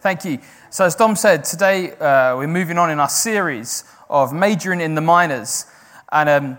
Thank 0.00 0.24
you. 0.24 0.38
So, 0.70 0.84
as 0.84 0.94
Dom 0.94 1.16
said, 1.16 1.42
today 1.42 1.90
uh, 1.94 2.36
we're 2.36 2.46
moving 2.46 2.78
on 2.78 2.88
in 2.88 3.00
our 3.00 3.08
series 3.08 3.82
of 4.08 4.32
majoring 4.32 4.80
in 4.80 4.94
the 4.94 5.00
minors. 5.00 5.66
And 6.12 6.28
um, 6.28 6.58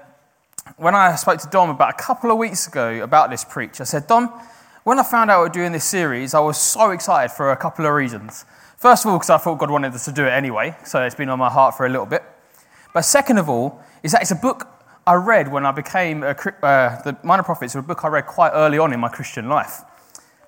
when 0.75 0.93
I 0.93 1.15
spoke 1.15 1.39
to 1.39 1.47
Dom 1.47 1.69
about 1.69 1.91
a 1.91 2.03
couple 2.03 2.31
of 2.31 2.37
weeks 2.37 2.67
ago 2.67 3.01
about 3.01 3.29
this 3.29 3.45
preach, 3.45 3.79
I 3.79 3.85
said, 3.85 4.07
Dom, 4.07 4.27
when 4.83 4.99
I 4.99 5.03
found 5.03 5.31
out 5.31 5.41
we 5.41 5.47
are 5.47 5.53
doing 5.53 5.71
this 5.71 5.85
series, 5.85 6.33
I 6.33 6.41
was 6.41 6.57
so 6.57 6.91
excited 6.91 7.33
for 7.33 7.53
a 7.53 7.55
couple 7.55 7.85
of 7.85 7.93
reasons. 7.93 8.43
First 8.75 9.05
of 9.05 9.11
all, 9.11 9.17
because 9.17 9.29
I 9.29 9.37
thought 9.37 9.57
God 9.57 9.71
wanted 9.71 9.93
us 9.93 10.03
to 10.03 10.11
do 10.11 10.25
it 10.25 10.31
anyway, 10.31 10.75
so 10.83 11.01
it's 11.01 11.15
been 11.15 11.29
on 11.29 11.39
my 11.39 11.49
heart 11.49 11.77
for 11.77 11.85
a 11.85 11.89
little 11.89 12.05
bit. 12.05 12.23
But 12.93 13.03
second 13.03 13.37
of 13.37 13.47
all, 13.47 13.81
is 14.03 14.11
that 14.11 14.21
it's 14.21 14.31
a 14.31 14.35
book 14.35 14.67
I 15.07 15.13
read 15.13 15.49
when 15.49 15.65
I 15.65 15.71
became 15.71 16.23
a, 16.23 16.31
uh, 16.31 17.01
the 17.03 17.17
Minor 17.23 17.43
Prophets, 17.43 17.73
a 17.75 17.81
book 17.81 18.03
I 18.03 18.09
read 18.09 18.25
quite 18.25 18.51
early 18.53 18.79
on 18.79 18.91
in 18.91 18.99
my 18.99 19.09
Christian 19.09 19.47
life. 19.47 19.79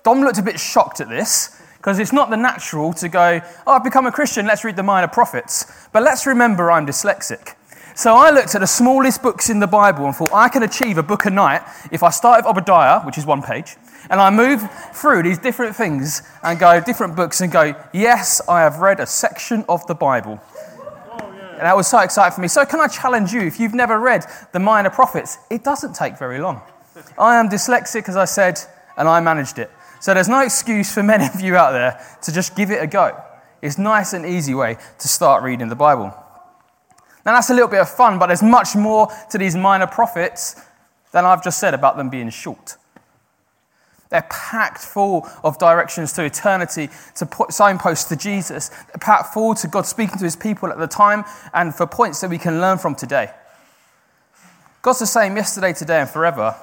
Dom 0.02 0.20
looked 0.20 0.38
a 0.38 0.42
bit 0.42 0.60
shocked 0.60 1.00
at 1.00 1.08
this 1.08 1.61
because 1.82 1.98
it's 1.98 2.12
not 2.12 2.30
the 2.30 2.36
natural 2.36 2.92
to 2.92 3.08
go, 3.08 3.40
oh, 3.66 3.72
I've 3.72 3.82
become 3.82 4.06
a 4.06 4.12
Christian, 4.12 4.46
let's 4.46 4.62
read 4.62 4.76
the 4.76 4.84
Minor 4.84 5.08
Prophets. 5.08 5.88
But 5.92 6.04
let's 6.04 6.28
remember 6.28 6.70
I'm 6.70 6.86
dyslexic. 6.86 7.56
So 7.96 8.14
I 8.14 8.30
looked 8.30 8.54
at 8.54 8.60
the 8.60 8.68
smallest 8.68 9.20
books 9.20 9.50
in 9.50 9.58
the 9.58 9.66
Bible 9.66 10.06
and 10.06 10.14
thought 10.14 10.32
I 10.32 10.48
can 10.48 10.62
achieve 10.62 10.96
a 10.96 11.02
book 11.02 11.26
a 11.26 11.30
night 11.30 11.62
if 11.90 12.04
I 12.04 12.10
start 12.10 12.44
with 12.44 12.46
Obadiah, 12.46 13.00
which 13.00 13.18
is 13.18 13.26
one 13.26 13.42
page, 13.42 13.74
and 14.10 14.20
I 14.20 14.30
move 14.30 14.62
through 14.92 15.24
these 15.24 15.40
different 15.40 15.74
things 15.74 16.22
and 16.44 16.56
go 16.56 16.78
different 16.78 17.16
books 17.16 17.40
and 17.40 17.50
go, 17.50 17.74
yes, 17.92 18.40
I 18.48 18.60
have 18.60 18.78
read 18.78 19.00
a 19.00 19.06
section 19.06 19.64
of 19.68 19.84
the 19.88 19.94
Bible. 19.96 20.40
And 21.10 21.62
that 21.62 21.76
was 21.76 21.88
so 21.88 21.98
exciting 21.98 22.36
for 22.36 22.42
me. 22.42 22.48
So, 22.48 22.64
can 22.64 22.80
I 22.80 22.86
challenge 22.86 23.32
you, 23.32 23.40
if 23.40 23.58
you've 23.58 23.74
never 23.74 23.98
read 23.98 24.24
the 24.52 24.60
Minor 24.60 24.90
Prophets, 24.90 25.38
it 25.50 25.64
doesn't 25.64 25.96
take 25.96 26.16
very 26.16 26.38
long. 26.38 26.62
I 27.18 27.40
am 27.40 27.48
dyslexic, 27.48 28.08
as 28.08 28.16
I 28.16 28.24
said, 28.24 28.60
and 28.96 29.08
I 29.08 29.18
managed 29.20 29.58
it. 29.58 29.70
So 30.02 30.12
there's 30.14 30.28
no 30.28 30.40
excuse 30.40 30.92
for 30.92 31.02
many 31.04 31.26
of 31.26 31.40
you 31.40 31.54
out 31.54 31.70
there 31.70 32.04
to 32.22 32.32
just 32.32 32.56
give 32.56 32.72
it 32.72 32.82
a 32.82 32.88
go. 32.88 33.16
It's 33.62 33.78
nice 33.78 34.12
and 34.12 34.26
easy 34.26 34.52
way 34.52 34.76
to 34.98 35.08
start 35.08 35.44
reading 35.44 35.68
the 35.68 35.76
Bible. 35.76 36.12
Now 37.24 37.34
that's 37.34 37.50
a 37.50 37.54
little 37.54 37.68
bit 37.68 37.80
of 37.80 37.88
fun, 37.88 38.18
but 38.18 38.26
there's 38.26 38.42
much 38.42 38.74
more 38.74 39.06
to 39.30 39.38
these 39.38 39.54
minor 39.54 39.86
prophets 39.86 40.60
than 41.12 41.24
I've 41.24 41.44
just 41.44 41.60
said 41.60 41.72
about 41.72 41.96
them 41.96 42.10
being 42.10 42.30
short. 42.30 42.76
They're 44.10 44.26
packed 44.28 44.80
full 44.80 45.28
of 45.44 45.56
directions 45.58 46.12
to 46.14 46.24
eternity, 46.24 46.88
to 47.14 47.28
signposts 47.50 48.08
to 48.08 48.16
Jesus. 48.16 48.70
They're 48.70 48.98
packed 48.98 49.32
full 49.32 49.54
to 49.54 49.68
God 49.68 49.86
speaking 49.86 50.18
to 50.18 50.24
his 50.24 50.34
people 50.34 50.70
at 50.70 50.78
the 50.78 50.88
time 50.88 51.22
and 51.54 51.72
for 51.72 51.86
points 51.86 52.20
that 52.22 52.30
we 52.30 52.38
can 52.38 52.60
learn 52.60 52.78
from 52.78 52.96
today. 52.96 53.30
God's 54.82 54.98
the 54.98 55.06
same 55.06 55.36
yesterday, 55.36 55.72
today, 55.72 56.00
and 56.00 56.10
forever. 56.10 56.56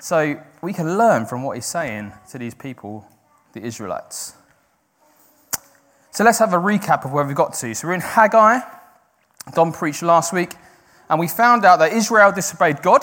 So 0.00 0.40
we 0.62 0.72
can 0.72 0.98
learn 0.98 1.26
from 1.26 1.42
what 1.42 1.56
he's 1.56 1.66
saying 1.66 2.12
to 2.30 2.38
these 2.38 2.54
people, 2.54 3.06
the 3.52 3.62
Israelites. 3.62 4.34
So 6.10 6.22
let's 6.22 6.38
have 6.38 6.52
a 6.52 6.58
recap 6.58 7.04
of 7.04 7.12
where 7.12 7.24
we 7.24 7.34
got 7.34 7.54
to. 7.54 7.74
So 7.74 7.88
we're 7.88 7.94
in 7.94 8.00
Haggai. 8.00 8.60
Dom 9.52 9.72
preached 9.72 10.02
last 10.02 10.32
week, 10.32 10.54
and 11.10 11.20
we 11.20 11.28
found 11.28 11.64
out 11.64 11.78
that 11.78 11.92
Israel 11.92 12.32
disobeyed 12.32 12.82
God. 12.82 13.02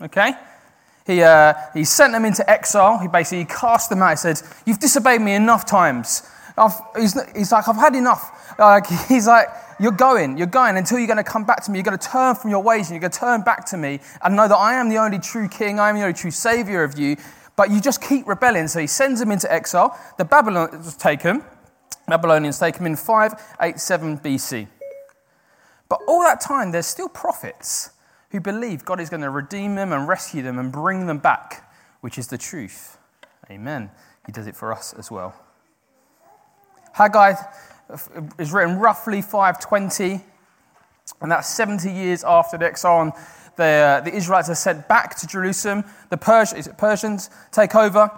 Okay? 0.00 0.32
He, 1.06 1.22
uh, 1.22 1.54
he 1.74 1.84
sent 1.84 2.12
them 2.12 2.24
into 2.24 2.48
exile. 2.48 2.98
He 2.98 3.08
basically 3.08 3.44
cast 3.44 3.90
them 3.90 4.02
out. 4.02 4.10
He 4.10 4.16
said, 4.16 4.40
You've 4.64 4.78
disobeyed 4.78 5.20
me 5.20 5.34
enough 5.34 5.66
times. 5.66 6.22
He's, 6.96 7.18
he's, 7.34 7.52
like, 7.52 7.68
I've 7.68 7.76
had 7.76 7.94
enough. 7.94 8.54
Like, 8.58 8.86
he's 9.08 9.26
like, 9.26 9.48
you're 9.80 9.92
going, 9.92 10.36
you're 10.36 10.46
going 10.46 10.76
until 10.76 10.98
you're 10.98 11.06
going 11.06 11.16
to 11.16 11.24
come 11.24 11.44
back 11.44 11.62
to 11.64 11.70
me. 11.70 11.78
You're 11.78 11.84
going 11.84 11.98
to 11.98 12.08
turn 12.08 12.34
from 12.34 12.50
your 12.50 12.62
ways 12.62 12.88
and 12.88 12.90
you're 12.90 13.00
going 13.00 13.12
to 13.12 13.18
turn 13.18 13.42
back 13.42 13.64
to 13.66 13.76
me 13.76 14.00
and 14.22 14.36
know 14.36 14.46
that 14.46 14.56
I 14.56 14.74
am 14.74 14.88
the 14.88 14.98
only 14.98 15.18
true 15.18 15.48
king, 15.48 15.80
I 15.80 15.88
am 15.88 15.96
the 15.96 16.02
only 16.02 16.14
true 16.14 16.30
savior 16.30 16.84
of 16.84 16.98
you. 16.98 17.16
But 17.56 17.70
you 17.70 17.80
just 17.80 18.02
keep 18.02 18.26
rebelling. 18.26 18.68
So 18.68 18.80
he 18.80 18.86
sends 18.86 19.20
them 19.20 19.30
into 19.30 19.52
exile. 19.52 19.98
The 20.18 20.24
Babylonians 20.24 20.96
take 20.96 21.22
him. 21.22 21.42
Babylonians 22.08 22.58
take 22.58 22.76
him 22.76 22.86
in 22.86 22.96
587 22.96 24.18
BC. 24.18 24.68
But 25.88 26.00
all 26.08 26.22
that 26.22 26.40
time, 26.40 26.70
there's 26.70 26.86
still 26.86 27.08
prophets 27.08 27.90
who 28.30 28.40
believe 28.40 28.84
God 28.84 28.98
is 29.00 29.10
going 29.10 29.20
to 29.20 29.30
redeem 29.30 29.74
them 29.74 29.92
and 29.92 30.08
rescue 30.08 30.42
them 30.42 30.58
and 30.58 30.72
bring 30.72 31.06
them 31.06 31.18
back, 31.18 31.70
which 32.00 32.16
is 32.16 32.28
the 32.28 32.38
truth. 32.38 32.96
Amen. 33.50 33.90
He 34.24 34.32
does 34.32 34.46
it 34.46 34.56
for 34.56 34.72
us 34.72 34.94
as 34.94 35.10
well. 35.10 35.34
Haggai 36.92 37.34
is 38.38 38.52
written 38.52 38.78
roughly 38.78 39.22
520, 39.22 40.20
and 41.20 41.30
that's 41.30 41.48
70 41.48 41.90
years 41.90 42.24
after 42.24 42.58
the 42.58 42.66
exile. 42.66 43.16
The, 43.56 43.64
uh, 43.64 44.00
the 44.00 44.14
Israelites 44.14 44.48
are 44.48 44.54
sent 44.54 44.88
back 44.88 45.16
to 45.16 45.26
Jerusalem. 45.26 45.84
The 46.10 46.16
Pers- 46.16 46.68
Persians 46.78 47.30
take 47.50 47.74
over, 47.74 48.10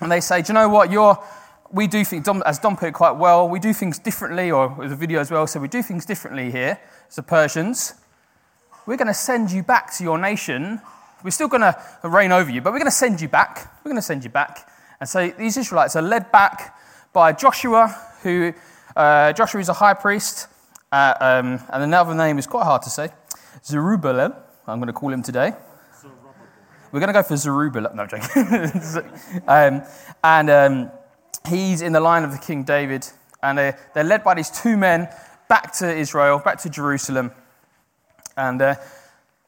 and 0.00 0.10
they 0.10 0.20
say, 0.20 0.42
Do 0.42 0.52
you 0.52 0.54
know 0.54 0.68
what? 0.68 0.90
You're, 0.90 1.22
we 1.70 1.86
do 1.86 2.04
things, 2.04 2.28
as 2.44 2.58
Dom 2.58 2.76
put 2.76 2.88
it 2.88 2.94
quite 2.94 3.16
well, 3.16 3.48
we 3.48 3.58
do 3.58 3.72
things 3.72 3.98
differently, 3.98 4.50
or 4.50 4.68
with 4.68 4.90
the 4.90 4.96
video 4.96 5.20
as 5.20 5.30
well, 5.30 5.46
so 5.46 5.60
we 5.60 5.68
do 5.68 5.82
things 5.82 6.04
differently 6.04 6.50
here 6.50 6.78
as 7.08 7.16
the 7.16 7.22
Persians. 7.22 7.94
We're 8.86 8.96
going 8.96 9.08
to 9.08 9.14
send 9.14 9.50
you 9.50 9.64
back 9.64 9.92
to 9.96 10.04
your 10.04 10.16
nation. 10.16 10.80
We're 11.24 11.30
still 11.30 11.48
going 11.48 11.62
to 11.62 11.76
reign 12.04 12.30
over 12.30 12.50
you, 12.50 12.60
but 12.60 12.72
we're 12.72 12.78
going 12.78 12.90
to 12.90 12.96
send 12.96 13.20
you 13.20 13.28
back. 13.28 13.68
We're 13.84 13.90
going 13.90 13.96
to 13.96 14.02
send 14.02 14.22
you 14.22 14.30
back. 14.30 14.70
And 15.00 15.08
so 15.08 15.28
these 15.30 15.56
Israelites 15.56 15.96
are 15.96 16.02
led 16.02 16.30
back 16.30 16.75
by 17.16 17.32
Joshua, 17.32 17.88
who 18.22 18.52
uh, 18.94 19.32
Joshua 19.32 19.58
is 19.58 19.70
a 19.70 19.72
high 19.72 19.94
priest, 19.94 20.48
uh, 20.92 21.14
um, 21.18 21.58
and 21.72 21.82
another 21.82 22.14
name 22.14 22.38
is 22.38 22.46
quite 22.46 22.64
hard 22.64 22.82
to 22.82 22.90
say. 22.90 23.08
Zerubbabel, 23.64 24.36
I'm 24.66 24.78
going 24.80 24.88
to 24.88 24.92
call 24.92 25.14
him 25.14 25.22
today. 25.22 25.54
We're 26.92 27.00
going 27.00 27.06
to 27.06 27.14
go 27.14 27.22
for 27.22 27.38
Zerubbabel. 27.38 27.90
No, 27.94 28.02
I'm 28.02 28.08
joking. 28.10 29.42
um, 29.48 29.82
and 30.22 30.50
um, 30.50 30.90
he's 31.48 31.80
in 31.80 31.94
the 31.94 32.00
line 32.00 32.22
of 32.22 32.32
the 32.32 32.38
King 32.38 32.64
David, 32.64 33.08
and 33.42 33.56
they're, 33.56 33.78
they're 33.94 34.04
led 34.04 34.22
by 34.22 34.34
these 34.34 34.50
two 34.50 34.76
men 34.76 35.08
back 35.48 35.72
to 35.76 35.90
Israel, 35.90 36.38
back 36.38 36.58
to 36.64 36.68
Jerusalem. 36.68 37.32
And 38.36 38.60
uh, 38.60 38.74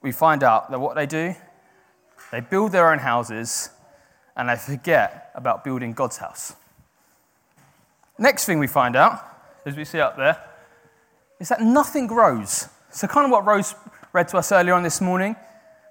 we 0.00 0.12
find 0.12 0.42
out 0.42 0.70
that 0.70 0.80
what 0.80 0.96
they 0.96 1.04
do, 1.04 1.34
they 2.32 2.40
build 2.40 2.72
their 2.72 2.90
own 2.90 3.00
houses, 3.00 3.68
and 4.38 4.48
they 4.48 4.56
forget 4.56 5.32
about 5.34 5.64
building 5.64 5.92
God's 5.92 6.16
house. 6.16 6.54
Next 8.18 8.44
thing 8.44 8.58
we 8.58 8.66
find 8.66 8.96
out 8.96 9.24
as 9.64 9.76
we 9.76 9.84
see 9.84 10.00
up 10.00 10.16
there, 10.16 10.42
is 11.38 11.50
that 11.50 11.60
nothing 11.60 12.06
grows. 12.06 12.68
So, 12.90 13.06
kind 13.06 13.24
of 13.24 13.30
what 13.30 13.44
Rose 13.44 13.74
read 14.12 14.28
to 14.28 14.38
us 14.38 14.50
earlier 14.50 14.74
on 14.74 14.82
this 14.82 15.00
morning. 15.00 15.36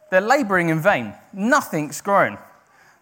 They're 0.09 0.21
laboring 0.21 0.69
in 0.69 0.79
vain. 0.79 1.13
Nothing's 1.33 2.01
grown. 2.01 2.37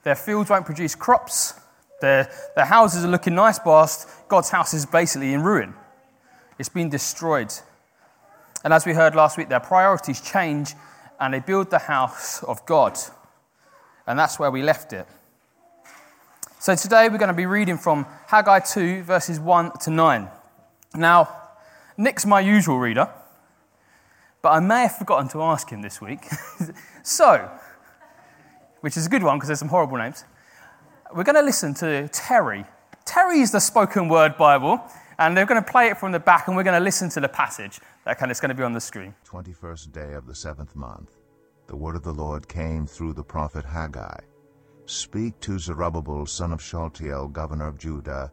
Their 0.04 0.16
fields 0.16 0.50
won't 0.50 0.66
produce 0.66 0.96
crops. 0.96 1.54
Their, 2.02 2.30
their 2.56 2.66
houses 2.66 3.06
are 3.06 3.08
looking 3.08 3.36
nice, 3.36 3.60
whilst 3.66 4.10
God's 4.28 4.50
house 4.50 4.74
is 4.74 4.86
basically 4.86 5.34
in 5.34 5.42
ruin. 5.42 5.74
It's 6.60 6.70
been 6.70 6.90
destroyed. 6.90 7.54
And 8.64 8.74
as 8.74 8.86
we 8.86 8.94
heard 8.94 9.16
last 9.16 9.38
week, 9.38 9.50
their 9.50 9.60
priorities 9.60 10.20
change 10.22 10.74
and 11.20 11.34
they 11.34 11.40
build 11.40 11.70
the 11.70 11.80
house 11.80 12.44
of 12.44 12.66
God. 12.66 12.98
And 14.08 14.18
that's 14.20 14.40
where 14.40 14.52
we 14.52 14.62
left 14.62 14.92
it. 14.94 15.08
So 16.66 16.74
today 16.74 17.10
we're 17.10 17.20
going 17.20 17.28
to 17.28 17.36
be 17.36 17.46
reading 17.46 17.78
from 17.78 18.08
Haggai 18.26 18.62
2, 18.62 19.04
verses 19.04 19.40
1 19.40 19.78
to 19.82 19.92
9. 19.92 20.28
Now, 20.96 21.30
Nick's 21.96 22.26
my 22.26 22.40
usual 22.40 22.80
reader, 22.80 23.08
but 24.42 24.50
I 24.50 24.60
may 24.62 24.82
have 24.82 24.98
forgotten 24.98 25.28
to 25.28 25.44
ask 25.44 25.70
him 25.70 25.84
this 25.84 26.02
week. 26.02 26.26
so, 27.04 27.52
which 28.80 28.98
is 28.98 29.06
a 29.06 29.10
good 29.10 29.22
one 29.22 29.38
because 29.38 29.50
there's 29.50 29.60
some 29.60 29.68
horrible 29.68 29.98
names. 29.98 30.26
We're 31.14 31.24
going 31.24 31.36
to 31.36 31.44
listen 31.44 31.76
to 31.76 32.08
Terry. 32.08 32.66
Terry 33.06 33.42
is 33.42 33.52
the 33.52 33.60
spoken 33.60 34.08
word 34.10 34.36
Bible, 34.36 34.82
and 35.20 35.38
they're 35.38 35.46
going 35.46 35.64
to 35.64 35.72
play 35.72 35.90
it 35.90 36.00
from 36.00 36.14
the 36.14 36.20
back, 36.20 36.48
and 36.48 36.58
we're 36.58 36.64
going 36.64 36.80
to 36.80 36.84
listen 36.84 37.10
to 37.10 37.22
the 37.22 37.30
passage. 37.30 37.80
That 38.06 38.18
kind 38.18 38.32
of, 38.32 38.38
is 38.38 38.42
going 38.42 38.50
to 38.50 38.56
be 38.56 38.64
on 38.64 38.74
the 38.74 38.82
screen. 38.82 39.14
21st 39.30 39.92
day 39.92 40.14
of 40.14 40.26
the 40.26 40.34
seventh 40.34 40.76
month. 40.76 41.12
The 41.68 41.76
word 41.76 41.96
of 41.96 42.02
the 42.02 42.12
Lord 42.12 42.48
came 42.48 42.88
through 42.88 43.14
the 43.14 43.24
prophet 43.24 43.66
Haggai. 43.66 44.18
Speak 44.88 45.40
to 45.40 45.58
Zerubbabel, 45.58 46.28
son 46.28 46.54
of 46.54 46.62
Shealtiel, 46.62 47.30
governor 47.30 47.68
of 47.68 47.80
Judah, 47.80 48.32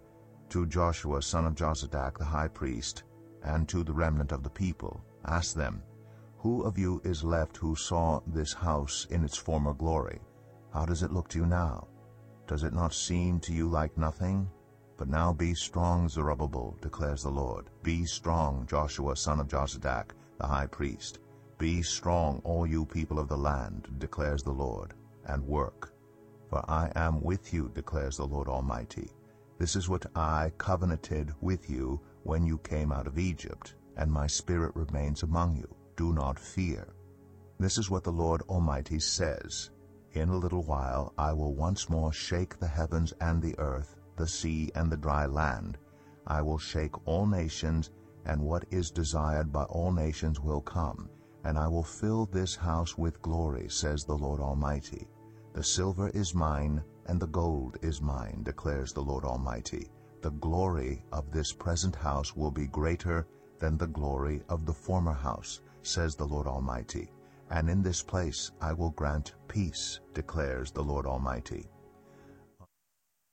to 0.51 0.67
Joshua 0.67 1.23
son 1.23 1.47
of 1.47 1.55
Jozadak 1.55 2.19
the 2.19 2.27
high 2.27 2.49
priest, 2.49 3.05
and 3.43 3.67
to 3.71 3.83
the 3.83 3.95
remnant 3.95 4.33
of 4.33 4.43
the 4.43 4.51
people, 4.51 5.03
ask 5.25 5.55
them, 5.55 5.83
Who 6.37 6.63
of 6.65 6.77
you 6.77 7.01
is 7.05 7.25
left 7.25 7.57
who 7.57 7.75
saw 7.75 8.21
this 8.27 8.53
house 8.53 9.07
in 9.09 9.25
its 9.25 9.37
former 9.37 9.73
glory? 9.73 10.21
How 10.75 10.85
does 10.85 11.03
it 11.03 11.11
look 11.11 11.29
to 11.29 11.39
you 11.39 11.47
now? 11.47 11.89
Does 12.47 12.65
it 12.65 12.75
not 12.75 12.93
seem 12.93 13.41
to 13.41 13.55
you 13.55 13.67
like 13.67 13.97
nothing? 13.97 14.51
But 14.99 15.09
now 15.09 15.33
be 15.33 15.55
strong, 15.55 16.07
Zerubbabel, 16.07 16.77
declares 16.83 17.23
the 17.23 17.31
Lord. 17.31 17.71
Be 17.83 18.05
strong, 18.05 18.67
Joshua 18.67 19.17
son 19.17 19.41
of 19.41 19.49
Jozadak, 19.49 20.11
the 20.39 20.47
high 20.47 20.67
priest. 20.67 21.19
Be 21.57 21.81
strong, 21.81 22.43
all 22.45 22.67
you 22.67 22.85
people 22.85 23.19
of 23.19 23.29
the 23.29 23.39
land, 23.39 23.89
declares 23.97 24.43
the 24.43 24.53
Lord, 24.53 24.93
and 25.25 25.43
work. 25.47 25.92
For 26.53 26.63
I 26.69 26.93
am 26.97 27.23
with 27.23 27.55
you, 27.55 27.71
declares 27.75 28.19
the 28.19 28.27
Lord 28.27 28.47
Almighty. 28.47 29.11
This 29.57 29.75
is 29.75 29.89
what 29.89 30.05
I 30.15 30.53
covenanted 30.59 31.33
with 31.41 31.71
you 31.71 31.99
when 32.25 32.45
you 32.45 32.59
came 32.59 32.93
out 32.93 33.07
of 33.07 33.19
Egypt, 33.19 33.75
and 33.97 34.13
my 34.13 34.27
spirit 34.27 34.77
remains 34.77 35.23
among 35.23 35.57
you. 35.57 35.75
Do 35.97 36.13
not 36.13 36.39
fear. 36.39 36.89
This 37.59 37.79
is 37.79 37.89
what 37.89 38.05
the 38.05 38.13
Lord 38.13 38.43
Almighty 38.51 38.99
says. 38.99 39.71
In 40.13 40.29
a 40.29 40.37
little 40.37 40.63
while 40.65 41.15
I 41.17 41.33
will 41.33 41.55
once 41.55 41.89
more 41.89 42.13
shake 42.13 42.59
the 42.59 42.69
heavens 42.69 43.15
and 43.23 43.41
the 43.41 43.59
earth, 43.59 43.97
the 44.17 44.29
sea 44.29 44.71
and 44.75 44.93
the 44.93 44.99
dry 44.99 45.25
land. 45.25 45.79
I 46.27 46.43
will 46.43 46.59
shake 46.59 47.09
all 47.09 47.25
nations, 47.25 47.93
and 48.27 48.43
what 48.43 48.67
is 48.71 48.91
desired 48.91 49.51
by 49.51 49.65
all 49.65 49.91
nations 49.91 50.39
will 50.39 50.61
come. 50.61 51.09
And 51.45 51.59
I 51.59 51.67
will 51.67 51.83
fill 51.83 52.27
this 52.27 52.55
house 52.55 52.99
with 52.99 53.23
glory, 53.23 53.71
says 53.71 54.05
the 54.05 54.19
Lord 54.19 54.43
Almighty. 54.43 55.09
The 55.55 55.63
silver 55.63 56.09
is 56.15 56.35
mine, 56.35 56.83
and 57.07 57.21
the 57.21 57.27
gold 57.27 57.77
is 57.83 58.01
mine, 58.01 58.43
declares 58.43 58.95
the 58.95 59.03
Lord 59.03 59.25
Almighty. 59.25 59.91
The 60.23 60.31
glory 60.31 61.05
of 61.13 61.31
this 61.31 61.53
present 61.53 61.95
house 61.95 62.35
will 62.35 62.51
be 62.51 62.69
greater 62.69 63.27
than 63.59 63.77
the 63.77 63.89
glory 63.89 64.41
of 64.49 64.65
the 64.65 64.73
former 64.73 65.13
house, 65.13 65.61
says 65.83 66.15
the 66.15 66.25
Lord 66.25 66.47
Almighty. 66.47 67.11
And 67.51 67.69
in 67.69 67.83
this 67.83 68.03
place 68.03 68.51
I 68.63 68.73
will 68.73 68.91
grant 68.91 69.35
peace, 69.47 70.01
declares 70.15 70.71
the 70.71 70.83
Lord 70.83 71.05
Almighty. 71.05 71.67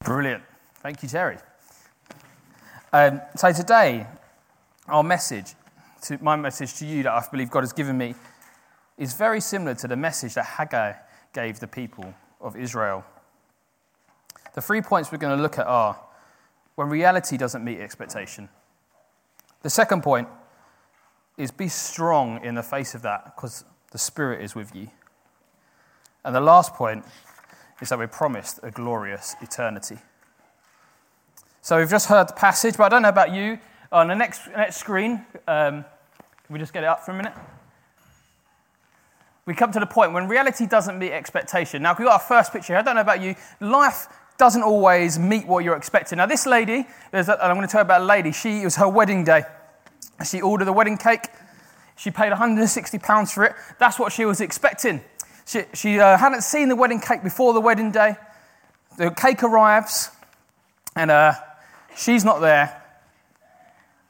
Brilliant. 0.04 0.44
Thank 0.82 1.02
you, 1.02 1.08
Terry. 1.08 1.38
Um, 2.92 3.22
so 3.38 3.54
today, 3.54 4.06
our 4.90 5.04
message, 5.04 5.54
to, 6.04 6.18
my 6.22 6.36
message 6.36 6.74
to 6.80 6.86
you 6.86 7.04
that 7.04 7.14
I 7.14 7.26
believe 7.32 7.50
God 7.50 7.62
has 7.62 7.72
given 7.72 7.98
me, 7.98 8.14
is 8.98 9.14
very 9.14 9.40
similar 9.40 9.74
to 9.76 9.88
the 9.88 9.96
message 9.96 10.34
that 10.34 10.46
Haggai 10.46 10.94
gave 11.34 11.60
the 11.60 11.68
people 11.68 12.14
of 12.42 12.56
Israel. 12.56 13.04
The 14.54 14.62
three 14.62 14.82
points 14.82 15.12
we're 15.12 15.20
going 15.20 15.36
to 15.36 15.42
look 15.42 15.58
at 15.58 15.68
are 15.68 16.00
when 16.76 16.90
reality 16.90 17.38
doesn't 17.38 17.64
meet 17.64 17.80
expectation. 17.80 18.50
The 19.62 19.70
second 19.70 20.02
point 20.02 20.28
is 21.38 21.52
be 21.52 21.68
strong 21.68 22.44
in 22.44 22.56
the 22.56 22.64
face 22.64 22.96
of 22.96 23.02
that 23.04 23.36
because 23.36 23.64
the 23.92 23.98
Spirit 23.98 24.42
is 24.42 24.56
with 24.56 24.76
you. 24.76 24.90
And 26.24 26.36
the 26.36 26.42
last 26.42 26.74
point 26.74 27.06
is 27.82 27.90
that 27.90 27.98
we're 27.98 28.08
promised 28.08 28.60
a 28.64 28.72
glorious 28.72 29.36
eternity. 29.42 29.98
So 31.62 31.78
we've 31.78 31.90
just 31.90 32.08
heard 32.08 32.30
the 32.30 32.34
passage, 32.34 32.78
but 32.78 32.86
I 32.86 32.90
don't 32.90 33.02
know 33.02 33.10
about 33.10 33.34
you. 33.34 33.60
On 33.92 34.08
the 34.08 34.16
next, 34.16 34.48
next 34.56 34.78
screen, 34.78 35.26
um, 35.48 35.84
can 36.46 36.54
we 36.54 36.60
just 36.60 36.74
get 36.74 36.84
it 36.84 36.88
up 36.88 37.04
for 37.04 37.12
a 37.12 37.16
minute? 37.16 37.34
We 39.50 39.56
come 39.56 39.72
to 39.72 39.80
the 39.80 39.88
point 39.88 40.14
when 40.14 40.28
reality 40.28 40.68
doesn't 40.68 41.00
meet 41.00 41.12
expectation. 41.12 41.82
Now, 41.82 41.94
if 41.94 41.98
we 41.98 42.06
got 42.06 42.14
our 42.14 42.20
first 42.20 42.54
picture. 42.54 42.76
I 42.76 42.84
don't 42.84 42.94
know 42.94 43.02
about 43.02 43.20
you. 43.20 43.34
Life 43.60 44.06
doesn't 44.38 44.62
always 44.62 45.18
meet 45.18 45.48
what 45.48 45.64
you're 45.64 45.76
expecting. 45.76 46.18
Now, 46.18 46.28
this 46.28 46.46
lady, 46.46 46.86
and 47.12 47.28
I'm 47.28 47.56
going 47.56 47.66
to 47.66 47.68
tell 47.68 47.80
you 47.80 47.86
about 47.86 48.02
a 48.02 48.06
lady. 48.06 48.32
She 48.32 48.62
it 48.62 48.66
was 48.66 48.76
her 48.76 48.88
wedding 48.88 49.24
day. 49.24 49.42
She 50.24 50.40
ordered 50.40 50.68
a 50.68 50.72
wedding 50.72 51.00
cake. 51.00 51.30
She 51.98 52.12
paid 52.12 52.30
160 52.30 53.00
pounds 53.00 53.34
for 53.34 53.44
it. 53.44 53.56
That's 53.80 53.98
what 53.98 54.12
she 54.12 54.24
was 54.24 54.40
expecting. 54.40 55.02
She, 55.48 55.64
she 55.74 56.00
uh, 56.00 56.16
hadn't 56.16 56.44
seen 56.44 56.70
the 56.70 56.76
wedding 56.76 57.02
cake 57.02 57.24
before 57.24 57.54
the 57.54 57.60
wedding 57.60 57.92
day. 57.92 58.18
The 59.00 59.10
cake 59.10 59.42
arrives, 59.42 60.12
and 60.96 61.10
uh, 61.10 61.34
she's 61.98 62.24
not 62.24 62.40
there. 62.40 62.84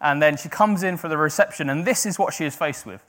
And 0.01 0.21
then 0.21 0.35
she 0.35 0.49
comes 0.49 0.83
in 0.83 0.97
for 0.97 1.07
the 1.07 1.17
reception, 1.17 1.69
and 1.69 1.85
this 1.85 2.05
is 2.05 2.19
what 2.19 2.33
she 2.33 2.43
is 2.43 2.57
faced 2.57 2.85
with. 2.85 3.01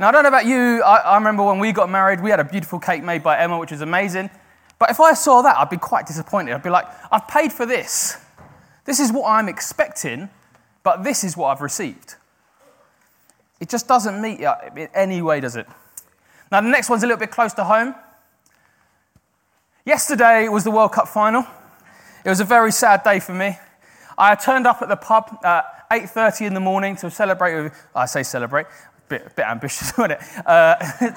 Now, 0.00 0.08
I 0.08 0.12
don't 0.12 0.22
know 0.22 0.30
about 0.30 0.46
you. 0.46 0.82
I, 0.82 0.96
I, 0.96 1.14
remember 1.16 1.42
when 1.42 1.58
we 1.58 1.72
got 1.72 1.90
married, 1.90 2.22
we 2.22 2.30
had 2.30 2.40
a 2.40 2.44
beautiful 2.44 2.78
cake 2.78 3.04
made 3.04 3.22
by 3.22 3.38
Emma, 3.38 3.58
which 3.58 3.70
was 3.70 3.82
amazing. 3.82 4.30
But 4.78 4.88
if 4.88 4.98
I 4.98 5.12
saw 5.12 5.42
that, 5.42 5.58
I'd 5.58 5.68
be 5.68 5.76
quite 5.76 6.06
disappointed. 6.06 6.54
I'd 6.54 6.62
be 6.62 6.70
like, 6.70 6.86
I've 7.12 7.28
paid 7.28 7.52
for 7.52 7.66
this. 7.66 8.16
This 8.86 8.98
is 8.98 9.12
what 9.12 9.28
I'm 9.30 9.46
expecting, 9.46 10.30
but 10.82 11.04
this 11.04 11.22
is 11.22 11.36
what 11.36 11.48
I've 11.48 11.60
received. 11.60 12.14
It 13.60 13.68
just 13.68 13.86
doesn't 13.86 14.22
meet 14.22 14.40
in 14.40 14.88
any 14.94 15.20
way, 15.20 15.38
does 15.38 15.54
it? 15.54 15.66
Now, 16.50 16.62
the 16.62 16.70
next 16.70 16.88
one's 16.88 17.02
a 17.02 17.06
little 17.06 17.20
bit 17.20 17.30
close 17.30 17.52
to 17.52 17.64
home. 17.64 17.94
Yesterday 19.84 20.48
was 20.48 20.64
the 20.64 20.70
World 20.70 20.92
Cup 20.92 21.08
final. 21.08 21.44
It 22.24 22.30
was 22.30 22.40
a 22.40 22.44
very 22.44 22.72
sad 22.72 23.02
day 23.02 23.20
for 23.20 23.34
me. 23.34 23.58
I 24.16 24.34
turned 24.34 24.66
up 24.66 24.80
at 24.80 24.88
the 24.88 24.96
pub 24.96 25.38
at 25.44 25.90
8.30 25.90 26.46
in 26.46 26.54
the 26.54 26.60
morning 26.60 26.96
to 26.96 27.10
celebrate 27.10 27.72
I 27.94 28.06
say 28.06 28.22
celebrate, 28.22 28.66
bit, 29.10 29.36
bit 29.36 29.44
ambitious, 29.44 29.92
wasn't 29.98 30.20
it? 30.20 30.46
Uh, 30.46 30.76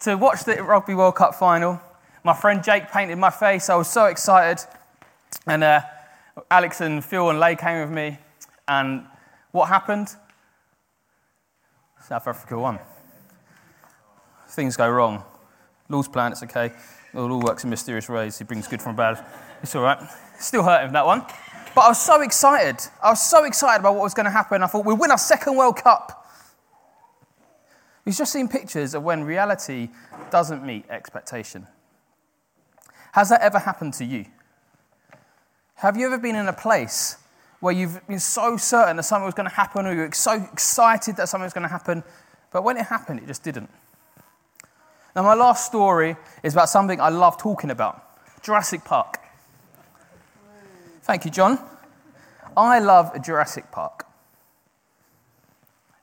to 0.00 0.16
watch 0.16 0.44
the 0.44 0.62
Rugby 0.62 0.94
World 0.94 1.16
Cup 1.16 1.34
final. 1.34 1.78
My 2.24 2.34
friend 2.34 2.64
Jake 2.64 2.90
painted 2.90 3.16
my 3.16 3.30
face. 3.30 3.68
I 3.68 3.76
was 3.76 3.88
so 3.88 4.06
excited. 4.06 4.64
And 5.46 5.62
uh, 5.62 5.82
Alex 6.50 6.80
and 6.80 7.04
Phil 7.04 7.28
and 7.28 7.38
Lay 7.38 7.56
came 7.56 7.80
with 7.80 7.90
me. 7.90 8.18
And 8.66 9.04
what 9.50 9.66
happened? 9.68 10.08
South 12.00 12.26
Africa 12.26 12.58
won 12.58 12.78
things 14.58 14.76
go 14.76 14.90
wrong. 14.90 15.22
Lord's 15.88 16.08
plan, 16.08 16.32
it's 16.32 16.42
okay. 16.42 16.66
It 16.66 17.16
all 17.16 17.40
works 17.40 17.62
in 17.62 17.70
mysterious 17.70 18.08
ways. 18.08 18.36
He 18.38 18.44
brings 18.44 18.66
good 18.66 18.82
from 18.82 18.96
bad. 18.96 19.24
It's 19.62 19.72
all 19.76 19.82
right. 19.82 19.98
Still 20.40 20.64
hurting 20.64 20.92
that 20.94 21.06
one. 21.06 21.20
But 21.76 21.82
I 21.82 21.88
was 21.90 22.02
so 22.02 22.20
excited. 22.22 22.76
I 23.00 23.10
was 23.10 23.22
so 23.22 23.44
excited 23.44 23.78
about 23.78 23.94
what 23.94 24.02
was 24.02 24.14
going 24.14 24.24
to 24.24 24.32
happen. 24.32 24.64
I 24.64 24.66
thought, 24.66 24.84
we 24.84 24.94
win 24.94 25.12
our 25.12 25.18
second 25.18 25.54
World 25.54 25.76
Cup. 25.76 26.17
We've 28.08 28.16
just 28.16 28.32
seen 28.32 28.48
pictures 28.48 28.94
of 28.94 29.02
when 29.02 29.22
reality 29.22 29.90
doesn't 30.30 30.64
meet 30.64 30.86
expectation. 30.88 31.66
Has 33.12 33.28
that 33.28 33.42
ever 33.42 33.58
happened 33.58 33.92
to 33.94 34.04
you? 34.06 34.24
Have 35.74 35.98
you 35.98 36.06
ever 36.06 36.16
been 36.16 36.34
in 36.34 36.48
a 36.48 36.54
place 36.54 37.18
where 37.60 37.74
you've 37.74 38.00
been 38.08 38.18
so 38.18 38.56
certain 38.56 38.96
that 38.96 39.02
something 39.02 39.26
was 39.26 39.34
going 39.34 39.46
to 39.50 39.54
happen, 39.54 39.84
or 39.84 39.92
you're 39.92 40.10
so 40.12 40.42
excited 40.50 41.16
that 41.16 41.28
something 41.28 41.44
was 41.44 41.52
going 41.52 41.64
to 41.66 41.68
happen, 41.68 42.02
but 42.50 42.64
when 42.64 42.78
it 42.78 42.86
happened, 42.86 43.20
it 43.20 43.26
just 43.26 43.42
didn't? 43.42 43.68
Now, 45.14 45.22
my 45.22 45.34
last 45.34 45.66
story 45.66 46.16
is 46.42 46.54
about 46.54 46.70
something 46.70 47.02
I 47.02 47.10
love 47.10 47.36
talking 47.36 47.68
about 47.68 48.02
Jurassic 48.42 48.86
Park. 48.86 49.18
Thank 51.02 51.26
you, 51.26 51.30
John. 51.30 51.58
I 52.56 52.78
love 52.78 53.22
Jurassic 53.22 53.70
Park. 53.70 54.07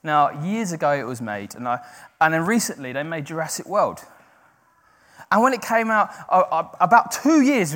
Now, 0.06 0.44
years 0.44 0.72
ago 0.72 0.92
it 0.92 1.04
was 1.04 1.20
made, 1.20 1.56
and, 1.56 1.68
I, 1.68 1.80
and 2.22 2.34
then 2.34 2.46
recently 2.46 2.94
they 2.94 3.02
made 3.02 3.26
Jurassic 3.26 3.66
World. 3.66 4.00
And 5.32 5.42
when 5.42 5.54
it 5.54 5.62
came 5.64 5.90
out, 5.90 6.12
about 6.80 7.12
two 7.12 7.42
years 7.42 7.76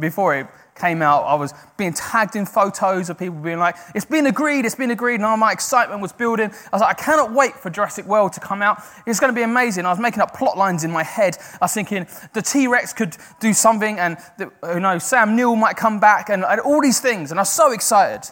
before 0.00 0.34
it 0.34 0.48
came 0.74 1.00
out, 1.00 1.22
I 1.22 1.34
was 1.34 1.54
being 1.76 1.92
tagged 1.92 2.34
in 2.34 2.44
photos 2.44 3.08
of 3.08 3.16
people 3.16 3.36
being 3.36 3.60
like, 3.60 3.76
it's 3.94 4.04
been 4.04 4.26
agreed, 4.26 4.66
it's 4.66 4.74
been 4.74 4.90
agreed. 4.90 5.14
And 5.14 5.24
all 5.24 5.36
my 5.36 5.52
excitement 5.52 6.02
was 6.02 6.12
building. 6.12 6.50
I 6.50 6.68
was 6.72 6.82
like, 6.82 6.98
I 6.98 7.00
cannot 7.00 7.32
wait 7.32 7.54
for 7.54 7.70
Jurassic 7.70 8.04
World 8.06 8.32
to 8.32 8.40
come 8.40 8.60
out. 8.60 8.82
It's 9.06 9.20
going 9.20 9.32
to 9.32 9.36
be 9.36 9.44
amazing. 9.44 9.86
I 9.86 9.90
was 9.90 10.00
making 10.00 10.20
up 10.20 10.36
plot 10.36 10.58
lines 10.58 10.82
in 10.82 10.90
my 10.90 11.04
head. 11.04 11.38
I 11.60 11.64
was 11.66 11.72
thinking 11.72 12.08
the 12.34 12.42
T 12.42 12.66
Rex 12.66 12.92
could 12.92 13.16
do 13.38 13.52
something, 13.52 14.00
and 14.00 14.18
the, 14.36 14.50
you 14.74 14.80
know, 14.80 14.98
Sam 14.98 15.36
Neill 15.36 15.54
might 15.54 15.76
come 15.76 16.00
back, 16.00 16.28
and 16.28 16.42
all 16.44 16.82
these 16.82 17.00
things. 17.00 17.30
And 17.30 17.38
I 17.38 17.42
was 17.42 17.50
so 17.50 17.70
excited. 17.70 18.28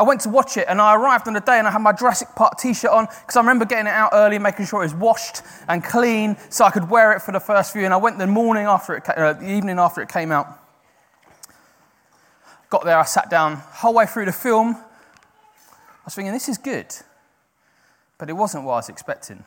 I 0.00 0.02
went 0.02 0.22
to 0.22 0.30
watch 0.30 0.56
it 0.56 0.64
and 0.66 0.80
I 0.80 0.96
arrived 0.96 1.28
on 1.28 1.34
the 1.34 1.40
day 1.40 1.58
and 1.58 1.68
I 1.68 1.70
had 1.70 1.82
my 1.82 1.92
Jurassic 1.92 2.28
Park 2.34 2.58
t 2.58 2.72
shirt 2.72 2.90
on 2.90 3.04
because 3.04 3.36
I 3.36 3.40
remember 3.40 3.66
getting 3.66 3.86
it 3.86 3.92
out 3.92 4.08
early, 4.14 4.38
making 4.38 4.64
sure 4.64 4.80
it 4.80 4.86
was 4.86 4.94
washed 4.94 5.42
and 5.68 5.84
clean 5.84 6.38
so 6.48 6.64
I 6.64 6.70
could 6.70 6.88
wear 6.88 7.12
it 7.12 7.20
for 7.20 7.32
the 7.32 7.38
first 7.38 7.74
few. 7.74 7.84
And 7.84 7.92
I 7.92 7.98
went 7.98 8.16
the 8.16 8.26
morning 8.26 8.64
after 8.64 8.96
it, 8.96 9.06
uh, 9.06 9.34
the 9.34 9.50
evening 9.50 9.78
after 9.78 10.00
it 10.00 10.08
came 10.08 10.32
out. 10.32 10.58
Got 12.70 12.86
there, 12.86 12.98
I 12.98 13.04
sat 13.04 13.28
down, 13.28 13.56
whole 13.56 13.92
way 13.92 14.06
through 14.06 14.24
the 14.24 14.32
film. 14.32 14.74
I 14.74 16.06
was 16.06 16.14
thinking, 16.14 16.32
this 16.32 16.48
is 16.48 16.56
good. 16.56 16.86
But 18.16 18.30
it 18.30 18.32
wasn't 18.32 18.64
what 18.64 18.72
I 18.72 18.76
was 18.76 18.88
expecting. 18.88 19.44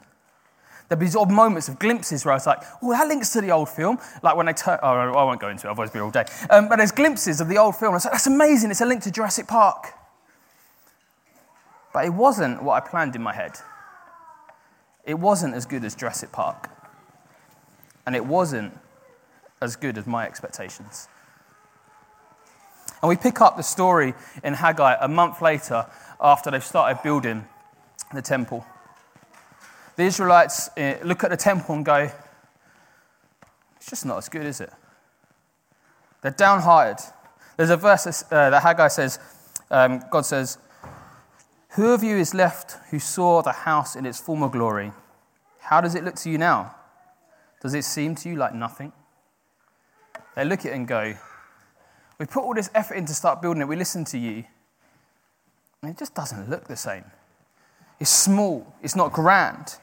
There'd 0.87 0.99
be 0.99 1.07
these 1.07 1.15
odd 1.15 1.31
moments 1.31 1.67
of 1.67 1.79
glimpses 1.79 2.25
where 2.25 2.33
I 2.33 2.35
was 2.35 2.45
like, 2.45 2.61
oh, 2.83 2.91
that 2.91 3.07
links 3.07 3.31
to 3.31 3.41
the 3.41 3.49
old 3.49 3.69
film. 3.69 3.97
Like 4.21 4.35
when 4.35 4.45
they 4.45 4.53
turn, 4.53 4.77
oh, 4.83 4.87
I 4.87 5.23
won't 5.23 5.41
go 5.41 5.49
into 5.49 5.65
it, 5.65 5.71
otherwise 5.71 5.89
it'll 5.89 6.11
be 6.11 6.17
all 6.17 6.23
day. 6.23 6.31
Um, 6.51 6.69
but 6.69 6.75
there's 6.75 6.91
glimpses 6.91 7.41
of 7.41 7.47
the 7.47 7.57
old 7.57 7.75
film. 7.75 7.93
I 7.93 7.95
was 7.95 8.05
like, 8.05 8.11
that's 8.11 8.27
amazing, 8.27 8.69
it's 8.69 8.81
a 8.81 8.85
link 8.85 9.01
to 9.01 9.09
Jurassic 9.09 9.47
Park. 9.47 9.93
But 11.93 12.05
it 12.05 12.13
wasn't 12.13 12.63
what 12.63 12.83
I 12.83 12.87
planned 12.87 13.15
in 13.15 13.21
my 13.21 13.33
head. 13.33 13.53
It 15.05 15.19
wasn't 15.19 15.53
as 15.53 15.65
good 15.65 15.85
as 15.85 15.95
Jurassic 15.95 16.31
Park. 16.31 16.69
And 18.05 18.15
it 18.15 18.25
wasn't 18.25 18.77
as 19.61 19.75
good 19.75 19.97
as 19.97 20.07
my 20.07 20.25
expectations. 20.25 21.07
And 23.01 23.09
we 23.09 23.15
pick 23.15 23.41
up 23.41 23.57
the 23.57 23.63
story 23.63 24.13
in 24.43 24.53
Haggai 24.53 24.95
a 24.99 25.07
month 25.07 25.41
later 25.41 25.85
after 26.19 26.49
they've 26.49 26.63
started 26.63 27.03
building 27.03 27.45
the 28.13 28.21
temple. 28.21 28.65
The 29.95 30.03
Israelites 30.03 30.69
eh, 30.77 30.97
look 31.03 31.23
at 31.23 31.29
the 31.29 31.37
temple 31.37 31.75
and 31.75 31.85
go, 31.85 32.09
it's 33.75 33.89
just 33.89 34.05
not 34.05 34.17
as 34.17 34.29
good, 34.29 34.45
is 34.45 34.61
it? 34.61 34.71
They're 36.21 36.31
downhearted. 36.31 37.05
There's 37.57 37.69
a 37.69 37.77
verse 37.77 38.23
uh, 38.31 38.49
that 38.49 38.63
Haggai 38.63 38.87
says, 38.87 39.19
um, 39.69 40.01
God 40.09 40.25
says, 40.25 40.57
who 41.73 41.91
of 41.91 42.03
you 42.03 42.17
is 42.17 42.33
left 42.33 42.77
who 42.91 42.99
saw 42.99 43.41
the 43.41 43.51
house 43.51 43.95
in 43.95 44.05
its 44.05 44.19
former 44.19 44.49
glory? 44.49 44.91
How 45.59 45.81
does 45.81 45.95
it 45.95 46.03
look 46.03 46.15
to 46.17 46.29
you 46.29 46.37
now? 46.37 46.75
Does 47.61 47.73
it 47.73 47.83
seem 47.83 48.15
to 48.15 48.29
you 48.29 48.35
like 48.35 48.53
nothing? 48.53 48.91
They 50.35 50.45
look 50.45 50.61
at 50.61 50.67
it 50.67 50.75
and 50.75 50.87
go, 50.87 51.15
We 52.19 52.25
put 52.25 52.43
all 52.43 52.53
this 52.53 52.69
effort 52.75 52.95
in 52.95 53.05
to 53.05 53.13
start 53.13 53.41
building 53.41 53.61
it, 53.61 53.67
we 53.67 53.75
listen 53.75 54.05
to 54.05 54.17
you, 54.17 54.43
and 55.81 55.91
it 55.91 55.97
just 55.97 56.13
doesn't 56.13 56.49
look 56.49 56.67
the 56.67 56.75
same. 56.75 57.05
It's 57.99 58.09
small, 58.09 58.73
it's 58.81 58.95
not 58.95 59.11
grand. 59.11 59.77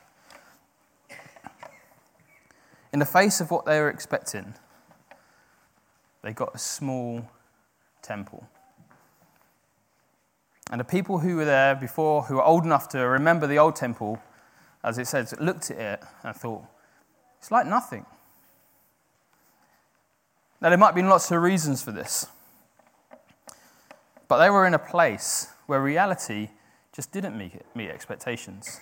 In 2.92 2.98
the 2.98 3.06
face 3.06 3.40
of 3.40 3.50
what 3.50 3.66
they 3.66 3.80
were 3.80 3.90
expecting, 3.90 4.54
they 6.22 6.32
got 6.32 6.54
a 6.54 6.58
small 6.58 7.28
temple. 8.02 8.46
And 10.70 10.80
the 10.80 10.84
people 10.84 11.18
who 11.18 11.36
were 11.36 11.44
there 11.44 11.74
before, 11.74 12.22
who 12.22 12.36
were 12.36 12.44
old 12.44 12.64
enough 12.64 12.88
to 12.90 13.00
remember 13.00 13.48
the 13.48 13.58
old 13.58 13.74
temple, 13.74 14.22
as 14.84 14.98
it 14.98 15.08
says, 15.08 15.34
looked 15.40 15.70
at 15.72 15.78
it 15.78 16.00
and 16.22 16.34
thought, 16.34 16.64
it's 17.38 17.50
like 17.50 17.66
nothing. 17.66 18.06
Now, 20.60 20.68
there 20.68 20.78
might 20.78 20.94
be 20.94 21.02
lots 21.02 21.30
of 21.32 21.42
reasons 21.42 21.82
for 21.82 21.90
this, 21.90 22.26
but 24.28 24.38
they 24.38 24.48
were 24.48 24.66
in 24.66 24.74
a 24.74 24.78
place 24.78 25.48
where 25.66 25.82
reality 25.82 26.50
just 26.92 27.10
didn't 27.10 27.36
meet, 27.36 27.62
meet 27.74 27.90
expectations. 27.90 28.80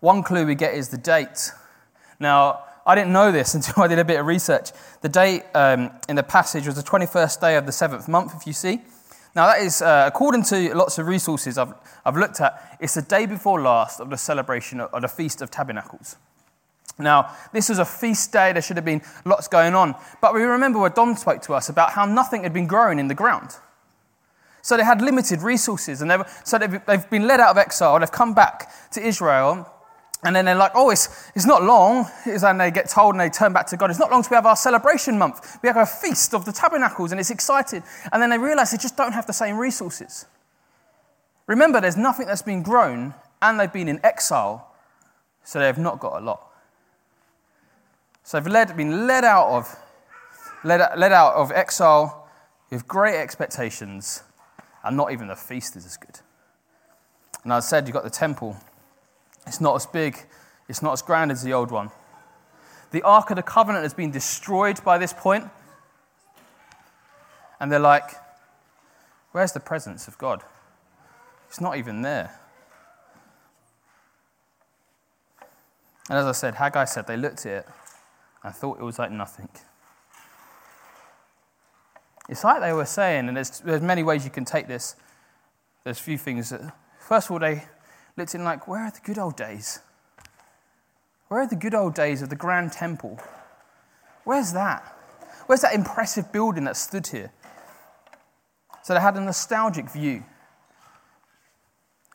One 0.00 0.22
clue 0.22 0.46
we 0.46 0.54
get 0.54 0.74
is 0.74 0.88
the 0.88 0.96
date. 0.96 1.50
Now, 2.20 2.62
I 2.86 2.94
didn't 2.94 3.12
know 3.12 3.32
this 3.32 3.54
until 3.56 3.82
I 3.82 3.88
did 3.88 3.98
a 3.98 4.04
bit 4.04 4.18
of 4.18 4.26
research. 4.26 4.70
The 5.02 5.08
date 5.10 5.42
um, 5.54 5.90
in 6.08 6.16
the 6.16 6.22
passage 6.22 6.66
was 6.66 6.76
the 6.76 6.82
21st 6.82 7.40
day 7.40 7.56
of 7.56 7.66
the 7.66 7.72
seventh 7.72 8.08
month, 8.08 8.32
if 8.34 8.46
you 8.46 8.54
see. 8.54 8.80
Now, 9.34 9.46
that 9.46 9.60
is, 9.60 9.82
uh, 9.82 10.04
according 10.06 10.42
to 10.44 10.74
lots 10.74 10.98
of 10.98 11.06
resources 11.06 11.58
I've, 11.58 11.74
I've 12.04 12.16
looked 12.16 12.40
at, 12.40 12.76
it's 12.80 12.94
the 12.94 13.02
day 13.02 13.26
before 13.26 13.60
last 13.60 14.00
of 14.00 14.10
the 14.10 14.16
celebration 14.16 14.80
of 14.80 15.02
the 15.02 15.08
Feast 15.08 15.42
of 15.42 15.50
Tabernacles. 15.50 16.16
Now, 16.98 17.36
this 17.52 17.68
was 17.68 17.78
a 17.78 17.84
feast 17.84 18.32
day, 18.32 18.52
there 18.52 18.62
should 18.62 18.76
have 18.76 18.84
been 18.84 19.02
lots 19.24 19.46
going 19.46 19.74
on. 19.74 19.94
But 20.20 20.34
we 20.34 20.42
remember 20.42 20.80
where 20.80 20.90
Dom 20.90 21.14
spoke 21.14 21.42
to 21.42 21.54
us 21.54 21.68
about 21.68 21.90
how 21.90 22.04
nothing 22.06 22.42
had 22.42 22.52
been 22.52 22.66
growing 22.66 22.98
in 22.98 23.08
the 23.08 23.14
ground. 23.14 23.52
So 24.62 24.76
they 24.76 24.84
had 24.84 25.00
limited 25.00 25.40
resources, 25.40 26.02
and 26.02 26.10
they 26.10 26.16
were, 26.16 26.26
so 26.44 26.58
they've, 26.58 26.84
they've 26.86 27.08
been 27.08 27.26
led 27.26 27.40
out 27.40 27.50
of 27.50 27.58
exile, 27.58 28.00
they've 28.00 28.10
come 28.10 28.34
back 28.34 28.90
to 28.90 29.06
Israel, 29.06 29.70
and 30.24 30.34
then 30.34 30.46
they're 30.46 30.56
like, 30.56 30.72
oh, 30.74 30.90
it's, 30.90 31.30
it's 31.36 31.46
not 31.46 31.62
long. 31.62 32.06
And 32.26 32.60
they 32.60 32.72
get 32.72 32.88
told 32.88 33.14
and 33.14 33.20
they 33.20 33.30
turn 33.30 33.52
back 33.52 33.66
to 33.68 33.76
God. 33.76 33.90
It's 33.90 34.00
not 34.00 34.10
long 34.10 34.22
till 34.22 34.30
we 34.30 34.34
have 34.34 34.46
our 34.46 34.56
celebration 34.56 35.16
month. 35.16 35.58
We 35.62 35.68
have 35.68 35.76
a 35.76 35.86
feast 35.86 36.34
of 36.34 36.44
the 36.44 36.52
tabernacles 36.52 37.12
and 37.12 37.20
it's 37.20 37.30
exciting. 37.30 37.84
And 38.12 38.20
then 38.20 38.30
they 38.30 38.38
realize 38.38 38.72
they 38.72 38.78
just 38.78 38.96
don't 38.96 39.12
have 39.12 39.26
the 39.26 39.32
same 39.32 39.56
resources. 39.56 40.26
Remember, 41.46 41.80
there's 41.80 41.96
nothing 41.96 42.26
that's 42.26 42.42
been 42.42 42.62
grown 42.62 43.14
and 43.40 43.60
they've 43.60 43.72
been 43.72 43.88
in 43.88 44.00
exile, 44.04 44.74
so 45.44 45.60
they've 45.60 45.78
not 45.78 46.00
got 46.00 46.20
a 46.20 46.24
lot. 46.24 46.48
So 48.24 48.40
they've 48.40 48.52
led, 48.52 48.76
been 48.76 49.06
led 49.06 49.24
out 49.24 49.48
of, 49.48 49.76
led, 50.64 50.80
led 50.98 51.12
out 51.12 51.34
of 51.34 51.52
exile 51.52 52.28
with 52.70 52.86
great 52.88 53.14
expectations, 53.14 54.24
and 54.82 54.96
not 54.96 55.12
even 55.12 55.28
the 55.28 55.36
feast 55.36 55.76
is 55.76 55.86
as 55.86 55.96
good. 55.96 56.20
And 57.44 57.52
I 57.52 57.60
said, 57.60 57.86
you've 57.86 57.94
got 57.94 58.04
the 58.04 58.10
temple 58.10 58.56
it's 59.48 59.60
not 59.60 59.74
as 59.74 59.86
big, 59.86 60.26
it's 60.68 60.82
not 60.82 60.92
as 60.92 61.02
grand 61.02 61.32
as 61.32 61.42
the 61.42 61.52
old 61.52 61.70
one. 61.70 61.90
The 62.90 63.02
Ark 63.02 63.30
of 63.30 63.36
the 63.36 63.42
Covenant 63.42 63.82
has 63.82 63.94
been 63.94 64.10
destroyed 64.10 64.82
by 64.84 64.98
this 64.98 65.12
point. 65.12 65.44
And 67.60 67.72
they're 67.72 67.78
like, 67.78 68.10
where's 69.32 69.52
the 69.52 69.60
presence 69.60 70.06
of 70.06 70.16
God? 70.16 70.42
It's 71.48 71.60
not 71.60 71.76
even 71.76 72.02
there. 72.02 72.38
And 76.08 76.18
as 76.18 76.26
I 76.26 76.32
said, 76.32 76.54
Haggai 76.54 76.84
said 76.84 77.06
they 77.06 77.16
looked 77.16 77.44
at 77.44 77.52
it 77.52 77.68
and 78.42 78.54
thought 78.54 78.78
it 78.78 78.84
was 78.84 78.98
like 78.98 79.10
nothing. 79.10 79.48
It's 82.28 82.44
like 82.44 82.60
they 82.60 82.72
were 82.72 82.86
saying, 82.86 83.28
and 83.28 83.36
there's, 83.36 83.60
there's 83.60 83.82
many 83.82 84.02
ways 84.02 84.24
you 84.24 84.30
can 84.30 84.44
take 84.44 84.68
this. 84.68 84.96
There's 85.84 85.98
a 85.98 86.02
few 86.02 86.18
things. 86.18 86.50
That, 86.50 86.74
first 86.98 87.26
of 87.26 87.32
all, 87.32 87.38
they, 87.38 87.64
looked 88.18 88.34
in 88.34 88.44
like, 88.44 88.68
where 88.68 88.82
are 88.82 88.90
the 88.90 89.00
good 89.02 89.18
old 89.18 89.36
days? 89.36 89.80
Where 91.28 91.40
are 91.40 91.46
the 91.46 91.56
good 91.56 91.74
old 91.74 91.94
days 91.94 92.20
of 92.20 92.28
the 92.28 92.36
Grand 92.36 92.72
Temple? 92.72 93.18
Where's 94.24 94.52
that? 94.52 94.82
Where's 95.46 95.62
that 95.62 95.74
impressive 95.74 96.32
building 96.32 96.64
that 96.64 96.76
stood 96.76 97.06
here? 97.06 97.32
So 98.82 98.94
they 98.94 99.00
had 99.00 99.16
a 99.16 99.20
nostalgic 99.20 99.90
view. 99.90 100.24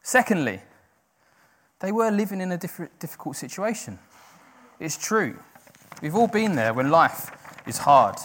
Secondly, 0.03 0.59
they 1.79 1.91
were 1.91 2.11
living 2.11 2.41
in 2.41 2.51
a 2.51 2.57
difficult 2.57 3.35
situation. 3.35 3.97
It's 4.79 4.97
true. 4.97 5.39
We've 6.01 6.15
all 6.15 6.27
been 6.27 6.55
there 6.55 6.73
when 6.73 6.89
life 6.89 7.31
is 7.65 7.77
hard. 7.77 8.17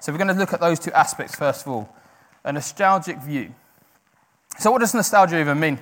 So 0.00 0.10
we're 0.10 0.18
going 0.18 0.28
to 0.28 0.34
look 0.34 0.52
at 0.52 0.60
those 0.60 0.78
two 0.78 0.92
aspects 0.92 1.34
first 1.36 1.62
of 1.62 1.72
all 1.72 1.96
a 2.44 2.52
nostalgic 2.52 3.18
view. 3.22 3.54
So, 4.58 4.72
what 4.72 4.80
does 4.80 4.94
nostalgia 4.94 5.38
even 5.38 5.60
mean? 5.60 5.78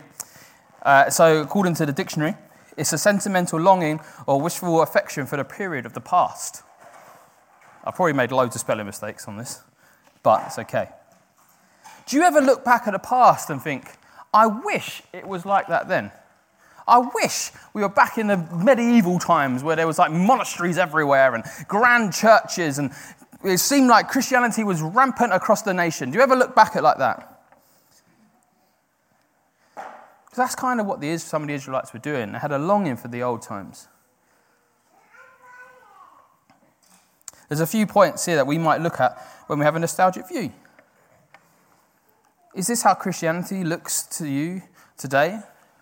Uh, 0.82 1.10
so, 1.10 1.40
according 1.42 1.74
to 1.74 1.86
the 1.86 1.92
dictionary, 1.92 2.34
it's 2.76 2.92
a 2.92 2.98
sentimental 2.98 3.60
longing 3.60 4.00
or 4.26 4.40
wishful 4.40 4.82
affection 4.82 5.26
for 5.26 5.36
the 5.36 5.44
period 5.44 5.86
of 5.86 5.92
the 5.92 6.00
past. 6.00 6.62
I've 7.84 7.94
probably 7.94 8.12
made 8.12 8.32
loads 8.32 8.54
of 8.56 8.60
spelling 8.60 8.86
mistakes 8.86 9.26
on 9.28 9.36
this, 9.36 9.62
but 10.22 10.44
it's 10.46 10.58
okay. 10.58 10.90
Do 12.06 12.16
you 12.16 12.22
ever 12.22 12.40
look 12.40 12.64
back 12.64 12.86
at 12.86 12.92
the 12.92 12.98
past 12.98 13.50
and 13.50 13.60
think, 13.62 13.96
I 14.32 14.46
wish 14.46 15.02
it 15.12 15.26
was 15.26 15.46
like 15.46 15.68
that 15.68 15.88
then? 15.88 16.10
I 16.88 16.98
wish 16.98 17.52
we 17.72 17.82
were 17.82 17.88
back 17.88 18.18
in 18.18 18.26
the 18.26 18.36
medieval 18.36 19.18
times 19.18 19.62
where 19.62 19.76
there 19.76 19.86
was 19.86 19.98
like 19.98 20.10
monasteries 20.10 20.76
everywhere 20.76 21.34
and 21.34 21.44
grand 21.68 22.12
churches 22.12 22.78
and 22.78 22.90
it 23.44 23.58
seemed 23.58 23.88
like 23.88 24.08
Christianity 24.08 24.64
was 24.64 24.82
rampant 24.82 25.32
across 25.32 25.62
the 25.62 25.72
nation. 25.72 26.10
Do 26.10 26.16
you 26.16 26.22
ever 26.22 26.34
look 26.34 26.54
back 26.54 26.76
at 26.76 26.82
like 26.82 26.98
that? 26.98 27.39
Because 30.30 30.44
that's 30.44 30.54
kind 30.54 30.78
of 30.78 30.86
what 30.86 31.00
the, 31.00 31.18
some 31.18 31.42
of 31.42 31.48
the 31.48 31.54
Israelites 31.54 31.92
were 31.92 31.98
doing. 31.98 32.30
They 32.30 32.38
had 32.38 32.52
a 32.52 32.58
longing 32.58 32.96
for 32.96 33.08
the 33.08 33.20
old 33.20 33.42
times. 33.42 33.88
There's 37.48 37.60
a 37.60 37.66
few 37.66 37.84
points 37.84 38.26
here 38.26 38.36
that 38.36 38.46
we 38.46 38.56
might 38.56 38.80
look 38.80 39.00
at 39.00 39.18
when 39.48 39.58
we 39.58 39.64
have 39.64 39.74
a 39.74 39.80
nostalgic 39.80 40.28
view. 40.28 40.52
Is 42.54 42.68
this 42.68 42.82
how 42.82 42.94
Christianity 42.94 43.64
looks 43.64 44.04
to 44.18 44.28
you 44.28 44.62
today 44.96 45.40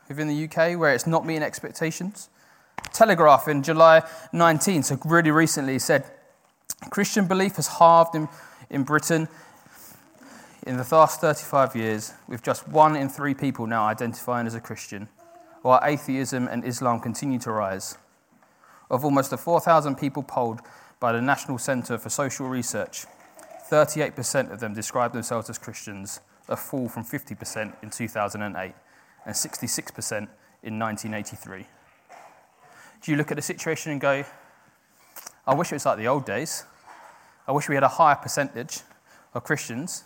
within 0.08 0.28
the 0.28 0.44
UK, 0.44 0.78
where 0.78 0.94
it's 0.94 1.06
not 1.06 1.26
meeting 1.26 1.42
expectations? 1.42 2.30
Telegraph 2.94 3.48
in 3.48 3.62
July 3.62 4.02
19, 4.32 4.82
so 4.82 4.98
really 5.04 5.30
recently, 5.30 5.78
said 5.78 6.04
Christian 6.88 7.26
belief 7.26 7.56
has 7.56 7.68
halved 7.68 8.14
in, 8.14 8.30
in 8.70 8.84
Britain 8.84 9.28
in 10.68 10.76
the 10.76 10.86
last 10.94 11.22
35 11.22 11.74
years, 11.74 12.12
with 12.28 12.42
just 12.42 12.68
one 12.68 12.94
in 12.94 13.08
three 13.08 13.32
people 13.32 13.66
now 13.66 13.86
identifying 13.86 14.46
as 14.46 14.54
a 14.54 14.60
Christian, 14.60 15.08
while 15.62 15.80
atheism 15.82 16.46
and 16.46 16.62
Islam 16.62 17.00
continue 17.00 17.38
to 17.38 17.50
rise. 17.50 17.96
Of 18.90 19.02
almost 19.02 19.30
the 19.30 19.38
4,000 19.38 19.96
people 19.96 20.22
polled 20.22 20.60
by 21.00 21.12
the 21.12 21.22
National 21.22 21.56
Centre 21.56 21.96
for 21.96 22.10
Social 22.10 22.48
Research, 22.48 23.06
38% 23.70 24.52
of 24.52 24.60
them 24.60 24.74
describe 24.74 25.14
themselves 25.14 25.48
as 25.48 25.56
Christians, 25.56 26.20
a 26.50 26.56
fall 26.56 26.90
from 26.90 27.02
50% 27.02 27.72
in 27.82 27.88
2008 27.88 28.74
and 29.24 29.34
66% 29.34 30.12
in 30.62 30.78
1983. 30.78 31.64
Do 33.00 33.10
you 33.10 33.16
look 33.16 33.30
at 33.30 33.36
the 33.36 33.42
situation 33.42 33.92
and 33.92 34.02
go, 34.02 34.22
I 35.46 35.54
wish 35.54 35.72
it 35.72 35.76
was 35.76 35.86
like 35.86 35.96
the 35.96 36.08
old 36.08 36.26
days? 36.26 36.64
I 37.46 37.52
wish 37.52 37.70
we 37.70 37.74
had 37.74 37.84
a 37.84 37.88
higher 37.88 38.16
percentage 38.16 38.80
of 39.32 39.44
Christians 39.44 40.04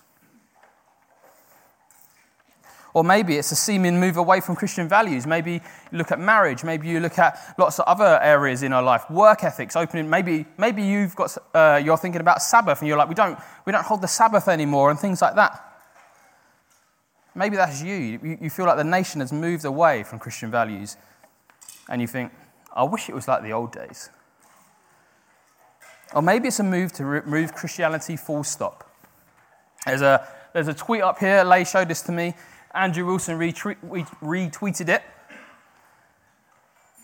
or 2.94 3.02
maybe 3.02 3.36
it's 3.36 3.50
a 3.52 3.56
seeming 3.56 3.98
move 3.98 4.16
away 4.16 4.40
from 4.40 4.54
Christian 4.54 4.88
values. 4.88 5.26
Maybe 5.26 5.52
you 5.52 5.98
look 5.98 6.12
at 6.12 6.20
marriage. 6.20 6.62
Maybe 6.62 6.88
you 6.88 7.00
look 7.00 7.18
at 7.18 7.54
lots 7.56 7.78
of 7.78 7.86
other 7.86 8.20
areas 8.22 8.62
in 8.62 8.72
our 8.72 8.82
life, 8.82 9.10
work 9.10 9.44
ethics, 9.44 9.76
opening. 9.76 10.10
Maybe, 10.10 10.44
maybe 10.58 10.82
you've 10.82 11.16
got, 11.16 11.36
uh, 11.54 11.80
you're 11.82 11.96
thinking 11.96 12.20
about 12.20 12.42
Sabbath 12.42 12.80
and 12.80 12.88
you're 12.88 12.98
like, 12.98 13.08
we 13.08 13.14
don't, 13.14 13.38
we 13.64 13.72
don't 13.72 13.84
hold 13.84 14.02
the 14.02 14.08
Sabbath 14.08 14.46
anymore 14.48 14.90
and 14.90 14.98
things 14.98 15.22
like 15.22 15.34
that. 15.36 15.68
Maybe 17.34 17.56
that's 17.56 17.82
you. 17.82 18.38
you. 18.40 18.50
Feel 18.50 18.66
like 18.66 18.76
the 18.76 18.84
nation 18.84 19.22
has 19.22 19.32
moved 19.32 19.64
away 19.64 20.02
from 20.02 20.18
Christian 20.18 20.50
values 20.50 20.98
and 21.88 22.02
you 22.02 22.06
think, 22.06 22.30
I 22.74 22.82
wish 22.84 23.08
it 23.08 23.14
was 23.14 23.26
like 23.26 23.42
the 23.42 23.52
old 23.52 23.72
days. 23.72 24.10
Or 26.14 26.20
maybe 26.20 26.48
it's 26.48 26.60
a 26.60 26.62
move 26.62 26.92
to 26.92 27.06
remove 27.06 27.54
Christianity 27.54 28.16
full 28.16 28.44
stop. 28.44 28.90
There's 29.86 30.02
a, 30.02 30.28
there's 30.52 30.68
a 30.68 30.74
tweet 30.74 31.00
up 31.00 31.18
here, 31.18 31.42
Lay 31.42 31.64
showed 31.64 31.88
this 31.88 32.02
to 32.02 32.12
me. 32.12 32.34
Andrew 32.74 33.06
Wilson 33.06 33.38
retweeted 33.38 34.88
it. 34.88 35.02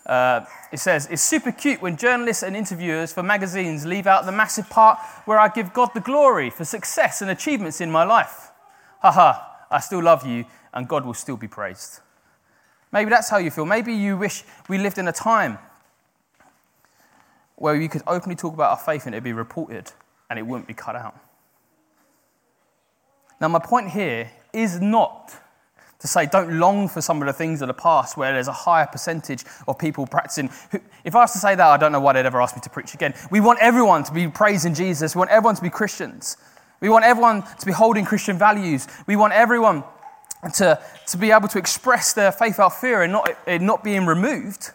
Uh, 0.07 0.45
it 0.73 0.79
says, 0.79 1.07
It's 1.11 1.21
super 1.21 1.53
cute 1.53 1.83
when 1.83 1.97
journalists 1.97 2.43
and 2.43 2.57
interviewers 2.57 3.13
for 3.13 3.23
magazines 3.23 3.85
leave 3.85 4.07
out 4.07 4.25
the 4.25 4.33
massive 4.33 4.71
part 4.71 4.99
where 5.27 5.39
I 5.39 5.49
give 5.49 5.75
God 5.75 5.91
the 5.95 6.01
glory 6.01 6.49
for 6.49 6.65
success 6.65 7.21
and 7.21 7.31
achievements 7.31 7.81
in 7.81 7.91
my 7.91 8.05
life. 8.05 8.51
Haha, 9.01 9.41
I 9.71 9.81
still 9.81 10.03
love 10.03 10.27
you 10.27 10.47
and 10.73 10.89
God 10.89 11.05
will 11.05 11.15
still 11.15 11.37
be 11.37 11.49
praised. 11.49 12.01
Maybe 12.91 13.11
that's 13.11 13.29
how 13.29 13.37
you 13.37 13.51
feel. 13.51 13.67
Maybe 13.67 13.93
you 13.93 14.17
wish 14.17 14.45
we 14.69 14.79
lived 14.79 14.97
in 14.97 15.09
a 15.09 15.13
time 15.13 15.59
where 17.57 17.77
we 17.77 17.89
could 17.89 18.03
openly 18.07 18.37
talk 18.37 18.55
about 18.55 18.71
our 18.71 18.79
faith 18.79 19.05
and 19.05 19.15
it'd 19.15 19.25
be 19.25 19.35
reported 19.35 19.93
and 20.31 20.39
it 20.39 20.43
wouldn't 20.43 20.67
be 20.67 20.75
cut 20.75 20.97
out. 20.97 21.19
Now, 23.41 23.49
my 23.49 23.59
point 23.59 23.91
here 23.91 24.31
is 24.53 24.81
not 24.81 25.35
to 26.01 26.07
say 26.07 26.27
don't 26.27 26.59
long 26.59 26.89
for 26.89 27.01
some 27.01 27.21
of 27.21 27.27
the 27.27 27.33
things 27.33 27.61
of 27.61 27.69
the 27.69 27.75
past 27.75 28.17
where 28.17 28.33
there's 28.33 28.49
a 28.49 28.53
higher 28.53 28.87
percentage 28.87 29.45
of 29.67 29.79
people 29.79 30.07
practicing. 30.07 30.49
If 31.05 31.15
I 31.15 31.21
was 31.21 31.33
to 31.33 31.39
say 31.39 31.55
that, 31.55 31.67
I 31.67 31.77
don't 31.77 31.91
know 31.91 32.01
why 32.01 32.13
they'd 32.13 32.27
ever 32.27 32.41
ask 32.41 32.55
me 32.55 32.63
to 32.63 32.71
preach 32.71 32.95
again. 32.95 33.15
We 33.31 33.41
want 33.41 33.59
everyone 33.61 34.05
to 34.05 34.13
be 34.13 34.29
praising 34.29 34.75
Jesus, 34.75 35.15
we 35.15 35.19
want 35.19 35.31
everyone 35.31 35.57
to 35.57 35.63
be 35.63 35.71
Christians. 35.71 36.37
We 36.81 36.89
want 36.89 37.05
everyone 37.05 37.43
to 37.43 37.67
be 37.67 37.73
holding 37.73 38.05
Christian 38.05 38.39
values. 38.39 38.87
We 39.07 39.17
want 39.17 39.33
everyone 39.33 39.83
to, 40.55 40.81
to 41.09 41.17
be 41.17 41.33
able 41.33 41.49
to 41.49 41.59
express 41.59 42.13
their 42.13 42.31
faith 42.31 42.53
without 42.53 42.81
fear 42.81 43.03
and 43.03 43.13
not, 43.13 43.37
it 43.47 43.61
not 43.61 43.83
being 43.83 44.07
removed. 44.07 44.71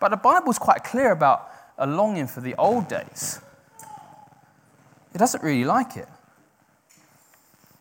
But 0.00 0.10
the 0.10 0.16
Bible's 0.16 0.58
quite 0.58 0.84
clear 0.84 1.12
about 1.12 1.50
a 1.78 1.86
longing 1.86 2.26
for 2.26 2.40
the 2.40 2.54
old 2.56 2.88
days. 2.88 3.40
It 5.14 5.18
doesn't 5.18 5.42
really 5.42 5.64
like 5.64 5.96
it. 5.96 6.08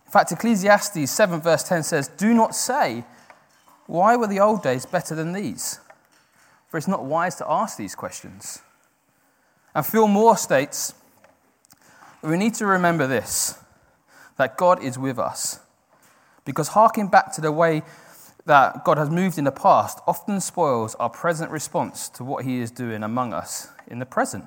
In 0.05 0.11
fact, 0.11 0.31
Ecclesiastes 0.31 1.09
7, 1.09 1.41
verse 1.41 1.63
10 1.63 1.83
says, 1.83 2.07
Do 2.07 2.33
not 2.33 2.55
say, 2.55 3.03
Why 3.87 4.15
were 4.15 4.27
the 4.27 4.39
old 4.39 4.63
days 4.63 4.85
better 4.85 5.15
than 5.15 5.33
these? 5.33 5.79
For 6.67 6.77
it's 6.77 6.87
not 6.87 7.05
wise 7.05 7.35
to 7.35 7.45
ask 7.49 7.77
these 7.77 7.95
questions. 7.95 8.61
And 9.73 9.85
Phil 9.85 10.07
Moore 10.07 10.37
states, 10.37 10.93
We 12.21 12.37
need 12.37 12.53
to 12.55 12.65
remember 12.65 13.07
this 13.07 13.59
that 14.37 14.57
God 14.57 14.83
is 14.83 14.97
with 14.97 15.17
us. 15.17 15.59
Because 16.43 16.69
harking 16.69 17.07
back 17.07 17.33
to 17.33 17.41
the 17.41 17.51
way 17.51 17.83
that 18.45 18.83
God 18.83 18.97
has 18.97 19.09
moved 19.09 19.37
in 19.37 19.43
the 19.43 19.51
past 19.51 19.99
often 20.05 20.39
spoils 20.39 20.95
our 20.95 21.09
present 21.09 21.51
response 21.51 22.09
to 22.09 22.23
what 22.23 22.45
He 22.45 22.59
is 22.59 22.71
doing 22.71 23.03
among 23.03 23.33
us 23.33 23.69
in 23.87 23.99
the 23.99 24.05
present. 24.05 24.45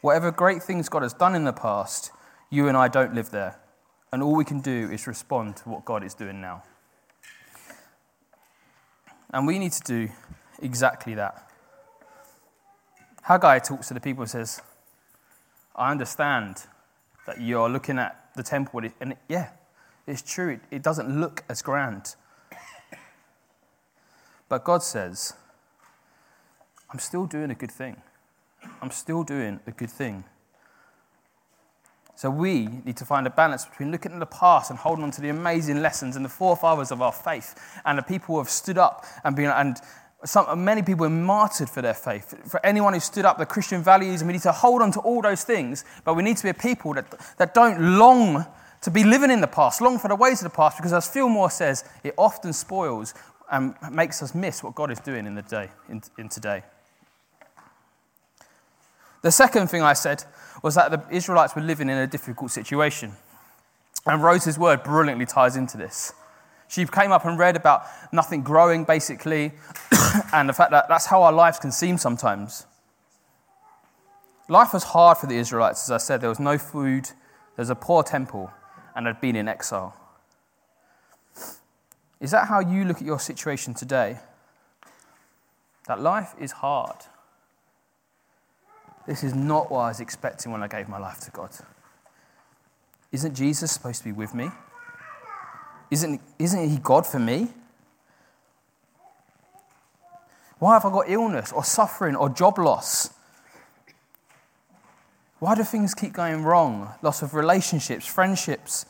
Whatever 0.00 0.30
great 0.30 0.62
things 0.62 0.88
God 0.88 1.02
has 1.02 1.12
done 1.12 1.34
in 1.34 1.44
the 1.44 1.52
past, 1.52 2.10
you 2.50 2.68
and 2.68 2.76
I 2.76 2.88
don't 2.88 3.14
live 3.14 3.30
there. 3.30 3.56
And 4.14 4.22
all 4.22 4.36
we 4.36 4.44
can 4.44 4.60
do 4.60 4.92
is 4.92 5.08
respond 5.08 5.56
to 5.56 5.68
what 5.68 5.84
God 5.84 6.04
is 6.04 6.14
doing 6.14 6.40
now. 6.40 6.62
And 9.32 9.44
we 9.44 9.58
need 9.58 9.72
to 9.72 9.82
do 9.82 10.08
exactly 10.62 11.14
that. 11.14 11.50
Haggai 13.22 13.58
talks 13.58 13.88
to 13.88 13.94
the 13.94 13.98
people 13.98 14.22
and 14.22 14.30
says, 14.30 14.62
I 15.74 15.90
understand 15.90 16.58
that 17.26 17.40
you're 17.40 17.68
looking 17.68 17.98
at 17.98 18.30
the 18.36 18.44
temple, 18.44 18.82
and 19.00 19.16
yeah, 19.28 19.48
it's 20.06 20.22
true, 20.22 20.50
it, 20.50 20.60
it 20.70 20.82
doesn't 20.84 21.20
look 21.20 21.42
as 21.48 21.60
grand. 21.60 22.14
But 24.48 24.62
God 24.62 24.84
says, 24.84 25.34
I'm 26.88 27.00
still 27.00 27.26
doing 27.26 27.50
a 27.50 27.56
good 27.56 27.72
thing. 27.72 28.00
I'm 28.80 28.92
still 28.92 29.24
doing 29.24 29.58
a 29.66 29.72
good 29.72 29.90
thing. 29.90 30.22
So 32.16 32.30
we 32.30 32.68
need 32.84 32.96
to 32.98 33.04
find 33.04 33.26
a 33.26 33.30
balance 33.30 33.64
between 33.64 33.90
looking 33.90 34.12
at 34.12 34.20
the 34.20 34.26
past 34.26 34.70
and 34.70 34.78
holding 34.78 35.04
on 35.04 35.10
to 35.12 35.20
the 35.20 35.30
amazing 35.30 35.82
lessons 35.82 36.16
and 36.16 36.24
the 36.24 36.28
forefathers 36.28 36.92
of 36.92 37.02
our 37.02 37.12
faith 37.12 37.80
and 37.84 37.98
the 37.98 38.02
people 38.02 38.34
who 38.34 38.38
have 38.38 38.50
stood 38.50 38.78
up 38.78 39.04
and 39.24 39.34
been 39.34 39.46
and 39.50 39.78
some, 40.24 40.64
many 40.64 40.82
people 40.82 41.02
were 41.02 41.10
martyred 41.10 41.68
for 41.68 41.82
their 41.82 41.94
faith. 41.94 42.34
For 42.50 42.64
anyone 42.64 42.94
who 42.94 43.00
stood 43.00 43.24
up 43.24 43.38
the 43.38 43.46
Christian 43.46 43.82
values, 43.82 44.22
and 44.22 44.28
we 44.28 44.32
need 44.32 44.42
to 44.42 44.52
hold 44.52 44.80
on 44.80 44.90
to 44.92 45.00
all 45.00 45.20
those 45.20 45.44
things, 45.44 45.84
but 46.04 46.14
we 46.14 46.22
need 46.22 46.38
to 46.38 46.42
be 46.42 46.48
a 46.48 46.54
people 46.54 46.94
that, 46.94 47.06
that 47.36 47.52
don't 47.52 47.98
long 47.98 48.46
to 48.80 48.90
be 48.90 49.04
living 49.04 49.30
in 49.30 49.40
the 49.40 49.46
past, 49.46 49.80
long 49.80 49.98
for 49.98 50.08
the 50.08 50.16
ways 50.16 50.42
of 50.42 50.50
the 50.50 50.56
past, 50.56 50.76
because 50.78 50.92
as 50.92 51.08
Phil 51.08 51.28
Moore 51.28 51.50
says, 51.50 51.84
it 52.02 52.14
often 52.16 52.52
spoils 52.52 53.14
and 53.50 53.74
makes 53.90 54.22
us 54.22 54.34
miss 54.34 54.62
what 54.62 54.74
God 54.74 54.90
is 54.90 54.98
doing 55.00 55.26
in 55.26 55.34
the 55.34 55.42
day, 55.42 55.68
in, 55.88 56.02
in 56.18 56.28
today. 56.28 56.62
The 59.24 59.32
second 59.32 59.68
thing 59.68 59.80
I 59.80 59.94
said 59.94 60.22
was 60.62 60.74
that 60.74 60.90
the 60.90 61.02
Israelites 61.08 61.56
were 61.56 61.62
living 61.62 61.88
in 61.88 61.96
a 61.96 62.06
difficult 62.06 62.50
situation. 62.50 63.12
And 64.04 64.22
Rose's 64.22 64.58
word 64.58 64.82
brilliantly 64.82 65.24
ties 65.24 65.56
into 65.56 65.78
this. 65.78 66.12
She 66.68 66.84
came 66.84 67.10
up 67.10 67.24
and 67.24 67.38
read 67.38 67.56
about 67.56 67.86
nothing 68.12 68.42
growing, 68.42 68.84
basically, 68.84 69.52
and 70.34 70.46
the 70.46 70.52
fact 70.52 70.72
that 70.72 70.90
that's 70.90 71.06
how 71.06 71.22
our 71.22 71.32
lives 71.32 71.58
can 71.58 71.72
seem 71.72 71.96
sometimes. 71.96 72.66
Life 74.50 74.74
was 74.74 74.84
hard 74.84 75.16
for 75.16 75.26
the 75.26 75.38
Israelites, 75.38 75.84
as 75.84 75.90
I 75.90 75.96
said. 75.96 76.20
There 76.20 76.28
was 76.28 76.38
no 76.38 76.58
food, 76.58 77.04
there 77.04 77.62
was 77.62 77.70
a 77.70 77.74
poor 77.74 78.02
temple, 78.02 78.50
and 78.94 79.06
they'd 79.06 79.22
been 79.22 79.36
in 79.36 79.48
exile. 79.48 79.96
Is 82.20 82.30
that 82.32 82.48
how 82.48 82.60
you 82.60 82.84
look 82.84 82.98
at 82.98 83.06
your 83.06 83.20
situation 83.20 83.72
today? 83.72 84.18
That 85.86 85.98
life 85.98 86.34
is 86.38 86.52
hard. 86.52 87.06
This 89.06 89.22
is 89.22 89.34
not 89.34 89.70
what 89.70 89.80
I 89.80 89.88
was 89.88 90.00
expecting 90.00 90.50
when 90.52 90.62
I 90.62 90.68
gave 90.68 90.88
my 90.88 90.98
life 90.98 91.20
to 91.20 91.30
God. 91.30 91.50
Isn't 93.12 93.34
Jesus 93.34 93.70
supposed 93.72 93.98
to 93.98 94.04
be 94.04 94.12
with 94.12 94.34
me? 94.34 94.48
Isn't, 95.90 96.20
isn't 96.38 96.70
He 96.70 96.78
God 96.78 97.06
for 97.06 97.18
me? 97.18 97.48
Why 100.58 100.74
have 100.74 100.84
I 100.84 100.90
got 100.90 101.10
illness 101.10 101.52
or 101.52 101.62
suffering 101.62 102.16
or 102.16 102.28
job 102.30 102.58
loss? 102.58 103.10
Why 105.38 105.54
do 105.54 105.62
things 105.62 105.94
keep 105.94 106.14
going 106.14 106.42
wrong? 106.42 106.94
Loss 107.02 107.20
of 107.20 107.34
relationships, 107.34 108.06
friendships, 108.06 108.86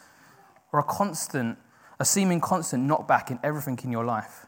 or 0.72 0.78
a 0.78 0.84
constant, 0.84 1.58
a 1.98 2.04
seeming 2.04 2.40
constant 2.40 2.88
knockback 2.88 3.30
in 3.30 3.40
everything 3.42 3.78
in 3.82 3.90
your 3.90 4.04
life? 4.04 4.46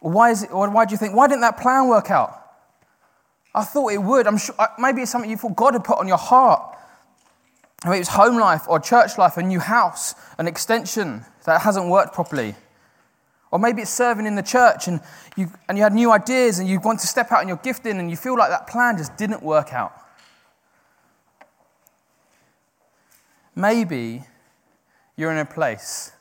Why, 0.00 0.30
is 0.30 0.42
it, 0.42 0.50
or 0.50 0.68
why 0.70 0.86
do 0.86 0.92
you 0.92 0.98
think, 0.98 1.14
why 1.14 1.28
didn't 1.28 1.42
that 1.42 1.58
plan 1.58 1.86
work 1.86 2.10
out? 2.10 2.39
I 3.54 3.64
thought 3.64 3.92
it 3.92 4.02
would. 4.02 4.26
I'm 4.26 4.38
sure, 4.38 4.54
uh, 4.58 4.68
maybe 4.78 5.02
it's 5.02 5.10
something 5.10 5.30
you 5.30 5.36
thought 5.36 5.56
God 5.56 5.74
had 5.74 5.84
put 5.84 5.98
on 5.98 6.06
your 6.06 6.18
heart. 6.18 6.76
Maybe 7.84 7.98
it's 7.98 8.10
home 8.10 8.38
life 8.38 8.62
or 8.68 8.78
church 8.78 9.18
life, 9.18 9.36
a 9.36 9.42
new 9.42 9.58
house, 9.58 10.14
an 10.38 10.46
extension 10.46 11.24
that 11.46 11.62
hasn't 11.62 11.88
worked 11.88 12.14
properly. 12.14 12.54
Or 13.50 13.58
maybe 13.58 13.82
it's 13.82 13.90
serving 13.90 14.26
in 14.26 14.36
the 14.36 14.42
church 14.42 14.86
and 14.86 15.00
you, 15.36 15.50
and 15.68 15.76
you 15.76 15.82
had 15.82 15.92
new 15.92 16.12
ideas 16.12 16.58
and 16.58 16.68
you 16.68 16.78
want 16.78 17.00
to 17.00 17.06
step 17.06 17.32
out 17.32 17.42
in 17.42 17.48
your 17.48 17.56
gifting 17.56 17.98
and 17.98 18.10
you 18.10 18.16
feel 18.16 18.36
like 18.36 18.50
that 18.50 18.66
plan 18.66 18.96
just 18.96 19.16
didn't 19.16 19.42
work 19.42 19.72
out. 19.72 19.92
Maybe 23.56 24.24
you're 25.16 25.32
in 25.32 25.38
a 25.38 25.44
place 25.44 26.12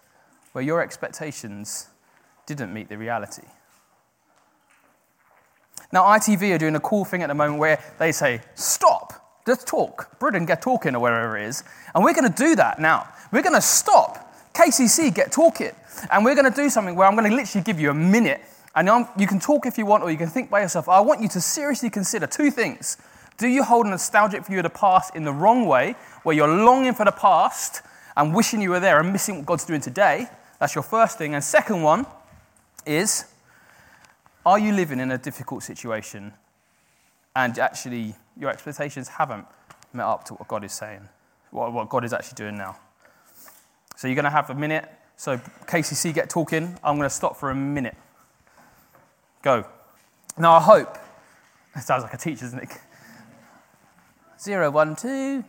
where 0.54 0.64
your 0.64 0.82
expectations 0.82 1.90
didn't 2.48 2.74
meet 2.74 2.90
the 2.90 2.98
reality. 2.98 3.44
Now, 5.92 6.04
ITV 6.04 6.54
are 6.54 6.58
doing 6.58 6.76
a 6.76 6.80
cool 6.80 7.04
thing 7.04 7.24
at 7.24 7.28
the 7.28 7.34
moment 7.34 7.60
where 7.60 7.82
they 7.98 8.12
say, 8.12 8.42
stop, 8.56 9.42
just 9.46 9.68
talk. 9.68 10.20
Britain, 10.20 10.46
get 10.46 10.62
talking, 10.62 10.96
or 10.96 11.00
wherever 11.00 11.38
it 11.38 11.48
is. 11.48 11.64
And 11.96 12.04
we're 12.04 12.14
going 12.14 12.32
to 12.32 12.44
do 12.44 12.56
that 12.56 12.80
now. 12.80 13.08
We're 13.32 13.42
going 13.42 13.56
to 13.56 13.62
stop. 13.62 14.32
KCC, 14.54 15.14
get 15.14 15.32
talking. 15.32 15.72
And 16.12 16.24
we're 16.24 16.36
going 16.36 16.52
to 16.52 16.56
do 16.56 16.70
something 16.70 16.96
where 16.96 17.08
I'm 17.08 17.16
going 17.16 17.30
to 17.30 17.36
literally 17.36 17.64
give 17.64 17.80
you 17.80 17.90
a 17.90 17.94
minute. 17.94 18.42
And 18.76 18.90
I'm, 18.90 19.08
you 19.18 19.26
can 19.26 19.40
talk 19.40 19.66
if 19.66 19.78
you 19.78 19.86
want, 19.86 20.04
or 20.04 20.12
you 20.12 20.18
can 20.18 20.30
think 20.30 20.50
by 20.50 20.62
yourself. 20.62 20.88
I 20.88 21.00
want 21.00 21.22
you 21.22 21.28
to 21.30 21.42
seriously 21.42 21.90
consider 21.90 22.28
two 22.28 22.52
things. 22.52 22.98
Do 23.38 23.48
you 23.48 23.64
hold 23.64 23.86
a 23.86 23.90
nostalgic 23.90 24.46
view 24.46 24.58
of 24.58 24.64
the 24.64 24.70
past 24.70 25.16
in 25.16 25.24
the 25.24 25.34
wrong 25.34 25.66
way, 25.66 25.96
where 26.24 26.36
you're 26.36 26.48
longing 26.48 26.94
for 26.94 27.06
the 27.06 27.12
past 27.12 27.82
and 28.16 28.36
wishing 28.36 28.62
you 28.62 28.70
were 28.70 28.80
there 28.80 29.00
and 29.00 29.12
missing 29.12 29.38
what 29.38 29.46
God's 29.46 29.66
doing 29.66 29.82
today? 29.82 30.28
That's 30.60 30.76
your 30.76 30.84
first 30.84 31.18
thing. 31.18 31.34
And 31.34 31.44
second 31.44 31.82
one 31.82 32.06
is 32.86 33.26
are 34.46 34.60
you 34.60 34.74
living 34.74 35.00
in 35.00 35.12
a 35.12 35.18
difficult 35.18 35.64
situation 35.64 36.34
and 37.36 37.58
actually 37.60 38.16
your 38.38 38.50
expectations 38.50 39.08
haven't 39.08 39.46
met 39.94 40.06
up 40.06 40.24
to 40.26 40.34
what 40.34 40.48
God 40.48 40.64
is 40.64 40.74
saying, 40.74 41.08
what, 41.52 41.90
God 41.90 42.06
is 42.06 42.14
actually 42.14 42.36
doing 42.36 42.58
now? 42.58 42.78
So 43.96 44.08
you're 44.08 44.16
going 44.16 44.26
to 44.26 44.32
have 44.32 44.50
a 44.50 44.56
minute. 44.56 44.90
So, 45.18 45.38
KCC, 45.38 46.14
get 46.14 46.30
talking. 46.30 46.80
I'm 46.82 46.96
going 46.96 47.10
to 47.10 47.14
stop 47.14 47.36
for 47.36 47.50
a 47.50 47.56
minute. 47.56 47.98
Go. 49.42 49.66
Now, 50.38 50.54
I 50.54 50.62
hope. 50.62 50.98
It 51.76 51.82
sounds 51.82 52.04
like 52.04 52.14
a 52.14 52.18
teacher, 52.18 52.46
doesn't 52.46 52.60
it? 52.60 52.70
Zero, 54.40 54.72
one, 54.72 54.96
two. 54.96 55.44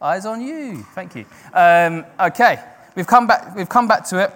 Eyes 0.00 0.26
on 0.26 0.40
you. 0.40 0.84
Thank 0.94 1.16
you. 1.16 1.24
Um, 1.52 2.04
okay, 2.20 2.62
we've 2.94 3.06
come 3.06 3.26
back. 3.26 3.56
We've 3.56 3.68
come 3.68 3.88
back 3.88 4.06
to 4.10 4.22
it. 4.22 4.32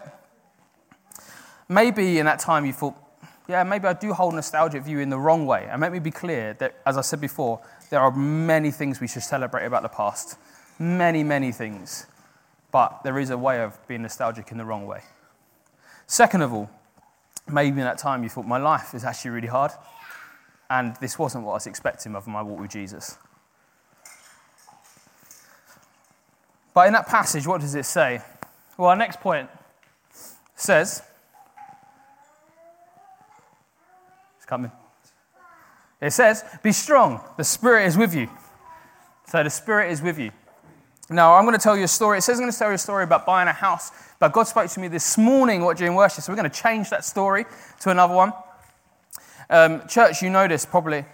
Maybe 1.69 2.19
in 2.19 2.27
that 2.27 2.41
time 2.41 2.67
you 2.67 2.73
thought, 2.73 2.97
yeah, 3.51 3.65
maybe 3.65 3.87
I 3.87 3.93
do 3.93 4.13
hold 4.13 4.35
nostalgic 4.35 4.85
view 4.85 5.01
in 5.01 5.11
the 5.11 5.19
wrong 5.19 5.45
way. 5.45 5.67
And 5.71 5.81
let 5.81 5.93
me 5.93 5.99
be 5.99 6.11
clear 6.11 6.55
that, 6.55 6.77
as 6.87 6.97
I 6.97 7.01
said 7.01 7.21
before, 7.21 7.61
there 7.91 8.01
are 8.01 8.13
many 8.13 8.71
things 8.71 9.01
we 9.01 9.09
should 9.09 9.23
celebrate 9.23 9.65
about 9.65 9.83
the 9.83 9.89
past. 9.89 10.39
Many, 10.79 11.25
many 11.25 11.53
things. 11.53 12.07
But 12.71 13.03
there 13.03 13.19
is 13.19 13.31
a 13.31 13.37
way 13.37 13.61
of 13.61 13.77
being 13.89 14.03
nostalgic 14.03 14.53
in 14.53 14.59
the 14.59 14.65
wrong 14.65 14.87
way. 14.87 15.03
Second 16.07 16.43
of 16.43 16.53
all, 16.53 16.71
maybe 17.49 17.81
in 17.81 17.85
that 17.85 17.99
time 17.99 18.23
you 18.23 18.29
thought, 18.29 18.47
my 18.47 18.59
life 18.59 18.95
is 18.95 19.05
actually 19.05 19.33
really 19.33 19.49
hard. 19.49 19.73
And 20.69 20.95
this 20.97 21.19
wasn't 21.19 21.45
what 21.45 21.53
I 21.53 21.55
was 21.55 21.67
expecting 21.67 22.15
of 22.15 22.29
my 22.29 22.43
walk 22.43 22.61
with 22.61 22.71
Jesus. 22.71 23.19
But 26.73 26.87
in 26.87 26.93
that 26.93 27.09
passage, 27.09 27.47
what 27.47 27.61
does 27.61 27.75
it 27.75 27.85
say? 27.85 28.21
Well, 28.79 28.91
our 28.91 28.97
next 28.97 29.21
point 29.21 29.51
says, 30.55 31.03
it's 34.37 34.40
coming. 34.51 34.73
It 36.01 36.13
says, 36.13 36.45
Be 36.63 36.73
strong, 36.73 37.21
the 37.39 37.45
Spirit 37.45 37.87
is 37.87 37.97
with 37.97 38.15
you. 38.15 38.29
So 39.27 39.43
the 39.43 39.51
Spirit 39.51 39.93
is 39.93 40.03
with 40.03 40.19
you. 40.19 40.33
Now, 41.09 41.35
I'm 41.35 41.45
going 41.45 41.57
to 41.57 41.63
tell 41.63 41.77
you 41.77 41.85
a 41.85 41.89
story. 41.89 42.19
It 42.19 42.23
says 42.23 42.39
I'm 42.39 42.43
going 42.43 42.53
to 42.53 42.59
tell 42.59 42.69
you 42.69 42.75
a 42.75 42.79
story 42.79 43.05
about 43.05 43.27
buying 43.27 43.49
a 43.49 43.53
house, 43.53 43.91
but 44.19 44.33
God 44.33 44.45
spoke 44.45 44.71
to 44.71 44.81
me 44.81 44.89
this 44.89 45.17
morning 45.17 45.63
what 45.63 45.77
during 45.77 45.95
worship, 45.95 46.23
so 46.23 46.33
we're 46.33 46.37
going 46.37 46.51
to 46.51 46.63
change 46.63 46.91
that 46.91 47.05
story 47.05 47.47
to 47.81 47.91
another 47.91 48.15
one. 48.15 48.33
Um, 49.49 49.87
church, 49.89 50.23
you 50.23 50.31
know 50.31 50.47
this 50.47 50.67
probably. 50.67 51.05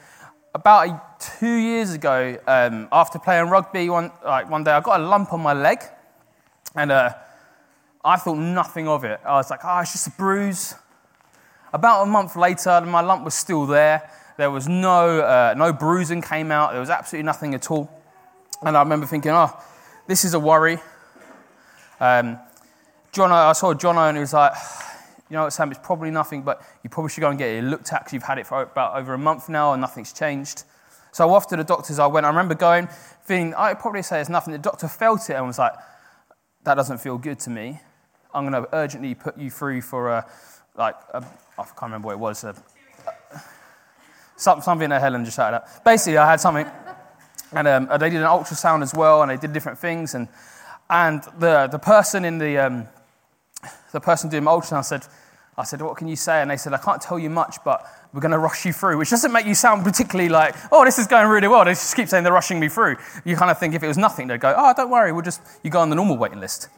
about 0.55 1.20
two 1.20 1.55
years 1.55 1.92
ago, 1.92 2.38
um, 2.46 2.88
after 2.90 3.18
playing 3.18 3.49
rugby 3.49 3.88
one, 3.88 4.11
like 4.25 4.51
one 4.51 4.64
day, 4.64 4.72
I 4.72 4.81
got 4.81 5.01
a 5.01 5.05
lump 5.05 5.33
on 5.33 5.40
my 5.40 5.53
leg. 5.53 5.79
And 6.75 6.92
uh, 6.92 7.14
I 8.05 8.16
thought 8.16 8.37
nothing 8.37 8.87
of 8.87 9.05
it. 9.05 9.18
I 9.25 9.33
was 9.33 9.51
like, 9.51 9.61
oh, 9.64 9.79
it's 9.81 9.92
just 9.92 10.09
a 10.09 10.11
bruise. 10.11 10.75
About 11.77 12.05
a 12.05 12.07
month 12.07 12.37
later, 12.37 12.81
my 12.87 13.03
lump 13.03 13.23
was 13.23 13.35
still 13.35 13.67
there. 13.67 14.11
There 14.39 14.51
was 14.51 14.67
no, 14.67 15.21
uh, 15.21 15.53
no 15.59 15.75
bruising 15.75 16.23
came 16.23 16.51
out. 16.51 16.71
There 16.71 16.81
was 16.81 16.89
absolutely 16.89 17.27
nothing 17.27 17.55
at 17.55 17.71
all. 17.71 17.91
And 18.62 18.75
I 18.75 18.83
remember 18.83 19.05
thinking, 19.05 19.33
oh, 19.33 19.55
this 20.07 20.25
is 20.25 20.33
a 20.33 20.41
worry. 20.41 20.79
Um, 22.01 22.39
John, 23.12 23.31
I 23.31 23.53
saw 23.53 23.75
John 23.75 23.99
and 23.99 24.17
he 24.17 24.23
was 24.23 24.33
like, 24.33 24.55
you 25.29 25.37
know 25.37 25.43
what, 25.43 25.53
Sam, 25.53 25.71
it's 25.71 25.79
probably 25.83 26.11
nothing, 26.11 26.41
but 26.41 26.62
you 26.83 26.89
probably 26.89 27.11
should 27.11 27.21
go 27.21 27.29
and 27.29 27.39
get 27.39 27.51
it 27.51 27.62
looked 27.62 27.93
at 27.93 28.01
because 28.01 28.15
you've 28.15 28.23
had 28.23 28.39
it 28.39 28.47
for 28.47 28.62
about 28.62 28.97
over 28.97 29.12
a 29.12 29.19
month 29.19 29.51
now 29.51 29.75
and 29.75 29.81
nothing's 29.83 30.15
changed. 30.15 30.65
So 31.12 31.29
off 31.35 31.47
to 31.49 31.57
the 31.57 31.65
doctors 31.65 31.99
I 31.99 32.07
went. 32.07 32.25
I 32.25 32.31
remember 32.31 32.55
going, 32.55 32.89
feeling, 33.27 33.53
I'd 33.53 33.81
probably 33.81 34.03
say 34.03 34.23
it's 34.23 34.31
nothing. 34.31 34.53
The 34.53 34.59
doctor 34.59 34.89
felt 34.89 35.29
it 35.29 35.35
and 35.35 35.47
was 35.47 35.59
like, 35.59 35.75
that 36.65 36.77
doesn't 36.77 37.03
feel 37.03 37.19
good 37.19 37.39
to 37.41 37.51
me. 37.51 37.81
I'm 38.33 38.51
going 38.51 38.65
to 38.65 38.75
urgently 38.75 39.15
put 39.15 39.37
you 39.37 39.51
through 39.51 39.83
for 39.83 40.09
a, 40.11 40.27
like, 40.77 40.97
a, 41.12 41.25
I 41.59 41.62
can't 41.62 41.83
remember 41.83 42.07
what 42.07 42.12
it 42.12 42.19
was, 42.19 42.45
a, 42.45 42.55
something 44.37 44.91
that 44.91 45.01
Helen 45.01 45.25
just 45.25 45.37
shouted 45.37 45.57
out. 45.57 45.85
Basically, 45.85 46.19
I 46.19 46.31
had 46.31 46.41
something, 46.41 46.67
and 47.53 47.69
um, 47.69 47.89
they 47.99 48.11
did 48.11 48.21
an 48.21 48.27
ultrasound 48.27 48.83
as 48.83 48.95
well, 48.95 49.23
and 49.23 49.31
they 49.31 49.37
did 49.37 49.53
different 49.53 49.79
things, 49.79 50.15
and, 50.15 50.29
and 50.91 51.23
the, 51.39 51.69
the 51.69 51.79
person 51.79 52.25
in 52.25 52.39
the, 52.39 52.59
um, 52.59 52.89
the 53.93 54.01
person 54.01 54.31
doing 54.31 54.45
ultrasound 54.45 54.85
said, 54.85 55.07
I 55.59 55.65
said, 55.65 55.81
What 55.81 55.97
can 55.97 56.07
you 56.07 56.17
say? 56.17 56.43
And 56.43 56.51
they 56.51 56.57
said, 56.57 56.75
I 56.75 56.79
can't 56.79 57.01
tell 57.01 57.19
you 57.19 57.31
much, 57.31 57.57
but 57.65 57.87
we're 58.12 58.21
going 58.21 58.33
to 58.33 58.39
rush 58.39 58.67
you 58.67 58.73
through, 58.73 58.99
which 58.99 59.11
doesn't 59.11 59.33
make 59.33 59.47
you 59.47 59.55
sound 59.55 59.85
particularly 59.85 60.29
like, 60.29 60.55
Oh, 60.71 60.85
this 60.85 60.99
is 60.99 61.07
going 61.07 61.29
really 61.29 61.49
well. 61.49 61.65
They 61.65 61.73
just 61.73 61.97
keep 61.97 62.09
saying 62.09 62.25
they're 62.25 62.33
rushing 62.33 62.61
me 62.61 62.69
through. 62.69 62.97
You 63.25 63.37
kind 63.37 63.51
of 63.51 63.59
think 63.59 63.75
if 63.75 63.83
it 63.83 63.89
was 63.89 63.97
nothing, 63.97 64.27
they'd 64.27 64.41
go, 64.41 64.55
Oh, 64.57 64.75
don't 64.77 64.91
worry, 64.91 65.12
we'll 65.12 65.23
just, 65.23 65.41
you 65.62 65.71
go 65.71 65.81
on 65.81 65.89
the 65.89 65.97
normal 65.97 66.19
waiting 66.19 66.41
list. 66.41 66.69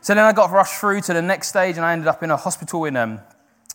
So 0.00 0.14
then 0.14 0.24
I 0.24 0.32
got 0.32 0.50
rushed 0.50 0.74
through 0.74 1.02
to 1.02 1.12
the 1.12 1.22
next 1.22 1.48
stage, 1.48 1.76
and 1.76 1.84
I 1.84 1.92
ended 1.92 2.08
up 2.08 2.22
in 2.22 2.30
a 2.30 2.36
hospital 2.36 2.84
in, 2.84 2.96
um, 2.96 3.20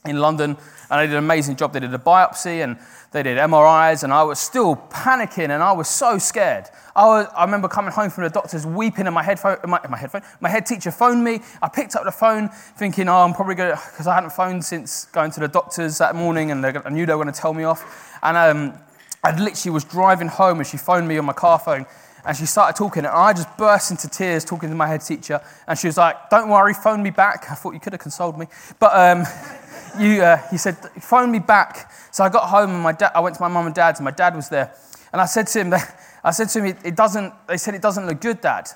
in 0.06 0.18
London, 0.18 0.58
and 0.90 1.00
they 1.00 1.06
did 1.06 1.14
an 1.14 1.24
amazing 1.24 1.56
job. 1.56 1.74
They 1.74 1.80
did 1.80 1.94
a 1.94 2.00
biopsy 2.00 2.64
and 2.64 2.78
they 3.12 3.24
did 3.24 3.38
MRIs, 3.38 4.04
and 4.04 4.14
I 4.14 4.24
was 4.24 4.40
still 4.40 4.76
panicking, 4.76 5.50
and 5.50 5.62
I 5.62 5.74
was 5.74 5.90
so 5.90 6.18
scared. 6.18 6.70
I, 6.96 7.06
was, 7.06 7.28
I 7.36 7.44
remember 7.44 7.68
coming 7.68 7.92
home 7.92 8.10
from 8.10 8.24
the 8.24 8.30
doctors 8.30 8.66
weeping, 8.66 9.06
and 9.06 9.14
my 9.14 9.22
headphone, 9.22 9.58
my, 9.66 9.82
my 9.90 9.98
headphone, 9.98 10.22
my 10.40 10.48
head 10.48 10.66
teacher 10.66 10.92
phoned 10.92 11.22
me. 11.22 11.42
I 11.62 11.68
picked 11.68 11.96
up 11.96 12.06
the 12.06 12.12
phone, 12.12 12.50
thinking, 12.50 13.10
"Oh, 13.10 13.18
I'm 13.18 13.34
probably 13.34 13.56
going 13.56 13.76
to," 13.76 13.82
because 13.92 14.08
I 14.08 14.16
hadn't 14.16 14.32
phoned 14.32 14.64
since 14.64 15.06
going 15.06 15.30
to 15.32 15.42
the 15.42 15.50
doctors 15.50 15.98
that 15.98 16.16
morning, 16.16 16.52
and 16.52 16.66
I 16.66 16.90
knew 16.90 17.06
they 17.06 17.14
were 17.14 17.24
going 17.24 17.34
to 17.34 17.40
tell 17.40 17.54
me 17.54 17.66
off. 17.66 18.18
And 18.24 18.38
um, 18.38 18.80
I 19.24 19.38
literally 19.38 19.74
was 19.74 19.84
driving 19.84 20.30
home, 20.30 20.60
and 20.60 20.68
she 20.68 20.78
phoned 20.78 21.06
me 21.06 21.18
on 21.18 21.26
my 21.26 21.34
car 21.34 21.60
phone, 21.60 21.86
and 22.26 22.38
she 22.38 22.46
started 22.46 22.78
talking, 22.78 23.04
and 23.04 23.14
I 23.14 23.34
just 23.34 23.58
burst 23.58 23.92
into 23.92 24.08
tears 24.08 24.46
talking 24.46 24.70
to 24.70 24.76
my 24.76 24.88
head 24.88 25.02
teacher, 25.02 25.42
and 25.68 25.78
she 25.78 25.88
was 25.88 25.98
like, 25.98 26.30
"Don't 26.30 26.48
worry, 26.48 26.74
phone 26.74 27.04
me 27.04 27.10
back." 27.10 27.52
I 27.52 27.56
thought 27.56 27.74
you 27.74 27.82
could 27.82 27.92
have 27.94 28.02
consoled 28.02 28.40
me, 28.40 28.48
but. 28.80 28.94
Um, 28.96 29.26
you, 30.00 30.24
uh, 30.24 30.38
he 30.50 30.58
said, 30.58 30.78
phone 31.02 31.32
me 31.32 31.40
back. 31.40 31.92
So 32.12 32.24
I 32.24 32.30
got 32.30 32.50
home 32.50 32.72
and 32.72 32.84
my 32.84 32.92
dad, 32.92 33.12
I 33.16 33.20
went 33.20 33.36
to 33.36 33.42
my 33.42 33.48
mum 33.48 33.66
and 33.66 33.76
dad's 33.76 34.00
and 34.00 34.06
my 34.06 34.12
dad 34.12 34.36
was 34.36 34.50
there. 34.50 34.74
And 35.12 35.22
I 35.22 35.26
said 35.26 35.48
to 35.48 35.60
him, 35.60 35.74
I 36.24 36.32
said 36.32 36.50
to 36.50 36.64
him, 36.64 36.78
it 36.84 36.96
doesn't, 36.96 37.34
they 37.48 37.58
said 37.58 37.76
it 37.76 37.82
doesn't 37.82 38.06
look 38.06 38.22
good, 38.22 38.42
dad. 38.42 38.70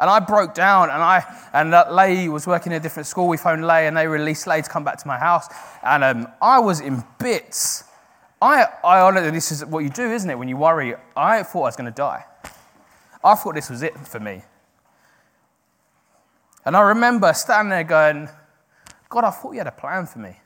And 0.00 0.08
I 0.08 0.18
broke 0.18 0.54
down, 0.54 0.88
and 0.88 1.02
I 1.02 1.22
and 1.52 1.74
that 1.74 1.92
Lay 1.92 2.26
was 2.26 2.46
working 2.46 2.72
in 2.72 2.78
a 2.78 2.80
different 2.80 3.06
school. 3.06 3.28
We 3.28 3.36
phoned 3.36 3.66
Lay, 3.66 3.86
and 3.86 3.94
they 3.94 4.06
released 4.06 4.46
Lay 4.46 4.62
to 4.62 4.68
come 4.68 4.82
back 4.82 4.96
to 4.96 5.06
my 5.06 5.18
house, 5.18 5.46
and 5.82 6.02
um, 6.02 6.26
I 6.40 6.58
was 6.58 6.80
in 6.80 7.04
bits. 7.18 7.84
I, 8.40 8.64
I 8.82 9.00
honestly, 9.00 9.30
this 9.30 9.52
is 9.52 9.66
what 9.66 9.80
you 9.80 9.90
do, 9.90 10.10
isn't 10.10 10.30
it? 10.30 10.38
When 10.38 10.48
you 10.48 10.56
worry, 10.56 10.94
I 11.14 11.42
thought 11.42 11.60
I 11.60 11.64
was 11.64 11.76
going 11.76 11.92
to 11.92 11.94
die. 11.94 12.24
I 13.22 13.34
thought 13.34 13.54
this 13.54 13.68
was 13.68 13.82
it 13.82 13.94
for 13.98 14.18
me. 14.18 14.42
And 16.64 16.74
I 16.74 16.80
remember 16.80 17.34
standing 17.34 17.68
there 17.68 17.84
going, 17.84 18.30
God, 19.10 19.24
I 19.24 19.30
thought 19.30 19.52
you 19.52 19.58
had 19.58 19.66
a 19.66 19.72
plan 19.72 20.06
for 20.06 20.20
me. 20.20 20.36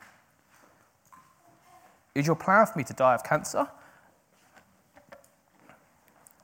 Is 2.15 2.25
your 2.25 2.35
plan 2.35 2.65
for 2.65 2.77
me 2.77 2.83
to 2.85 2.93
die 2.93 3.13
of 3.13 3.23
cancer? 3.23 3.67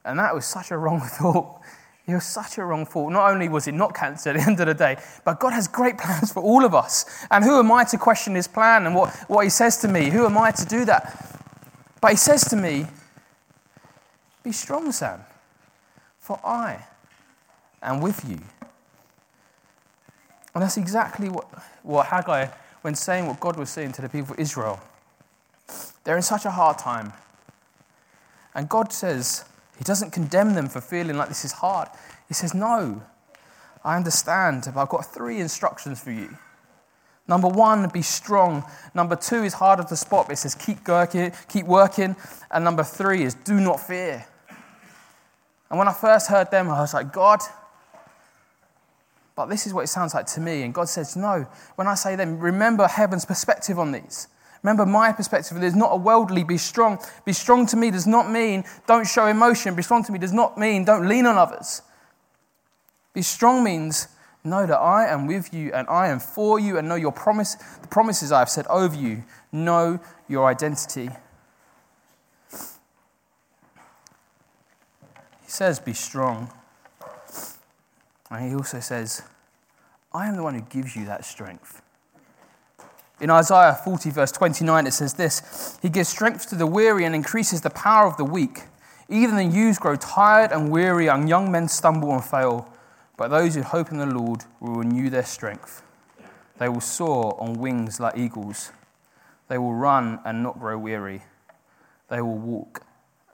And 0.06 0.20
that 0.20 0.34
was 0.34 0.46
such 0.46 0.72
a 0.72 0.78
wrong 0.78 1.00
thought. 1.04 1.62
It 2.08 2.14
was 2.14 2.26
such 2.26 2.58
a 2.58 2.64
wrong 2.64 2.86
thought. 2.86 3.12
Not 3.12 3.32
only 3.32 3.50
was 3.50 3.68
it 3.68 3.74
not 3.74 3.96
cancer 3.96 4.32
at 4.32 4.36
the 4.36 4.42
end 4.42 4.60
of 4.60 4.68
the 4.68 4.74
day, 4.74 4.98
but 5.24 5.40
God 5.40 5.54
has 5.54 5.68
great 5.68 5.98
plans 5.98 6.32
for 6.32 6.44
all 6.44 6.64
of 6.64 6.76
us. 6.76 7.06
And 7.32 7.44
who 7.44 7.58
am 7.58 7.72
I 7.72 7.84
to 7.86 7.98
question 7.98 8.36
his 8.36 8.48
plan 8.48 8.86
and 8.86 8.96
what, 8.96 9.14
what 9.28 9.44
he 9.44 9.50
says 9.50 9.78
to 9.78 9.88
me? 9.88 10.10
Who 10.10 10.26
am 10.26 10.38
I 10.38 10.52
to 10.52 10.66
do 10.66 10.86
that? 10.86 11.40
But 12.02 12.12
he 12.12 12.18
says 12.18 12.44
to 12.50 12.56
me, 12.56 12.88
Be 14.44 14.52
strong, 14.52 14.92
Sam, 14.92 15.22
for 16.20 16.40
I 16.44 16.86
am 17.82 18.02
with 18.02 18.28
you. 18.28 18.40
And 20.54 20.64
that's 20.64 20.78
exactly 20.78 21.30
what, 21.30 21.46
what 21.84 22.08
Haggai, 22.08 22.48
when 22.82 22.96
saying 22.96 23.28
what 23.28 23.40
God 23.40 23.58
was 23.58 23.70
saying 23.70 23.94
to 23.94 24.02
the 24.02 24.10
people 24.10 24.34
of 24.34 24.40
Israel, 24.40 24.80
they're 26.04 26.18
in 26.18 26.24
such 26.24 26.46
a 26.46 26.52
hard 26.52 26.78
time. 26.78 27.14
And 28.54 28.68
God 28.68 28.92
says, 28.92 29.46
He 29.78 29.84
doesn't 29.84 30.12
condemn 30.12 30.56
them 30.56 30.68
for 30.68 30.82
feeling 30.82 31.18
like 31.18 31.30
this 31.30 31.46
is 31.46 31.54
hard. 31.54 31.88
He 32.28 32.34
says, 32.34 32.54
No, 32.54 33.02
I 33.84 33.96
understand, 33.96 34.64
but 34.74 34.82
I've 34.82 34.90
got 34.90 35.14
three 35.14 35.40
instructions 35.40 36.04
for 36.04 36.12
you. 36.12 36.38
Number 37.28 37.48
one, 37.48 37.88
be 37.90 38.02
strong. 38.02 38.66
Number 38.94 39.16
two 39.16 39.44
is 39.44 39.54
harder 39.54 39.84
to 39.84 39.96
spot, 39.96 40.28
but 40.28 40.34
it 40.34 40.38
says 40.38 40.56
keep 40.56 40.86
working, 40.88 41.32
keep 41.48 41.66
working. 41.66 42.16
And 42.50 42.66
number 42.66 42.84
three 42.84 43.24
is 43.24 43.36
do 43.36 43.60
not 43.60 43.80
fear. 43.80 44.26
And 45.70 45.80
when 45.80 45.88
I 45.88 45.94
first 45.94 46.28
heard 46.28 46.52
them, 46.52 46.70
I 46.70 46.82
was 46.82 46.94
like, 46.94 47.14
God, 47.14 47.40
this 49.50 49.68
is 49.68 49.74
what 49.74 49.84
it 49.84 49.88
sounds 49.88 50.14
like 50.14 50.26
to 50.28 50.40
me. 50.40 50.64
And 50.64 50.74
God 50.74 50.90
says, 50.90 51.16
No. 51.16 51.48
When 51.76 51.88
I 51.88 51.96
say 51.96 52.16
them, 52.16 52.40
remember 52.40 52.88
heaven's 52.88 53.26
perspective 53.26 53.80
on 53.80 53.92
these. 53.92 54.28
Remember 54.64 54.86
my 54.86 55.12
perspective. 55.12 55.60
There's 55.60 55.76
not 55.76 55.92
a 55.92 55.96
worldly 55.96 56.44
be 56.44 56.58
strong. 56.58 57.00
Be 57.26 57.34
strong 57.34 57.66
to 57.68 57.78
me 57.78 57.90
does 57.90 58.06
not 58.06 58.30
mean 58.30 58.64
don't 58.88 59.08
show 59.08 59.26
emotion. 59.26 59.76
Be 59.76 59.82
strong 59.82 60.04
to 60.04 60.12
me 60.12 60.20
does 60.20 60.34
not 60.34 60.58
mean 60.58 60.86
don't 60.86 61.08
lean 61.08 61.26
on 61.26 61.38
others. 61.38 61.82
Be 63.14 63.22
strong 63.22 63.64
means 63.64 64.08
know 64.44 64.66
that 64.66 64.78
I 64.78 65.08
am 65.08 65.28
with 65.28 65.54
you 65.54 65.72
and 65.74 65.88
I 65.88 66.08
am 66.08 66.20
for 66.20 66.60
you 66.60 66.78
and 66.78 66.88
know 66.88 66.96
your 66.96 67.12
promise, 67.12 67.56
the 67.82 67.88
promises 67.88 68.32
I 68.32 68.40
have 68.40 68.50
said 68.50 68.68
over 68.68 68.96
you. 68.96 69.24
Know 69.52 70.00
your 70.28 70.48
identity. 70.48 71.10
He 75.42 75.48
says, 75.48 75.80
Be 75.80 75.94
strong. 75.94 76.52
And 78.30 78.48
he 78.48 78.56
also 78.56 78.80
says, 78.80 79.24
I 80.14 80.28
am 80.28 80.36
the 80.36 80.44
one 80.44 80.56
who 80.56 80.62
gives 80.62 80.96
you 80.96 81.06
that 81.06 81.24
strength. 81.24 81.82
In 83.22 83.30
Isaiah 83.30 83.80
40, 83.84 84.10
verse 84.10 84.32
29, 84.32 84.88
it 84.88 84.92
says 84.94 85.14
this 85.14 85.78
He 85.82 85.90
gives 85.90 86.10
strength 86.10 86.50
to 86.50 86.56
the 86.56 86.66
weary 86.66 87.06
and 87.06 87.16
increases 87.16 87.62
the 87.62 87.70
power 87.70 88.08
of 88.08 88.18
the 88.18 88.26
weak. 88.26 88.64
Even 89.08 89.36
the 89.36 89.46
youths 89.46 89.78
grow 89.78 89.96
tired 89.96 90.52
and 90.52 90.72
weary, 90.72 91.08
and 91.08 91.30
young 91.30 91.52
men 91.52 91.68
stumble 91.68 92.12
and 92.14 92.24
fail. 92.24 92.68
But 93.18 93.28
those 93.28 93.56
who 93.56 93.62
hope 93.62 93.92
in 93.92 93.98
the 93.98 94.06
Lord 94.06 94.46
will 94.60 94.76
renew 94.76 95.10
their 95.10 95.26
strength. 95.26 95.84
They 96.58 96.68
will 96.70 96.82
soar 96.82 97.40
on 97.40 97.54
wings 97.54 98.00
like 98.00 98.18
eagles. 98.18 98.72
They 99.48 99.58
will 99.58 99.74
run 99.74 100.20
and 100.26 100.42
not 100.42 100.60
grow 100.60 100.78
weary. 100.78 101.22
They 102.08 102.22
will 102.22 102.38
walk 102.38 102.84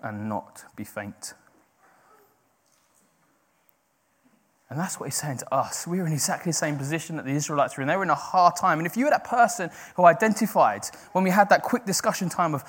and 0.04 0.28
not 0.28 0.66
be 0.76 0.84
faint. 0.84 1.34
And 4.70 4.78
that's 4.78 5.00
what 5.00 5.06
he's 5.06 5.16
saying 5.16 5.38
to 5.38 5.54
us. 5.54 5.88
We 5.88 6.00
are 6.00 6.06
in 6.06 6.12
exactly 6.12 6.50
the 6.50 6.58
same 6.58 6.78
position 6.78 7.16
that 7.16 7.26
the 7.26 7.32
Israelites 7.32 7.78
were 7.78 7.84
in. 7.84 7.88
They 7.88 7.96
were 7.96 8.04
in 8.04 8.10
a 8.10 8.16
hard 8.16 8.56
time. 8.58 8.80
And 8.80 8.86
if 8.86 8.98
you 8.98 9.06
were 9.06 9.12
that 9.12 9.24
person 9.24 9.70
who 9.96 10.06
identified 10.06 10.84
when 11.14 11.24
we 11.24 11.30
had 11.30 11.50
that 11.50 11.64
quick 11.64 11.86
discussion 11.86 12.28
time 12.28 12.54
of, 12.54 12.64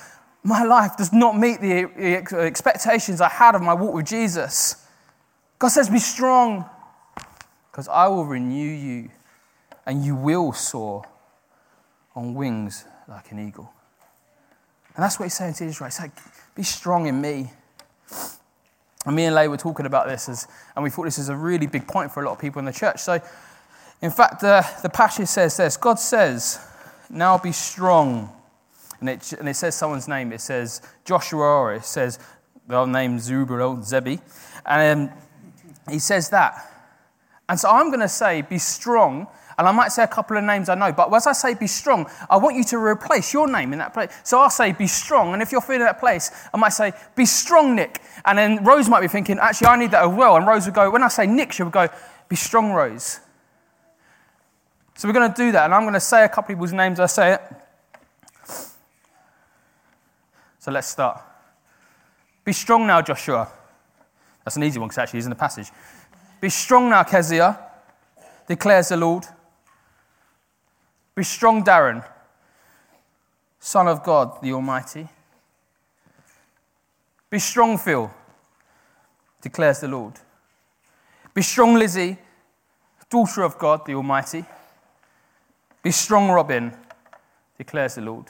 my 0.44 0.62
life 0.62 0.96
does 0.96 1.12
not 1.12 1.36
meet 1.36 1.60
the 1.60 1.90
expectations 2.36 3.20
I 3.20 3.28
had 3.28 3.56
of 3.56 3.62
my 3.62 3.74
walk 3.74 3.94
with 3.94 4.06
Jesus, 4.06 4.86
God 5.58 5.68
says, 5.68 5.88
be 5.88 5.98
strong, 5.98 6.64
because 7.70 7.88
I 7.88 8.06
will 8.06 8.24
renew 8.24 8.70
you, 8.70 9.10
and 9.84 10.04
you 10.04 10.14
will 10.14 10.52
soar 10.52 11.04
on 12.14 12.34
wings 12.34 12.84
like 13.08 13.32
an 13.32 13.40
eagle. 13.44 13.72
And 14.94 15.02
that's 15.02 15.18
what 15.18 15.24
he's 15.24 15.34
saying 15.34 15.54
to 15.54 15.64
Israel. 15.64 15.88
He's 15.88 15.98
like, 15.98 16.12
be 16.54 16.62
strong 16.62 17.06
in 17.06 17.20
me. 17.20 17.50
And 19.08 19.16
me 19.16 19.24
and 19.24 19.34
Lay 19.34 19.48
were 19.48 19.56
talking 19.56 19.86
about 19.86 20.06
this, 20.06 20.28
as, 20.28 20.46
and 20.76 20.84
we 20.84 20.90
thought 20.90 21.04
this 21.04 21.18
is 21.18 21.30
a 21.30 21.34
really 21.34 21.66
big 21.66 21.88
point 21.88 22.12
for 22.12 22.22
a 22.22 22.26
lot 22.26 22.32
of 22.32 22.38
people 22.38 22.58
in 22.58 22.66
the 22.66 22.72
church. 22.74 23.00
So, 23.00 23.18
in 24.02 24.10
fact, 24.10 24.42
the, 24.42 24.68
the 24.82 24.90
passage 24.90 25.28
says 25.28 25.56
this 25.56 25.78
God 25.78 25.98
says, 25.98 26.60
Now 27.08 27.38
be 27.38 27.50
strong. 27.50 28.30
And 29.00 29.08
it, 29.08 29.32
and 29.32 29.48
it 29.48 29.54
says 29.54 29.74
someone's 29.74 30.08
name. 30.08 30.30
It 30.30 30.42
says 30.42 30.82
Joshua, 31.06 31.40
or 31.40 31.72
it 31.72 31.86
says 31.86 32.18
the 32.66 32.76
old 32.76 32.90
name 32.90 33.18
Zerubbabel, 33.18 33.78
Zebi. 33.78 34.20
And 34.66 35.08
um, 35.08 35.18
he 35.90 35.98
says 35.98 36.28
that. 36.28 36.70
And 37.48 37.58
so 37.58 37.70
I'm 37.70 37.88
going 37.88 38.00
to 38.00 38.10
say, 38.10 38.42
Be 38.42 38.58
strong. 38.58 39.26
And 39.58 39.66
I 39.66 39.72
might 39.72 39.90
say 39.90 40.04
a 40.04 40.08
couple 40.08 40.36
of 40.36 40.44
names 40.44 40.68
I 40.68 40.76
know, 40.76 40.92
but 40.92 41.12
as 41.12 41.26
I 41.26 41.32
say 41.32 41.54
be 41.54 41.66
strong, 41.66 42.08
I 42.30 42.36
want 42.36 42.54
you 42.54 42.62
to 42.64 42.78
replace 42.78 43.32
your 43.32 43.50
name 43.50 43.72
in 43.72 43.80
that 43.80 43.92
place. 43.92 44.12
So 44.22 44.38
I'll 44.38 44.50
say 44.50 44.70
be 44.70 44.86
strong. 44.86 45.32
And 45.32 45.42
if 45.42 45.50
you're 45.50 45.60
feeling 45.60 45.80
that 45.80 45.98
place, 45.98 46.30
I 46.54 46.56
might 46.56 46.68
say 46.68 46.92
be 47.16 47.26
strong, 47.26 47.74
Nick. 47.74 48.00
And 48.24 48.38
then 48.38 48.62
Rose 48.62 48.88
might 48.88 49.00
be 49.00 49.08
thinking, 49.08 49.38
actually, 49.40 49.66
I 49.66 49.76
need 49.76 49.90
that 49.90 50.04
as 50.04 50.16
well. 50.16 50.36
And 50.36 50.46
Rose 50.46 50.66
would 50.66 50.74
go, 50.74 50.88
when 50.90 51.02
I 51.02 51.08
say 51.08 51.26
Nick, 51.26 51.52
she 51.52 51.64
would 51.64 51.72
go, 51.72 51.88
be 52.28 52.36
strong, 52.36 52.72
Rose. 52.72 53.18
So 54.94 55.08
we're 55.08 55.14
going 55.14 55.32
to 55.32 55.36
do 55.36 55.50
that. 55.52 55.64
And 55.64 55.74
I'm 55.74 55.82
going 55.82 55.94
to 55.94 56.00
say 56.00 56.24
a 56.24 56.28
couple 56.28 56.52
of 56.52 56.56
people's 56.56 56.72
names. 56.72 57.00
I 57.00 57.06
say 57.06 57.34
it. 57.34 57.40
So 60.60 60.70
let's 60.70 60.88
start. 60.88 61.20
Be 62.44 62.52
strong 62.52 62.86
now, 62.86 63.02
Joshua. 63.02 63.48
That's 64.44 64.56
an 64.56 64.62
easy 64.62 64.78
one 64.78 64.88
because 64.88 64.98
actually 64.98 65.18
he's 65.18 65.26
in 65.26 65.30
the 65.30 65.36
passage. 65.36 65.70
Be 66.40 66.48
strong 66.48 66.90
now, 66.90 67.02
Kezia, 67.02 67.58
declares 68.46 68.90
the 68.90 68.96
Lord. 68.96 69.24
Be 71.18 71.24
strong, 71.24 71.64
Darren, 71.64 72.04
Son 73.58 73.88
of 73.88 74.04
God, 74.04 74.40
the 74.40 74.52
Almighty. 74.52 75.08
Be 77.28 77.40
strong, 77.40 77.76
Phil, 77.76 78.08
declares 79.42 79.80
the 79.80 79.88
Lord. 79.88 80.12
Be 81.34 81.42
strong, 81.42 81.74
Lizzie, 81.74 82.18
daughter 83.10 83.42
of 83.42 83.58
God, 83.58 83.84
the 83.84 83.94
Almighty. 83.94 84.44
Be 85.82 85.90
strong, 85.90 86.30
Robin, 86.30 86.72
declares 87.56 87.96
the 87.96 88.02
Lord. 88.02 88.26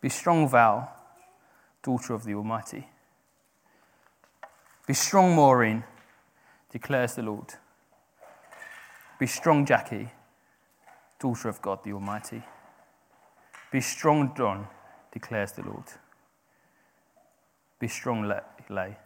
Be 0.00 0.08
strong, 0.08 0.48
Val, 0.48 0.90
daughter 1.82 2.14
of 2.14 2.24
the 2.24 2.32
Almighty. 2.32 2.88
Be 4.86 4.94
strong, 4.94 5.34
Maureen, 5.34 5.84
declares 6.72 7.16
the 7.16 7.22
Lord. 7.22 7.52
Be 9.18 9.26
strong, 9.26 9.66
Jackie, 9.66 10.08
daughter 11.20 11.48
of 11.48 11.62
God 11.62 11.84
the 11.84 11.92
Almighty. 11.92 12.42
Be 13.70 13.80
strong, 13.80 14.32
John, 14.36 14.66
declares 15.12 15.52
the 15.52 15.62
Lord. 15.62 15.84
Be 17.78 17.86
strong, 17.86 18.32
Lay, 18.68 18.96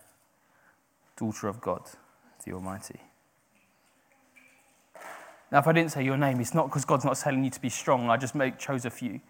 daughter 1.17 1.49
of 1.49 1.61
God 1.61 1.83
the 2.45 2.53
Almighty. 2.53 3.01
Now, 5.53 5.61
if 5.61 5.67
I 5.67 5.73
didn't 5.73 5.93
say 5.93 6.05
your 6.05 6.17
name, 6.17 6.41
it's 6.41 6.55
not 6.55 6.69
because 6.69 6.85
God's 6.85 7.05
not 7.05 7.17
telling 7.17 7.45
you 7.45 7.51
to 7.51 7.61
be 7.61 7.69
strong. 7.69 8.11
I 8.11 8.17
just 8.17 8.35
make, 8.35 8.59
chose 8.59 8.85
a 8.85 8.91
few. 8.91 9.21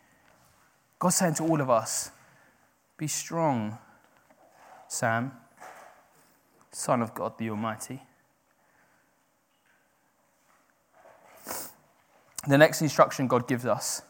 God's 0.98 1.16
saying 1.16 1.34
to 1.34 1.42
all 1.42 1.60
of 1.60 1.68
us, 1.68 2.10
be 2.96 3.06
strong, 3.06 3.78
Sam, 4.88 5.32
Son 6.70 7.02
of 7.02 7.14
God 7.14 7.36
the 7.38 7.50
Almighty. 7.50 8.02
The 12.46 12.58
next 12.58 12.82
instruction 12.82 13.26
God 13.26 13.48
gives 13.48 13.64
us 13.64 14.02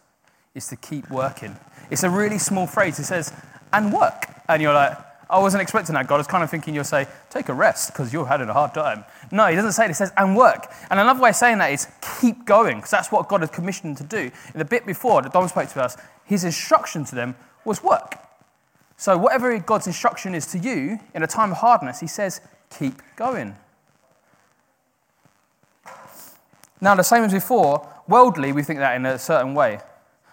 is 0.55 0.69
to 0.69 0.77
keep 0.77 1.11
working. 1.11 1.57
It's 1.91 2.03
a 2.03 2.11
really 2.11 2.39
small 2.39 2.67
phrase. 2.67 2.99
It 2.99 3.05
says, 3.05 3.33
and 3.73 3.93
work. 3.93 4.27
And 4.49 4.63
you're 4.63 4.75
like, 4.75 4.97
I 5.29 5.39
wasn't 5.39 5.63
expecting 5.63 5.95
that, 5.95 6.07
God. 6.07 6.17
I 6.17 6.19
was 6.19 6.27
kind 6.27 6.45
of 6.45 6.51
thinking 6.51 6.75
you'll 6.75 6.85
say, 6.85 7.07
take 7.31 7.49
a 7.49 7.55
rest 7.55 7.93
because 7.93 8.13
you're 8.13 8.27
having 8.27 8.49
a 8.49 8.53
hard 8.53 8.75
time. 8.75 9.05
No, 9.31 9.47
he 9.47 9.57
doesn't 9.57 9.73
say 9.73 9.87
it. 9.87 9.89
He 9.89 9.95
says, 9.95 10.13
and 10.17 10.37
work. 10.37 10.71
And 10.91 11.01
another 11.01 11.21
way 11.21 11.31
of 11.31 11.37
saying 11.37 11.59
that 11.59 11.73
is 11.73 11.89
keep 12.21 12.45
going 12.45 12.77
because 12.77 12.91
that's 12.91 13.11
what 13.11 13.29
God 13.29 13.41
had 13.41 13.53
commissioned 13.53 13.97
to 13.99 14.05
do. 14.05 14.31
In 14.53 14.59
the 14.59 14.65
bit 14.65 14.87
before 14.87 15.23
that 15.23 15.33
Dom 15.33 15.49
spoke 15.49 15.71
to 15.71 15.83
us, 15.83 15.97
his 16.25 16.45
instruction 16.45 17.05
to 17.07 17.15
them 17.15 17.35
was 17.65 17.83
work. 17.83 18.19
So, 18.97 19.19
whatever 19.19 19.59
God's 19.59 19.87
instruction 19.87 20.35
is 20.35 20.47
to 20.47 20.59
you 20.59 21.01
in 21.15 21.23
a 21.23 21.27
time 21.27 21.51
of 21.51 21.59
hardness, 21.59 22.01
he 22.01 22.07
says, 22.07 22.41
keep 22.71 23.03
going. 23.17 23.57
Now, 26.85 26.95
the 26.95 27.03
same 27.03 27.25
as 27.25 27.33
before, 27.33 27.89
worldly, 28.07 28.53
we 28.53 28.63
think 28.63 28.79
that 28.79 28.95
in 28.95 29.07
a 29.07 29.19
certain 29.19 29.55
way. 29.55 29.79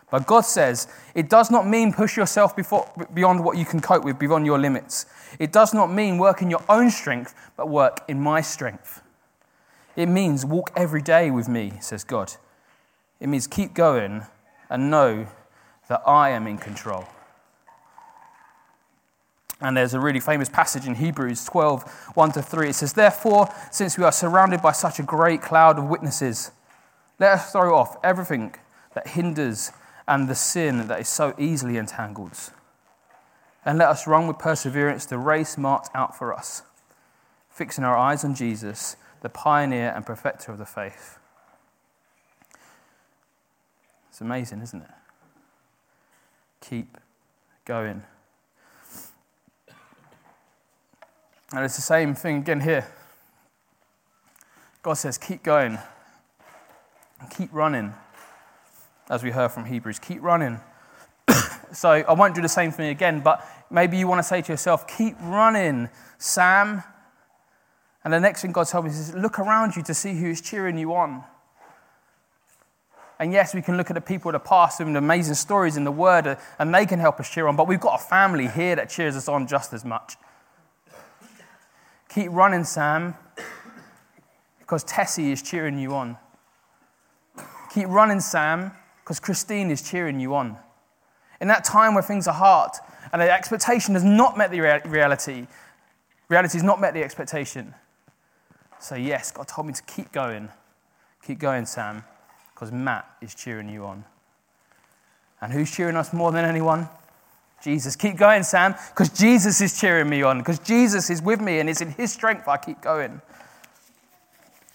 But 0.10 0.28
God 0.28 0.42
says 0.42 0.90
it 1.16 1.30
does 1.30 1.50
not 1.50 1.66
mean 1.66 1.94
push 1.94 2.18
yourself 2.18 2.58
before, 2.58 2.92
beyond 3.14 3.42
what 3.46 3.58
you 3.58 3.64
can 3.64 3.80
cope 3.80 4.04
with, 4.04 4.20
beyond 4.20 4.46
your 4.46 4.60
limits. 4.60 5.06
It 5.40 5.54
does 5.54 5.74
not 5.74 5.90
mean 5.90 6.18
work 6.18 6.42
in 6.42 6.50
your 6.50 6.62
own 6.68 6.92
strength, 6.92 7.34
but 7.56 7.70
work 7.70 8.04
in 8.10 8.20
my 8.20 8.42
strength. 8.42 9.02
It 9.96 10.08
means 10.08 10.46
walk 10.46 10.74
every 10.76 11.02
day 11.02 11.32
with 11.32 11.48
me, 11.48 11.72
says 11.80 12.04
God. 12.04 12.34
It 13.22 13.30
means 13.30 13.48
keep 13.48 13.74
going 13.74 14.26
and 14.70 14.92
know 14.92 15.28
that 15.88 16.02
I 16.06 16.32
am 16.32 16.48
in 16.48 16.58
control. 16.58 17.06
And 19.62 19.78
there's 19.78 19.94
a 19.94 20.00
really 20.00 20.20
famous 20.20 20.50
passage 20.50 20.88
in 20.88 20.96
Hebrews 20.96 21.46
12, 21.46 21.84
1 22.16 22.32
to 22.32 22.42
3. 22.42 22.70
It 22.70 22.74
says, 22.74 22.94
Therefore, 22.94 23.54
since 23.72 23.98
we 23.98 24.04
are 24.04 24.12
surrounded 24.12 24.62
by 24.62 24.72
such 24.72 25.00
a 25.00 25.04
great 25.04 25.42
cloud 25.42 25.78
of 25.78 25.86
witnesses, 25.86 26.52
let 27.20 27.34
us 27.34 27.52
throw 27.52 27.76
off 27.76 27.98
everything 28.04 28.56
that 28.96 29.10
hinders 29.10 29.72
and 30.08 30.28
the 30.28 30.36
sin 30.36 30.88
that 30.88 31.00
is 31.00 31.08
so 31.08 31.36
easily 31.38 31.78
entangled. 31.78 32.38
And 33.64 33.78
let 33.78 33.90
us 33.90 34.08
run 34.08 34.28
with 34.28 34.40
perseverance 34.40 35.06
the 35.06 35.20
race 35.20 35.58
marked 35.58 35.90
out 35.94 36.18
for 36.18 36.34
us, 36.34 36.64
fixing 37.50 37.84
our 37.84 37.96
eyes 37.96 38.26
on 38.26 38.34
Jesus, 38.34 38.96
the 39.22 39.30
pioneer 39.30 39.94
and 39.96 40.04
perfecter 40.04 40.52
of 40.52 40.58
the 40.58 40.66
faith. 40.66 41.20
It's 44.10 44.22
amazing, 44.22 44.62
isn't 44.62 44.82
it? 44.82 44.90
Keep 46.62 46.98
going. 47.66 48.04
And 51.54 51.66
it's 51.66 51.76
the 51.76 51.82
same 51.82 52.16
thing 52.16 52.38
again 52.38 52.62
here. 52.62 52.88
God 54.82 54.94
says, 54.94 55.18
keep 55.18 55.44
going 55.44 55.78
keep 57.30 57.50
running, 57.54 57.94
as 59.10 59.24
we 59.24 59.32
heard 59.32 59.52
from 59.52 59.66
Hebrews. 59.66 60.00
Keep 60.00 60.22
running. 60.22 60.60
so 61.72 61.90
I 61.90 62.14
won't 62.14 62.36
do 62.36 62.42
the 62.42 62.50
same 62.50 62.72
thing 62.72 62.90
again, 62.90 63.22
but 63.22 63.46
maybe 63.70 63.98
you 63.98 64.08
want 64.08 64.20
to 64.20 64.24
say 64.24 64.42
to 64.42 64.52
yourself, 64.52 64.88
keep 64.88 65.16
running, 65.22 65.90
Sam. 66.18 66.84
And 68.04 68.14
the 68.14 68.20
next 68.20 68.42
thing 68.42 68.52
God 68.52 68.68
told 68.68 68.86
me 68.86 68.92
is 68.92 69.14
look 69.14 69.40
around 69.40 69.76
you 69.76 69.84
to 69.84 69.94
see 69.94 70.14
who 70.16 70.30
is 70.30 70.42
cheering 70.42 70.78
you 70.78 70.96
on. 70.96 71.24
And 73.20 73.32
yes, 73.32 73.54
we 73.54 73.62
can 73.62 73.78
look 73.78 73.92
at 73.92 73.94
the 73.94 74.02
people 74.02 74.30
of 74.30 74.34
the 74.34 74.40
past 74.40 74.80
with 74.80 74.96
amazing 74.96 75.36
stories 75.36 75.78
in 75.78 75.84
the 75.84 75.92
Word, 75.92 76.38
and 76.58 76.74
they 76.74 76.88
can 76.88 77.00
help 77.00 77.20
us 77.20 77.30
cheer 77.30 77.48
on, 77.48 77.56
but 77.56 77.68
we've 77.68 77.80
got 77.80 78.02
a 78.02 78.04
family 78.04 78.48
here 78.48 78.76
that 78.76 78.90
cheers 78.90 79.16
us 79.16 79.28
on 79.28 79.46
just 79.46 79.74
as 79.74 79.86
much. 79.86 80.16
Keep 82.14 82.32
running, 82.32 82.66
Sam, 82.66 83.16
because 84.60 84.84
Tessie 84.84 85.32
is 85.32 85.42
cheering 85.42 85.80
you 85.80 85.96
on. 85.96 86.18
Keep 87.74 87.88
running, 87.88 88.20
Sam, 88.20 88.74
because 89.00 89.20
Christine 89.22 89.72
is 89.72 89.82
cheering 89.82 90.20
you 90.20 90.36
on. 90.36 90.58
In 91.40 91.48
that 91.48 91.64
time 91.64 91.94
where 91.94 92.04
things 92.04 92.28
are 92.28 92.34
hard 92.34 92.72
and 93.14 93.22
the 93.22 93.32
expectation 93.32 93.94
has 93.94 94.04
not 94.04 94.38
met 94.38 94.52
the 94.52 94.60
reality, 94.60 95.48
reality 96.28 96.58
has 96.58 96.64
not 96.64 96.82
met 96.82 96.94
the 96.94 97.02
expectation. 97.02 97.74
So, 98.80 98.96
yes, 98.96 99.32
God 99.32 99.48
told 99.48 99.68
me 99.68 99.74
to 99.74 99.84
keep 99.84 100.12
going. 100.12 100.50
Keep 101.26 101.40
going, 101.40 101.66
Sam, 101.66 102.04
because 102.54 102.74
Matt 102.74 103.10
is 103.22 103.34
cheering 103.34 103.70
you 103.70 103.86
on. 103.86 104.04
And 105.40 105.54
who's 105.54 105.72
cheering 105.72 105.96
us 105.96 106.12
more 106.12 106.34
than 106.34 106.44
anyone? 106.44 106.90
Jesus. 107.62 107.96
Keep 107.96 108.18
going, 108.18 108.44
Sam, 108.44 108.76
because 108.90 109.10
Jesus 109.10 109.62
is 109.62 109.80
cheering 109.80 110.10
me 110.10 110.24
on, 110.24 110.40
because 110.40 110.60
Jesus 110.60 111.10
is 111.10 111.22
with 111.22 111.42
me 111.42 111.60
and 111.60 111.70
it's 111.70 111.82
in 111.82 111.92
his 111.92 112.12
strength 112.12 112.48
I 112.48 112.58
keep 112.58 112.82
going. 112.82 113.22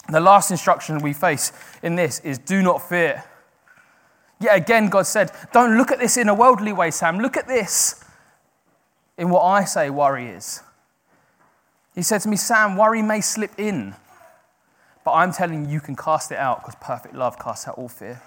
The 0.09 0.20
last 0.20 0.51
instruction 0.51 1.01
we 1.01 1.12
face 1.12 1.53
in 1.83 1.96
this 1.96 2.20
is 2.20 2.38
do 2.38 2.62
not 2.62 2.88
fear. 2.88 3.25
Yet 4.40 4.57
again, 4.57 4.88
God 4.88 5.07
said, 5.07 5.33
Don't 5.53 5.77
look 5.77 5.90
at 5.90 5.99
this 5.99 6.16
in 6.16 6.29
a 6.29 6.35
worldly 6.35 6.72
way, 6.72 6.90
Sam. 6.90 7.18
Look 7.18 7.37
at 7.37 7.49
this 7.49 8.05
in 9.18 9.31
what 9.31 9.42
I 9.42 9.64
say 9.64 9.90
worry 9.90 10.29
is. 10.29 10.62
He 11.94 12.03
said 12.03 12.20
to 12.20 12.29
me, 12.29 12.37
Sam, 12.37 12.77
worry 12.77 13.03
may 13.03 13.22
slip 13.22 13.53
in, 13.59 13.94
but 15.05 15.12
I'm 15.12 15.33
telling 15.33 15.64
you, 15.64 15.72
you 15.72 15.81
can 15.81 15.96
cast 15.96 16.31
it 16.31 16.38
out 16.38 16.61
because 16.61 16.75
perfect 16.81 17.14
love 17.14 17.38
casts 17.38 17.66
out 17.66 17.79
all 17.79 17.88
fear. 17.88 18.22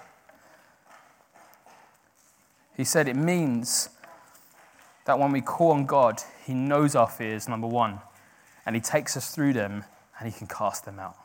He 2.76 2.84
said 2.84 3.08
it 3.08 3.16
means 3.16 3.90
that 5.10 5.18
when 5.18 5.32
we 5.32 5.40
call 5.40 5.72
on 5.72 5.86
God, 5.86 6.22
He 6.46 6.54
knows 6.54 6.94
our 6.94 7.08
fears, 7.08 7.48
number 7.48 7.66
one, 7.66 7.98
and 8.64 8.76
He 8.76 8.80
takes 8.80 9.16
us 9.16 9.34
through 9.34 9.54
them 9.54 9.82
and 10.16 10.32
He 10.32 10.38
can 10.38 10.46
cast 10.46 10.84
them 10.84 11.00
out. 11.00 11.16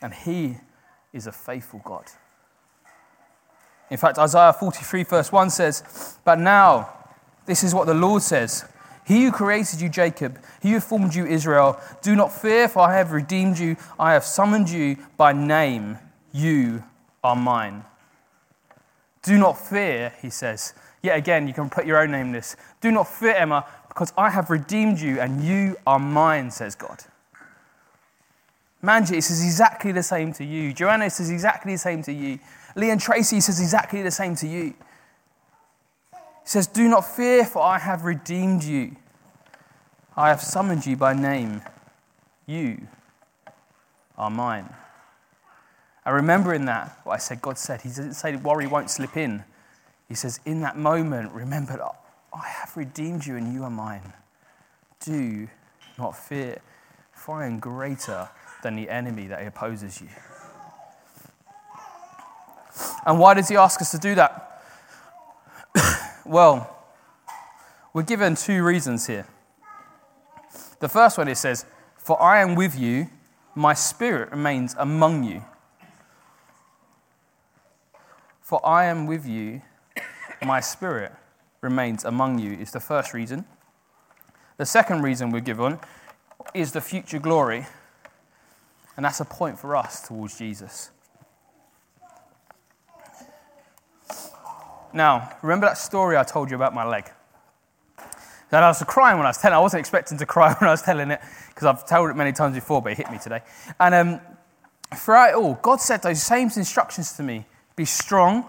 And 0.00 0.14
He 0.14 0.58
is 1.12 1.26
a 1.26 1.32
faithful 1.32 1.82
God. 1.84 2.04
In 3.90 3.96
fact, 3.96 4.18
Isaiah 4.18 4.52
43, 4.52 5.02
verse 5.02 5.32
1 5.32 5.50
says, 5.50 6.16
But 6.24 6.38
now, 6.38 6.90
this 7.44 7.64
is 7.64 7.74
what 7.74 7.88
the 7.88 7.94
Lord 7.94 8.22
says 8.22 8.64
He 9.04 9.24
who 9.24 9.32
created 9.32 9.80
you, 9.80 9.88
Jacob, 9.88 10.38
he 10.62 10.70
who 10.70 10.78
formed 10.78 11.12
you, 11.12 11.26
Israel, 11.26 11.80
do 12.02 12.14
not 12.14 12.30
fear, 12.30 12.68
for 12.68 12.82
I 12.82 12.98
have 12.98 13.10
redeemed 13.10 13.58
you. 13.58 13.76
I 13.98 14.12
have 14.12 14.22
summoned 14.22 14.70
you 14.70 14.96
by 15.16 15.32
name. 15.32 15.98
You 16.30 16.84
are 17.24 17.34
mine. 17.34 17.82
Do 19.26 19.36
not 19.38 19.58
fear, 19.58 20.12
he 20.22 20.30
says. 20.30 20.72
Yet 21.02 21.18
again, 21.18 21.48
you 21.48 21.52
can 21.52 21.68
put 21.68 21.84
your 21.84 21.98
own 21.98 22.12
name 22.12 22.26
in 22.26 22.32
this. 22.32 22.56
Do 22.80 22.92
not 22.92 23.08
fear, 23.08 23.34
Emma, 23.34 23.66
because 23.88 24.12
I 24.16 24.30
have 24.30 24.50
redeemed 24.50 25.00
you 25.00 25.18
and 25.20 25.42
you 25.42 25.76
are 25.84 25.98
mine, 25.98 26.52
says 26.52 26.76
God. 26.76 27.02
Manjit 28.84 29.24
says 29.24 29.44
exactly 29.44 29.90
the 29.90 30.04
same 30.04 30.32
to 30.34 30.44
you. 30.44 30.72
Joanna 30.72 31.10
says 31.10 31.28
exactly 31.28 31.72
the 31.72 31.78
same 31.78 32.04
to 32.04 32.12
you. 32.12 32.38
Lee 32.76 32.90
and 32.90 33.00
Tracy 33.00 33.40
says 33.40 33.58
exactly 33.58 34.00
the 34.00 34.12
same 34.12 34.36
to 34.36 34.46
you. 34.46 34.74
He 36.12 36.16
says, 36.44 36.68
Do 36.68 36.88
not 36.88 37.00
fear, 37.04 37.44
for 37.44 37.62
I 37.62 37.80
have 37.80 38.04
redeemed 38.04 38.62
you. 38.62 38.94
I 40.16 40.28
have 40.28 40.40
summoned 40.40 40.86
you 40.86 40.96
by 40.96 41.14
name. 41.14 41.62
You 42.46 42.86
are 44.16 44.30
mine. 44.30 44.72
And 46.06 46.14
remember 46.14 46.54
in 46.54 46.66
that 46.66 47.00
what 47.02 47.14
I 47.14 47.18
said, 47.18 47.42
God 47.42 47.58
said, 47.58 47.82
He 47.82 47.88
didn't 47.88 48.14
say 48.14 48.36
worry 48.36 48.68
won't 48.68 48.90
slip 48.90 49.16
in. 49.16 49.42
He 50.08 50.14
says, 50.14 50.38
In 50.46 50.60
that 50.60 50.78
moment, 50.78 51.32
remember 51.32 51.82
I 52.32 52.46
have 52.46 52.76
redeemed 52.76 53.26
you 53.26 53.34
and 53.34 53.52
you 53.52 53.64
are 53.64 53.70
mine. 53.70 54.12
Do 55.00 55.48
not 55.98 56.16
fear, 56.16 56.60
for 57.12 57.42
I 57.42 57.46
am 57.46 57.58
greater 57.58 58.28
than 58.62 58.76
the 58.76 58.88
enemy 58.88 59.26
that 59.26 59.44
opposes 59.44 60.00
you. 60.00 60.08
And 63.04 63.18
why 63.18 63.34
does 63.34 63.48
He 63.48 63.56
ask 63.56 63.80
us 63.80 63.90
to 63.90 63.98
do 63.98 64.14
that? 64.14 64.62
well, 66.24 66.84
we're 67.92 68.02
given 68.02 68.36
two 68.36 68.62
reasons 68.62 69.08
here. 69.08 69.26
The 70.78 70.88
first 70.88 71.18
one 71.18 71.26
it 71.26 71.36
says, 71.36 71.64
For 71.96 72.20
I 72.22 72.42
am 72.42 72.54
with 72.54 72.78
you, 72.78 73.08
my 73.56 73.74
spirit 73.74 74.30
remains 74.30 74.76
among 74.78 75.24
you. 75.24 75.42
For 78.46 78.64
I 78.64 78.84
am 78.84 79.06
with 79.08 79.26
you, 79.26 79.60
my 80.40 80.60
spirit 80.60 81.10
remains 81.62 82.04
among 82.04 82.38
you, 82.38 82.52
is 82.52 82.70
the 82.70 82.78
first 82.78 83.12
reason. 83.12 83.44
The 84.56 84.64
second 84.64 85.02
reason 85.02 85.32
we're 85.32 85.40
given 85.40 85.80
is 86.54 86.70
the 86.70 86.80
future 86.80 87.18
glory, 87.18 87.66
and 88.96 89.04
that's 89.04 89.18
a 89.18 89.24
point 89.24 89.58
for 89.58 89.74
us 89.74 90.06
towards 90.06 90.38
Jesus. 90.38 90.92
Now, 94.92 95.32
remember 95.42 95.66
that 95.66 95.76
story 95.76 96.16
I 96.16 96.22
told 96.22 96.48
you 96.48 96.54
about 96.54 96.72
my 96.72 96.84
leg? 96.84 97.10
That 98.50 98.62
I 98.62 98.68
was 98.68 98.80
crying 98.86 99.16
when 99.16 99.26
I 99.26 99.30
was 99.30 99.38
telling. 99.38 99.56
I 99.56 99.60
wasn't 99.60 99.80
expecting 99.80 100.18
to 100.18 100.26
cry 100.26 100.54
when 100.60 100.68
I 100.68 100.72
was 100.72 100.82
telling 100.82 101.10
it 101.10 101.20
because 101.48 101.64
I've 101.64 101.84
told 101.84 102.10
it 102.10 102.14
many 102.14 102.30
times 102.30 102.54
before, 102.54 102.80
but 102.80 102.92
it 102.92 102.98
hit 102.98 103.10
me 103.10 103.18
today. 103.18 103.40
And 103.80 103.92
um, 103.92 104.20
throughout 104.94 105.30
it 105.30 105.34
all, 105.34 105.54
God 105.54 105.80
said 105.80 106.00
those 106.00 106.22
same 106.22 106.48
instructions 106.54 107.12
to 107.14 107.24
me: 107.24 107.44
be 107.76 107.84
strong, 107.84 108.46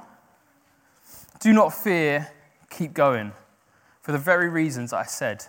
do 1.40 1.54
not 1.54 1.74
fear, 1.74 2.32
keep 2.70 2.94
going, 2.94 3.34
for 4.02 4.12
the 4.14 4.18
very 4.18 4.50
reasons 4.50 4.94
I 4.94 5.04
said. 5.04 5.46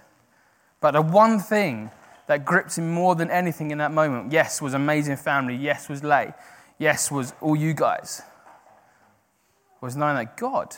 But 0.81 0.93
the 0.93 1.03
one 1.03 1.38
thing 1.38 1.91
that 2.27 2.45
gripped 2.45 2.77
him 2.77 2.91
more 2.91 3.14
than 3.14 3.31
anything 3.31 3.71
in 3.71 3.79
that 3.79 3.93
moment, 3.93 4.33
yes, 4.33 4.61
was 4.61 4.75
amazing 4.75 5.17
family, 5.17 5.57
yes, 5.57 5.88
was 5.88 6.05
Lay, 6.05 6.35
yes, 6.79 7.11
was 7.11 7.33
all 7.41 7.57
you 7.57 7.73
guys, 7.73 8.23
was 9.81 9.97
knowing 9.97 10.17
that 10.17 10.37
God 10.37 10.77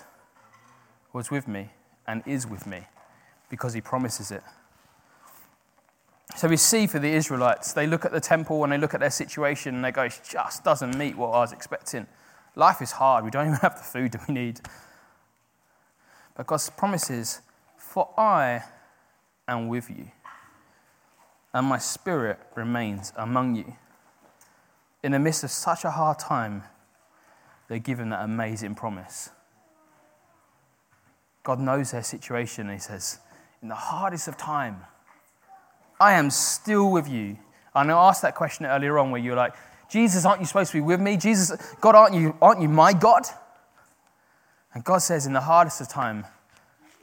was 1.13 1.31
with 1.31 1.49
me 1.49 1.71
and 2.07 2.23
is 2.27 2.47
with 2.47 2.67
me 2.67 2.87
because 3.49 3.73
he 3.73 3.81
promises 3.81 4.31
it. 4.31 4.43
So 6.37 6.49
we 6.49 6.57
see 6.57 6.87
for 6.87 6.99
the 6.99 7.11
Israelites, 7.11 7.73
they 7.73 7.87
look 7.87 8.05
at 8.05 8.13
the 8.13 8.21
temple 8.21 8.63
and 8.63 8.73
they 8.73 8.79
look 8.79 8.95
at 8.95 9.01
their 9.01 9.11
situation 9.11 9.75
and 9.75 9.85
they 9.85 9.91
go, 9.91 10.03
it 10.03 10.21
just 10.29 10.63
doesn't 10.63 10.97
meet 10.97 11.17
what 11.17 11.31
I 11.31 11.41
was 11.41 11.53
expecting. 11.53 12.07
Life 12.57 12.83
is 12.83 12.93
hard. 12.93 13.25
We 13.25 13.31
don't 13.31 13.47
even 13.49 13.59
have 13.61 13.77
the 13.77 13.85
food 13.85 14.13
that 14.13 14.29
we 14.29 14.35
need. 14.35 14.61
But 16.37 16.47
God's 16.47 16.71
promises, 16.71 17.41
For 17.77 18.09
I 18.17 18.63
am 19.47 19.69
with 19.69 19.91
you, 19.91 20.11
and 21.53 21.67
my 21.67 21.79
spirit 21.79 22.39
remains 22.55 23.13
among 23.17 23.57
you. 23.57 23.75
In 25.03 25.13
the 25.13 25.19
midst 25.19 25.45
of 25.45 25.51
such 25.51 25.85
a 25.85 25.91
hard 25.91 26.19
time, 26.19 26.63
they're 27.69 27.79
given 27.79 28.11
that 28.11 28.25
amazing 28.25 28.75
promise. 28.75 29.31
God 31.43 31.59
knows 31.59 31.93
their 31.93 32.03
situation, 32.03 32.71
He 32.71 32.79
says, 32.79 33.19
In 33.63 33.69
the 33.69 33.75
hardest 33.75 34.29
of 34.29 34.37
time, 34.37 34.83
I 35.99 36.15
am 36.15 36.31
still 36.31 36.91
with 36.91 37.09
you. 37.09 37.39
And 37.75 37.91
I 37.91 38.09
asked 38.09 38.23
that 38.23 38.35
question 38.35 38.67
earlier 38.67 38.99
on 38.99 39.11
where 39.11 39.21
you're 39.21 39.37
like, 39.37 39.55
Jesus, 39.91 40.25
aren't 40.25 40.41
you 40.41 40.47
supposed 40.47 40.71
to 40.71 40.77
be 40.77 40.83
with 40.83 41.01
me? 41.01 41.17
Jesus, 41.17 41.51
God, 41.81 41.97
aren't 41.97 42.15
you, 42.15 42.37
aren't 42.41 42.63
you 42.63 42.69
my 42.69 42.93
God? 42.93 43.25
And 44.73 44.85
God 44.85 44.99
says, 44.99 45.27
in 45.27 45.33
the 45.33 45.41
hardest 45.41 45.81
of 45.81 45.89
time, 45.89 46.27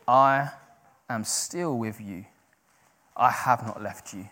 I 0.07 0.51
am 1.09 1.25
still 1.25 1.77
with 1.77 1.99
you. 1.99 2.25
I 3.15 3.29
have 3.29 3.65
not 3.65 3.83
left 3.83 4.13
you. 4.13 4.29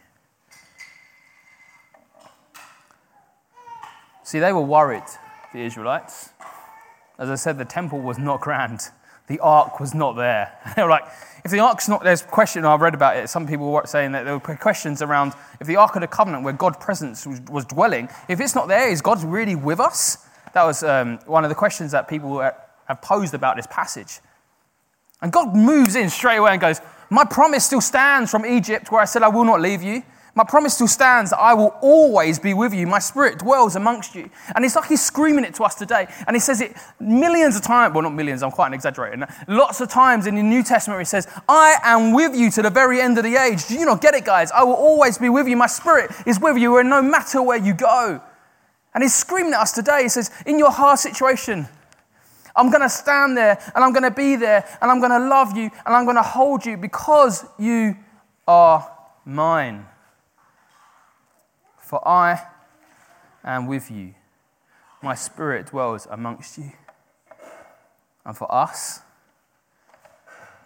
See, 4.24 4.40
they 4.40 4.54
were 4.54 4.62
worried, 4.62 5.04
the 5.54 5.60
Israelites. 5.60 6.30
As 7.20 7.30
I 7.30 7.36
said, 7.36 7.58
the 7.58 7.66
temple 7.66 8.00
was 8.00 8.18
not 8.18 8.40
grand. 8.42 8.90
The 9.28 9.40
ark 9.40 9.80
was 9.80 9.94
not 9.94 10.16
there. 10.16 10.52
They 10.76 10.84
were 10.84 10.90
like, 10.90 11.06
if 11.44 11.52
the 11.52 11.60
ark's 11.60 11.88
not, 11.88 12.04
there's 12.04 12.24
question, 12.24 12.66
I've 12.66 12.82
read 12.82 12.96
about 12.96 13.18
it, 13.18 13.30
some 13.30 13.48
people 13.48 13.72
were 13.72 13.84
saying 13.86 14.14
that 14.14 14.26
there 14.26 14.34
were 14.34 14.56
questions 14.56 15.02
around 15.04 15.34
if 15.60 15.68
the 15.68 15.76
ark 15.76 15.96
of 15.96 16.02
the 16.02 16.08
covenant 16.08 16.44
where 16.44 16.54
God's 16.54 16.78
presence 16.78 17.26
was, 17.26 17.40
was 17.42 17.66
dwelling, 17.66 18.10
if 18.28 18.40
it's 18.40 18.56
not 18.56 18.68
there, 18.68 18.90
is 18.90 19.02
God 19.02 19.24
really 19.24 19.56
with 19.56 19.80
us? 19.80 20.26
That 20.54 20.64
was 20.64 20.82
um, 20.84 21.20
one 21.28 21.44
of 21.44 21.50
the 21.50 21.56
questions 21.56 21.92
that 21.92 22.08
people 22.08 22.40
have 22.40 23.02
posed 23.02 23.34
about 23.34 23.58
this 23.58 23.68
passage. 23.68 24.20
And 25.22 25.32
God 25.32 25.56
moves 25.56 25.96
in 25.96 26.10
straight 26.10 26.38
away 26.38 26.52
and 26.52 26.62
goes, 26.62 26.82
My 27.10 27.26
promise 27.26 27.66
still 27.66 27.82
stands 27.82 28.32
from 28.32 28.46
Egypt 28.46 28.92
where 28.92 29.02
I 29.02 29.06
said, 29.06 29.22
I 29.22 29.28
will 29.28 29.46
not 29.46 29.62
leave 29.62 29.84
you. 29.84 30.04
My 30.36 30.44
promise 30.44 30.74
still 30.74 30.90
stands 30.90 31.32
I 31.32 31.54
will 31.54 31.74
always 31.82 32.40
be 32.40 32.54
with 32.54 32.74
you. 32.74 32.86
My 32.86 33.00
spirit 33.00 33.40
dwells 33.40 33.78
amongst 33.78 34.16
you. 34.16 34.30
And 34.54 34.66
it's 34.66 34.76
like 34.76 34.90
he's 34.90 35.04
screaming 35.04 35.46
it 35.46 35.56
to 35.56 35.64
us 35.64 35.76
today. 35.76 36.08
And 36.28 36.36
he 36.36 36.42
says 36.42 36.60
it 36.60 36.76
millions 37.00 37.56
of 37.56 37.62
times. 37.62 37.94
Well, 37.94 38.04
not 38.04 38.14
millions, 38.14 38.44
I'm 38.44 38.52
quite 38.52 38.74
exaggerating. 38.74 39.24
Lots 39.48 39.80
of 39.80 39.90
times 39.90 40.28
in 40.28 40.36
the 40.36 40.44
New 40.44 40.62
Testament, 40.62 41.00
he 41.00 41.06
says, 41.06 41.28
I 41.48 41.78
am 41.84 42.12
with 42.12 42.36
you 42.36 42.52
to 42.52 42.62
the 42.62 42.70
very 42.70 43.00
end 43.00 43.18
of 43.18 43.24
the 43.24 43.38
age. 43.38 43.66
Do 43.68 43.76
you 43.76 43.86
not 43.86 44.02
get 44.02 44.14
it, 44.14 44.26
guys? 44.26 44.52
I 44.52 44.64
will 44.64 44.74
always 44.74 45.18
be 45.18 45.30
with 45.30 45.48
you. 45.48 45.56
My 45.56 45.68
spirit 45.68 46.12
is 46.26 46.40
with 46.40 46.58
you, 46.58 46.78
and 46.78 46.90
no 46.90 47.02
matter 47.02 47.42
where 47.42 47.58
you 47.58 47.74
go. 47.74 48.22
And 48.94 49.04
he's 49.04 49.16
screaming 49.16 49.54
at 49.54 49.62
us 49.62 49.72
today. 49.72 50.04
He 50.04 50.10
says, 50.10 50.32
In 50.46 50.60
your 50.60 50.72
hard 50.72 51.00
situation, 51.00 51.68
I'm 52.58 52.70
going 52.70 52.82
to 52.82 52.90
stand 52.90 53.38
there 53.38 53.60
and 53.76 53.84
I'm 53.84 53.92
going 53.92 54.04
to 54.04 54.12
be 54.12 54.38
there 54.38 54.66
and 54.82 54.90
I'm 54.90 55.00
going 55.00 55.12
to 55.12 55.28
love 55.28 55.58
you 55.58 55.70
and 55.86 55.96
I'm 55.96 56.06
going 56.06 56.16
to 56.16 56.24
hold 56.24 56.66
you 56.66 56.78
because 56.78 57.46
you 57.60 57.98
are 58.48 58.90
mine. 59.26 59.86
For 61.86 62.06
I 62.08 62.42
am 63.44 63.68
with 63.68 63.92
you. 63.92 64.16
My 65.02 65.14
spirit 65.14 65.68
dwells 65.68 66.08
amongst 66.10 66.58
you. 66.58 66.72
And 68.26 68.36
for 68.36 68.52
us, 68.54 69.02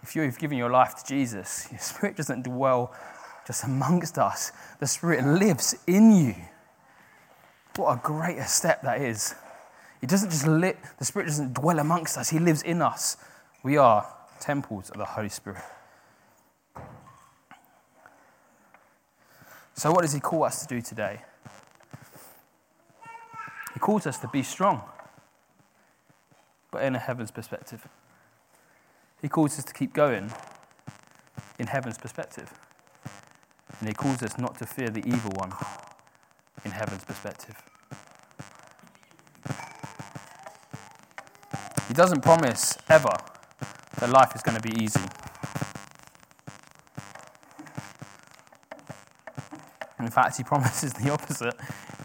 if 0.02 0.16
you've 0.16 0.38
given 0.38 0.56
your 0.56 0.70
life 0.70 0.94
to 0.96 1.04
Jesus, 1.06 1.68
your 1.70 1.80
spirit 1.80 2.16
doesn't 2.16 2.44
dwell 2.44 2.94
just 3.46 3.64
amongst 3.64 4.18
us, 4.18 4.52
the 4.78 4.86
spirit 4.86 5.24
lives 5.24 5.76
in 5.86 6.10
you. 6.10 6.34
What 7.76 7.92
a 7.92 8.00
greater 8.02 8.44
step 8.44 8.82
that 8.82 9.00
is. 9.00 9.34
He 10.00 10.06
doesn't 10.06 10.30
just 10.30 10.46
live, 10.46 10.76
the 10.98 11.04
Spirit 11.04 11.26
doesn't 11.26 11.52
dwell 11.52 11.78
amongst 11.78 12.16
us, 12.16 12.30
He 12.30 12.38
lives 12.38 12.62
in 12.62 12.80
us. 12.80 13.18
We 13.62 13.76
are 13.76 14.06
temples 14.40 14.88
of 14.88 14.96
the 14.96 15.04
Holy 15.04 15.28
Spirit. 15.28 15.62
So, 19.80 19.90
what 19.92 20.02
does 20.02 20.12
He 20.12 20.20
call 20.20 20.44
us 20.44 20.60
to 20.60 20.66
do 20.66 20.82
today? 20.82 21.22
He 23.72 23.80
calls 23.80 24.06
us 24.06 24.18
to 24.18 24.28
be 24.28 24.42
strong, 24.42 24.82
but 26.70 26.82
in 26.82 26.94
a 26.94 26.98
heaven's 26.98 27.30
perspective. 27.30 27.88
He 29.22 29.28
calls 29.30 29.58
us 29.58 29.64
to 29.64 29.72
keep 29.72 29.94
going 29.94 30.32
in 31.58 31.68
heaven's 31.68 31.96
perspective. 31.96 32.52
And 33.78 33.88
He 33.88 33.94
calls 33.94 34.22
us 34.22 34.36
not 34.36 34.58
to 34.58 34.66
fear 34.66 34.90
the 34.90 35.00
evil 35.08 35.30
one 35.36 35.54
in 36.62 36.72
heaven's 36.72 37.06
perspective. 37.06 37.56
He 41.88 41.94
doesn't 41.94 42.20
promise 42.20 42.76
ever 42.90 43.16
that 43.98 44.10
life 44.10 44.34
is 44.34 44.42
going 44.42 44.60
to 44.60 44.62
be 44.62 44.78
easy. 44.84 45.00
In 50.00 50.10
fact, 50.10 50.36
he 50.36 50.44
promises 50.52 50.92
the 50.92 51.10
opposite. 51.10 51.54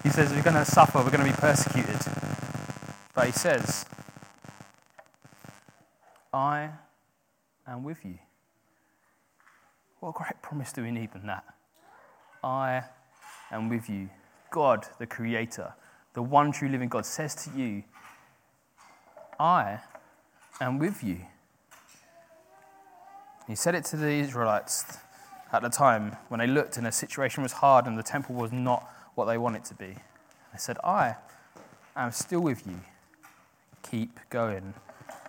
He 0.04 0.10
says 0.10 0.32
we're 0.32 0.44
going 0.44 0.56
to 0.56 0.66
suffer, 0.66 1.00
we're 1.00 1.12
going 1.12 1.26
to 1.26 1.32
be 1.32 1.40
persecuted. 1.40 2.00
But 3.14 3.28
he 3.28 3.32
says, 3.32 3.86
I 6.34 6.70
am 7.68 7.84
with 7.84 8.04
you. 8.04 8.20
What 10.00 10.10
a 10.10 10.14
great 10.14 10.42
promise 10.42 10.74
do 10.74 10.84
we 10.84 10.92
need 10.92 11.14
than 11.14 11.28
that? 11.28 11.46
I 12.44 12.84
am 13.52 13.70
with 13.70 13.90
you. 13.90 14.10
God, 14.52 14.86
the 15.00 15.08
Creator, 15.08 15.74
the 16.14 16.22
one 16.22 16.52
true 16.52 16.70
living 16.70 16.90
God, 16.90 17.06
says 17.06 17.34
to 17.36 17.50
you, 17.58 17.84
I 19.40 19.80
am 20.62 20.78
with 20.78 21.04
you. 21.04 21.22
He 23.48 23.56
said 23.56 23.76
it 23.76 23.86
to 23.86 23.98
the 23.98 24.10
Israelites 24.10 24.98
at 25.52 25.62
the 25.62 25.70
time 25.70 26.18
when 26.30 26.40
they 26.40 26.48
looked 26.48 26.78
and 26.78 26.86
the 26.86 26.92
situation 26.92 27.44
was 27.44 27.54
hard 27.54 27.86
and 27.86 27.98
the 27.98 28.04
temple 28.04 28.36
was 28.36 28.52
not 28.52 28.90
what 29.16 29.26
they 29.26 29.38
want 29.38 29.56
it 29.56 29.66
to 29.66 29.74
be. 29.74 29.96
They 30.52 30.58
said, 30.58 30.78
I 30.84 31.16
am 31.96 32.12
still 32.12 32.42
with 32.42 32.66
you. 32.68 32.80
Keep 33.90 34.20
going, 34.30 34.74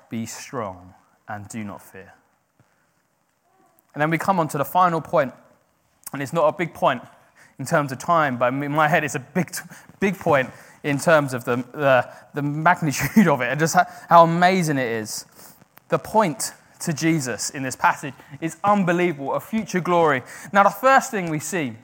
be 0.08 0.26
strong, 0.26 0.94
and 1.28 1.48
do 1.48 1.62
not 1.62 1.82
fear. 1.82 2.14
And 3.94 4.00
then 4.00 4.10
we 4.10 4.18
come 4.18 4.38
on 4.38 4.48
to 4.48 4.58
the 4.58 4.64
final 4.64 5.00
point, 5.00 5.32
and 6.12 6.22
it's 6.22 6.32
not 6.32 6.48
a 6.48 6.52
big 6.52 6.74
point 6.74 7.02
in 7.58 7.64
terms 7.64 7.92
of 7.92 7.98
time, 7.98 8.36
but 8.36 8.52
in 8.52 8.72
my 8.72 8.88
head, 8.88 9.04
it's 9.04 9.14
a 9.14 9.20
big, 9.20 9.54
big 10.00 10.18
point 10.18 10.50
in 10.82 10.98
terms 10.98 11.34
of 11.34 11.44
the, 11.44 11.56
the, 11.72 12.08
the 12.34 12.42
magnitude 12.42 13.26
of 13.28 13.40
it 13.40 13.50
and 13.50 13.58
just 13.58 13.74
how, 13.74 13.86
how 14.08 14.24
amazing 14.24 14.78
it 14.78 14.86
is. 14.86 15.24
The 15.88 15.98
point 15.98 16.52
to 16.80 16.92
Jesus 16.92 17.50
in 17.50 17.62
this 17.62 17.76
passage 17.76 18.14
is 18.40 18.56
unbelievable, 18.64 19.34
a 19.34 19.40
future 19.40 19.80
glory. 19.80 20.22
Now, 20.52 20.62
the 20.62 20.70
first 20.70 21.10
thing 21.10 21.30
we 21.30 21.38
see 21.38 21.74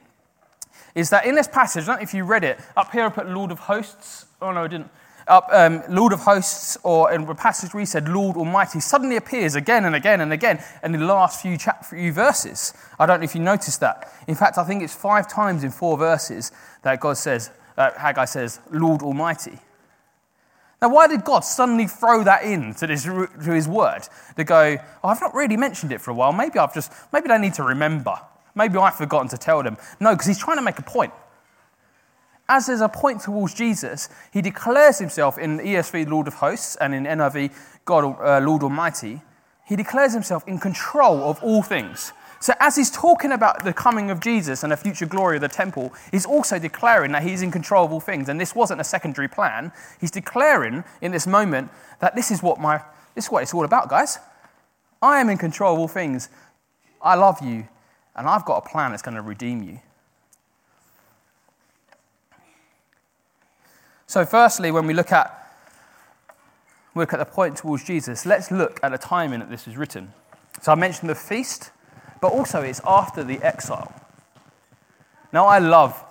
is 0.95 1.09
that 1.09 1.25
in 1.25 1.35
this 1.35 1.47
passage, 1.47 1.83
I 1.83 1.87
don't 1.87 1.95
know 1.97 2.03
if 2.03 2.13
you 2.13 2.23
read 2.23 2.43
it, 2.43 2.59
up 2.77 2.91
here 2.91 3.05
I 3.05 3.09
put 3.09 3.27
Lord 3.27 3.51
of 3.51 3.59
Hosts. 3.59 4.25
Oh, 4.41 4.51
no, 4.51 4.63
I 4.63 4.67
didn't. 4.67 4.89
Up, 5.25 5.47
um, 5.53 5.81
Lord 5.89 6.11
of 6.11 6.19
Hosts, 6.19 6.77
or 6.83 7.11
in 7.13 7.25
the 7.25 7.33
passage 7.33 7.73
we 7.73 7.85
said 7.85 8.09
Lord 8.09 8.35
Almighty, 8.35 8.81
suddenly 8.81 9.15
appears 9.15 9.55
again 9.55 9.85
and 9.85 9.95
again 9.95 10.19
and 10.19 10.33
again 10.33 10.61
in 10.83 10.91
the 10.91 10.97
last 10.99 11.41
few, 11.41 11.57
chap- 11.57 11.85
few 11.85 12.11
verses. 12.11 12.73
I 12.99 13.05
don't 13.05 13.21
know 13.21 13.23
if 13.23 13.33
you 13.33 13.41
noticed 13.41 13.79
that. 13.79 14.11
In 14.27 14.35
fact, 14.35 14.57
I 14.57 14.65
think 14.65 14.83
it's 14.83 14.93
five 14.93 15.29
times 15.29 15.63
in 15.63 15.71
four 15.71 15.97
verses 15.97 16.51
that 16.81 16.99
God 16.99 17.17
says, 17.17 17.51
uh, 17.77 17.91
Haggai 17.97 18.25
says, 18.25 18.59
Lord 18.69 19.01
Almighty. 19.01 19.59
Now, 20.83 20.89
why 20.89 21.07
did 21.07 21.23
God 21.23 21.45
suddenly 21.45 21.87
throw 21.87 22.25
that 22.25 22.43
in 22.43 22.73
to, 22.73 22.87
this, 22.87 23.03
to 23.05 23.29
his 23.53 23.69
word? 23.69 24.01
To 24.35 24.43
go, 24.43 24.77
oh, 25.01 25.07
I've 25.07 25.21
not 25.21 25.33
really 25.33 25.55
mentioned 25.55 25.93
it 25.93 26.01
for 26.01 26.11
a 26.11 26.13
while. 26.13 26.33
Maybe 26.33 26.59
I've 26.59 26.73
just, 26.73 26.91
maybe 27.13 27.29
they 27.29 27.37
need 27.37 27.53
to 27.53 27.63
remember. 27.63 28.19
Maybe 28.53 28.77
I've 28.77 28.95
forgotten 28.95 29.29
to 29.29 29.37
tell 29.37 29.63
them. 29.63 29.77
No, 30.01 30.11
because 30.11 30.27
he's 30.27 30.37
trying 30.37 30.57
to 30.57 30.61
make 30.61 30.79
a 30.79 30.81
point. 30.81 31.13
As 32.49 32.67
there's 32.67 32.81
a 32.81 32.89
point 32.89 33.21
towards 33.21 33.53
Jesus, 33.53 34.09
he 34.33 34.41
declares 34.41 34.99
himself 34.99 35.37
in 35.37 35.59
ESV, 35.59 36.09
Lord 36.09 36.27
of 36.27 36.33
Hosts, 36.33 36.75
and 36.75 36.93
in 36.93 37.05
NIV, 37.05 37.53
God, 37.85 38.19
uh, 38.19 38.45
Lord 38.45 38.61
Almighty. 38.61 39.21
He 39.63 39.77
declares 39.77 40.11
himself 40.11 40.45
in 40.49 40.59
control 40.59 41.23
of 41.23 41.41
all 41.41 41.63
things. 41.63 42.11
So, 42.43 42.53
as 42.59 42.75
he's 42.75 42.91
talking 42.91 43.31
about 43.31 43.63
the 43.63 43.71
coming 43.71 44.11
of 44.11 44.19
Jesus 44.19 44.63
and 44.63 44.71
the 44.73 44.75
future 44.75 45.05
glory 45.05 45.37
of 45.37 45.41
the 45.41 45.47
temple, 45.47 45.93
he's 46.11 46.25
also 46.25 46.59
declaring 46.59 47.13
that 47.13 47.23
he's 47.23 47.41
in 47.41 47.51
control 47.51 47.85
of 47.85 47.93
all 47.93 48.01
things. 48.01 48.27
And 48.27 48.37
this 48.37 48.53
wasn't 48.53 48.81
a 48.81 48.83
secondary 48.83 49.29
plan. 49.29 49.71
He's 50.01 50.11
declaring 50.11 50.83
in 50.99 51.13
this 51.13 51.25
moment 51.25 51.71
that 52.01 52.17
this 52.17 52.31
is 52.31 52.43
what, 52.43 52.59
my, 52.59 52.81
this 53.15 53.27
is 53.27 53.31
what 53.31 53.43
it's 53.43 53.53
all 53.53 53.63
about, 53.63 53.87
guys. 53.87 54.19
I 55.01 55.21
am 55.21 55.29
in 55.29 55.37
control 55.37 55.75
of 55.75 55.79
all 55.79 55.87
things. 55.87 56.27
I 57.01 57.15
love 57.15 57.41
you, 57.41 57.65
and 58.13 58.27
I've 58.27 58.43
got 58.43 58.57
a 58.57 58.69
plan 58.69 58.91
that's 58.91 59.01
going 59.01 59.15
to 59.15 59.21
redeem 59.21 59.63
you. 59.63 59.79
So, 64.05 64.25
firstly, 64.25 64.69
when 64.69 64.85
we 64.85 64.93
look 64.93 65.13
at 65.13 65.55
look 66.93 67.13
at 67.13 67.19
the 67.19 67.25
point 67.25 67.55
towards 67.55 67.85
Jesus, 67.85 68.25
let's 68.25 68.51
look 68.51 68.81
at 68.83 68.91
the 68.91 68.97
timing 68.97 69.39
that 69.39 69.49
this 69.49 69.65
is 69.65 69.77
written. 69.77 70.11
So, 70.61 70.73
I 70.73 70.75
mentioned 70.75 71.09
the 71.09 71.15
feast 71.15 71.71
but 72.23 72.31
also 72.31 72.61
it's 72.61 72.79
after 72.87 73.21
the 73.21 73.37
exile. 73.43 73.93
Now, 75.33 75.45
I 75.45 75.59
love 75.59 76.01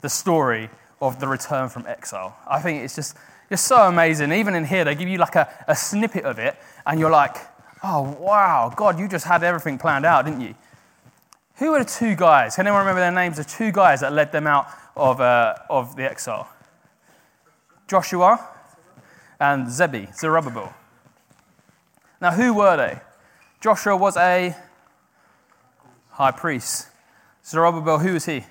the 0.00 0.08
story 0.08 0.70
of 1.00 1.18
the 1.18 1.26
return 1.26 1.68
from 1.68 1.84
exile. 1.84 2.36
I 2.46 2.60
think 2.60 2.84
it's 2.84 2.94
just, 2.94 3.16
just 3.48 3.66
so 3.66 3.88
amazing. 3.88 4.30
Even 4.30 4.54
in 4.54 4.64
here, 4.64 4.84
they 4.84 4.94
give 4.94 5.08
you 5.08 5.18
like 5.18 5.34
a, 5.34 5.52
a 5.66 5.74
snippet 5.74 6.22
of 6.22 6.38
it, 6.38 6.56
and 6.86 7.00
you're 7.00 7.10
like, 7.10 7.38
oh, 7.82 8.16
wow, 8.20 8.72
God, 8.76 9.00
you 9.00 9.08
just 9.08 9.26
had 9.26 9.42
everything 9.42 9.78
planned 9.78 10.06
out, 10.06 10.26
didn't 10.26 10.42
you? 10.42 10.54
Who 11.56 11.72
were 11.72 11.80
the 11.80 11.90
two 11.90 12.14
guys? 12.14 12.54
Can 12.54 12.68
anyone 12.68 12.86
remember 12.86 13.00
their 13.00 13.10
names? 13.10 13.36
The 13.36 13.42
two 13.42 13.72
guys 13.72 13.98
that 14.02 14.12
led 14.12 14.30
them 14.30 14.46
out 14.46 14.68
of, 14.94 15.20
uh, 15.20 15.56
of 15.68 15.96
the 15.96 16.08
exile 16.08 16.48
Joshua 17.88 18.48
and 19.40 19.66
Zebi, 19.66 20.16
Zerubbabel. 20.16 20.72
Now, 22.20 22.30
who 22.30 22.54
were 22.54 22.76
they? 22.76 23.00
Joshua 23.60 23.96
was 23.96 24.16
a 24.16 24.54
high 26.12 26.30
priest. 26.30 26.88
Zerubbabel, 27.44 27.98
who 27.98 28.14
was 28.14 28.26
he? 28.26 28.44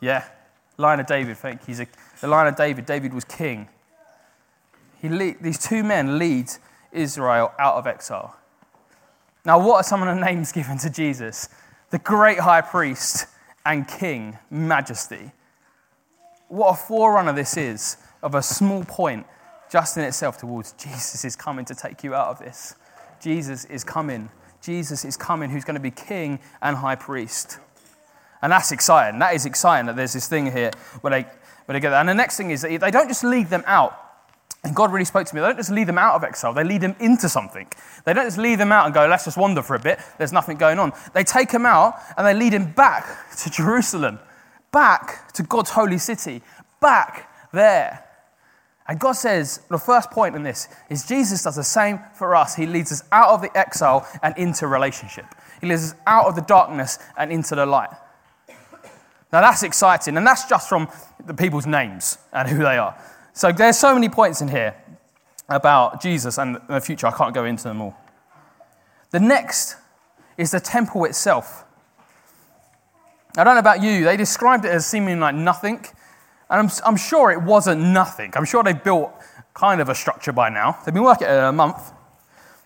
Yeah, 0.00 0.24
line 0.76 1.00
of 1.00 1.06
David, 1.06 1.36
thank 1.36 1.62
you. 1.62 1.66
He's 1.66 1.80
a, 1.80 1.86
the 2.20 2.28
line 2.28 2.46
of 2.46 2.56
David. 2.56 2.86
David 2.86 3.12
was 3.12 3.24
king. 3.24 3.68
He 5.00 5.08
lead, 5.08 5.36
these 5.40 5.58
two 5.58 5.82
men 5.82 6.18
lead 6.18 6.50
Israel 6.92 7.52
out 7.58 7.74
of 7.74 7.86
exile. 7.86 8.36
Now, 9.44 9.64
what 9.64 9.76
are 9.76 9.82
some 9.82 10.02
of 10.02 10.14
the 10.14 10.24
names 10.24 10.52
given 10.52 10.78
to 10.78 10.90
Jesus? 10.90 11.48
The 11.90 11.98
great 11.98 12.40
high 12.40 12.62
priest 12.62 13.26
and 13.66 13.86
king, 13.86 14.38
majesty. 14.50 15.32
What 16.48 16.70
a 16.70 16.76
forerunner 16.76 17.32
this 17.32 17.56
is 17.56 17.96
of 18.22 18.34
a 18.34 18.42
small 18.42 18.84
point 18.84 19.26
just 19.70 19.96
in 19.96 20.04
itself 20.04 20.38
towards 20.38 20.72
Jesus 20.72 21.24
is 21.24 21.34
coming 21.36 21.64
to 21.64 21.74
take 21.74 22.04
you 22.04 22.14
out 22.14 22.28
of 22.28 22.38
this. 22.38 22.76
Jesus 23.20 23.64
is 23.64 23.84
coming 23.84 24.30
Jesus 24.64 25.04
is 25.04 25.16
coming, 25.16 25.50
who's 25.50 25.64
going 25.64 25.74
to 25.74 25.80
be 25.80 25.90
king 25.90 26.40
and 26.62 26.76
high 26.76 26.94
priest. 26.94 27.58
And 28.40 28.50
that's 28.50 28.72
exciting. 28.72 29.20
That 29.20 29.34
is 29.34 29.44
exciting 29.46 29.86
that 29.86 29.96
there's 29.96 30.14
this 30.14 30.26
thing 30.26 30.50
here 30.50 30.70
where 31.02 31.10
they, 31.10 31.22
where 31.66 31.74
they 31.74 31.80
get 31.80 31.90
that. 31.90 32.00
And 32.00 32.08
the 32.08 32.14
next 32.14 32.36
thing 32.36 32.50
is 32.50 32.62
that 32.62 32.80
they 32.80 32.90
don't 32.90 33.08
just 33.08 33.24
lead 33.24 33.50
them 33.50 33.62
out. 33.66 34.00
And 34.64 34.74
God 34.74 34.90
really 34.90 35.04
spoke 35.04 35.26
to 35.26 35.34
me. 35.34 35.42
They 35.42 35.46
don't 35.46 35.58
just 35.58 35.70
lead 35.70 35.86
them 35.86 35.98
out 35.98 36.14
of 36.14 36.24
exile, 36.24 36.54
they 36.54 36.64
lead 36.64 36.80
them 36.80 36.96
into 36.98 37.28
something. 37.28 37.68
They 38.06 38.14
don't 38.14 38.24
just 38.24 38.38
lead 38.38 38.58
them 38.58 38.72
out 38.72 38.86
and 38.86 38.94
go, 38.94 39.06
let's 39.06 39.26
just 39.26 39.36
wander 39.36 39.62
for 39.62 39.76
a 39.76 39.78
bit. 39.78 39.98
There's 40.16 40.32
nothing 40.32 40.56
going 40.56 40.78
on. 40.78 40.92
They 41.12 41.24
take 41.24 41.50
him 41.50 41.66
out 41.66 41.96
and 42.16 42.26
they 42.26 42.32
lead 42.32 42.54
him 42.54 42.72
back 42.72 43.06
to 43.42 43.50
Jerusalem, 43.50 44.18
back 44.72 45.32
to 45.34 45.42
God's 45.42 45.70
holy 45.70 45.98
city, 45.98 46.42
back 46.80 47.30
there. 47.52 48.04
And 48.86 49.00
God 49.00 49.12
says, 49.12 49.60
the 49.70 49.78
first 49.78 50.10
point 50.10 50.36
in 50.36 50.42
this 50.42 50.68
is 50.90 51.06
Jesus 51.06 51.42
does 51.42 51.56
the 51.56 51.64
same 51.64 52.00
for 52.14 52.36
us. 52.36 52.54
He 52.54 52.66
leads 52.66 52.92
us 52.92 53.02
out 53.10 53.30
of 53.30 53.40
the 53.40 53.56
exile 53.56 54.06
and 54.22 54.36
into 54.36 54.66
relationship. 54.66 55.24
He 55.60 55.66
leads 55.66 55.92
us 55.92 55.94
out 56.06 56.26
of 56.26 56.34
the 56.34 56.42
darkness 56.42 56.98
and 57.16 57.32
into 57.32 57.54
the 57.54 57.64
light. 57.64 57.90
Now 59.32 59.40
that's 59.40 59.62
exciting, 59.62 60.16
and 60.16 60.26
that's 60.26 60.44
just 60.48 60.68
from 60.68 60.88
the 61.26 61.34
people's 61.34 61.66
names 61.66 62.18
and 62.32 62.48
who 62.48 62.58
they 62.58 62.76
are. 62.76 62.96
So 63.32 63.50
there's 63.50 63.78
so 63.78 63.94
many 63.94 64.08
points 64.08 64.42
in 64.42 64.48
here 64.48 64.76
about 65.48 66.00
Jesus 66.00 66.38
and 66.38 66.60
the 66.68 66.80
future. 66.80 67.06
I 67.06 67.10
can't 67.10 67.34
go 67.34 67.44
into 67.44 67.64
them 67.64 67.80
all. 67.80 67.96
The 69.10 69.20
next 69.20 69.76
is 70.36 70.50
the 70.50 70.60
temple 70.60 71.04
itself. 71.06 71.64
I 73.36 73.42
don't 73.44 73.54
know 73.54 73.60
about 73.60 73.82
you, 73.82 74.04
they 74.04 74.16
described 74.16 74.64
it 74.66 74.70
as 74.70 74.86
seeming 74.86 75.18
like 75.18 75.34
nothing. 75.34 75.84
And 76.50 76.60
I'm, 76.60 76.70
I'm 76.84 76.96
sure 76.96 77.30
it 77.30 77.42
wasn't 77.42 77.80
nothing. 77.80 78.32
I'm 78.36 78.44
sure 78.44 78.62
they've 78.62 78.82
built 78.82 79.12
kind 79.54 79.80
of 79.80 79.88
a 79.88 79.94
structure 79.94 80.32
by 80.32 80.50
now. 80.50 80.78
They've 80.84 80.92
been 80.92 81.04
working 81.04 81.26
it 81.26 81.30
a 81.30 81.52
month. 81.52 81.92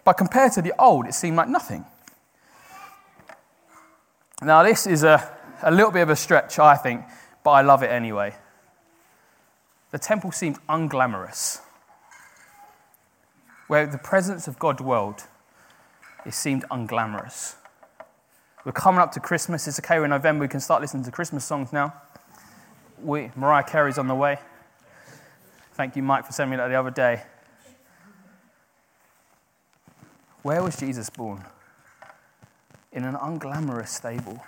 But 0.05 0.15
compared 0.15 0.53
to 0.53 0.63
the 0.63 0.73
old, 0.81 1.07
it 1.07 1.15
seemed 1.15 1.37
like 1.37 1.49
nothing. 1.49 1.85
Now, 4.43 4.63
this 4.63 4.87
is 4.87 5.05
a, 5.05 5.37
a 5.63 5.71
little 5.71 5.91
bit 5.91 6.03
of 6.03 6.11
a 6.11 6.17
stretch, 6.17 6.59
I 6.59 6.77
think, 6.77 7.03
but 7.45 7.51
I 7.51 7.63
love 7.63 7.83
it 7.83 7.91
anyway. 7.91 8.35
The 9.91 9.99
temple 9.99 10.33
seemed 10.33 10.59
unglamorous. 10.69 11.61
Where 13.67 13.87
the 13.87 13.99
presence 13.99 14.49
of 14.49 14.59
God 14.59 14.79
dwelled, 14.79 15.25
it 16.25 16.35
seemed 16.35 16.65
unglamorous. 16.71 17.57
We're 18.65 18.73
coming 18.73 19.01
up 19.01 19.13
to 19.13 19.21
Christmas. 19.21 19.69
It's 19.69 19.79
okay, 19.81 19.99
we're 19.99 20.05
in 20.05 20.11
November. 20.11 20.43
We 20.45 20.49
can 20.49 20.61
start 20.61 20.81
listening 20.83 21.05
to 21.05 21.11
Christmas 21.11 21.45
songs 21.45 21.73
now 21.73 21.93
we, 23.03 23.31
Mariah 23.37 23.65
Carey's 23.65 23.99
on 23.99 24.09
the 24.09 24.15
way. 24.15 24.39
Thank 25.75 25.97
you, 25.97 26.03
Mike, 26.03 26.27
for 26.27 26.33
sending 26.33 26.53
me 26.53 26.57
that 26.57 26.69
the 26.69 26.75
other 26.75 26.91
day. 26.91 27.23
Where 30.43 30.63
was 30.63 30.77
Jesus 30.77 31.11
born? 31.11 31.45
In 32.93 33.05
an 33.05 33.15
unglamorous 33.15 33.89
stable. 33.89 34.43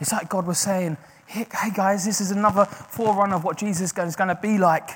It's 0.00 0.12
like 0.12 0.28
God 0.28 0.46
was 0.46 0.58
saying, 0.58 0.96
hey, 1.26 1.46
guys, 1.74 2.04
this 2.04 2.20
is 2.20 2.30
another 2.30 2.64
forerunner 2.64 3.36
of 3.36 3.44
what 3.44 3.58
Jesus 3.58 3.92
is 3.96 4.16
going 4.16 4.28
to 4.28 4.38
be 4.40 4.58
like. 4.58 4.90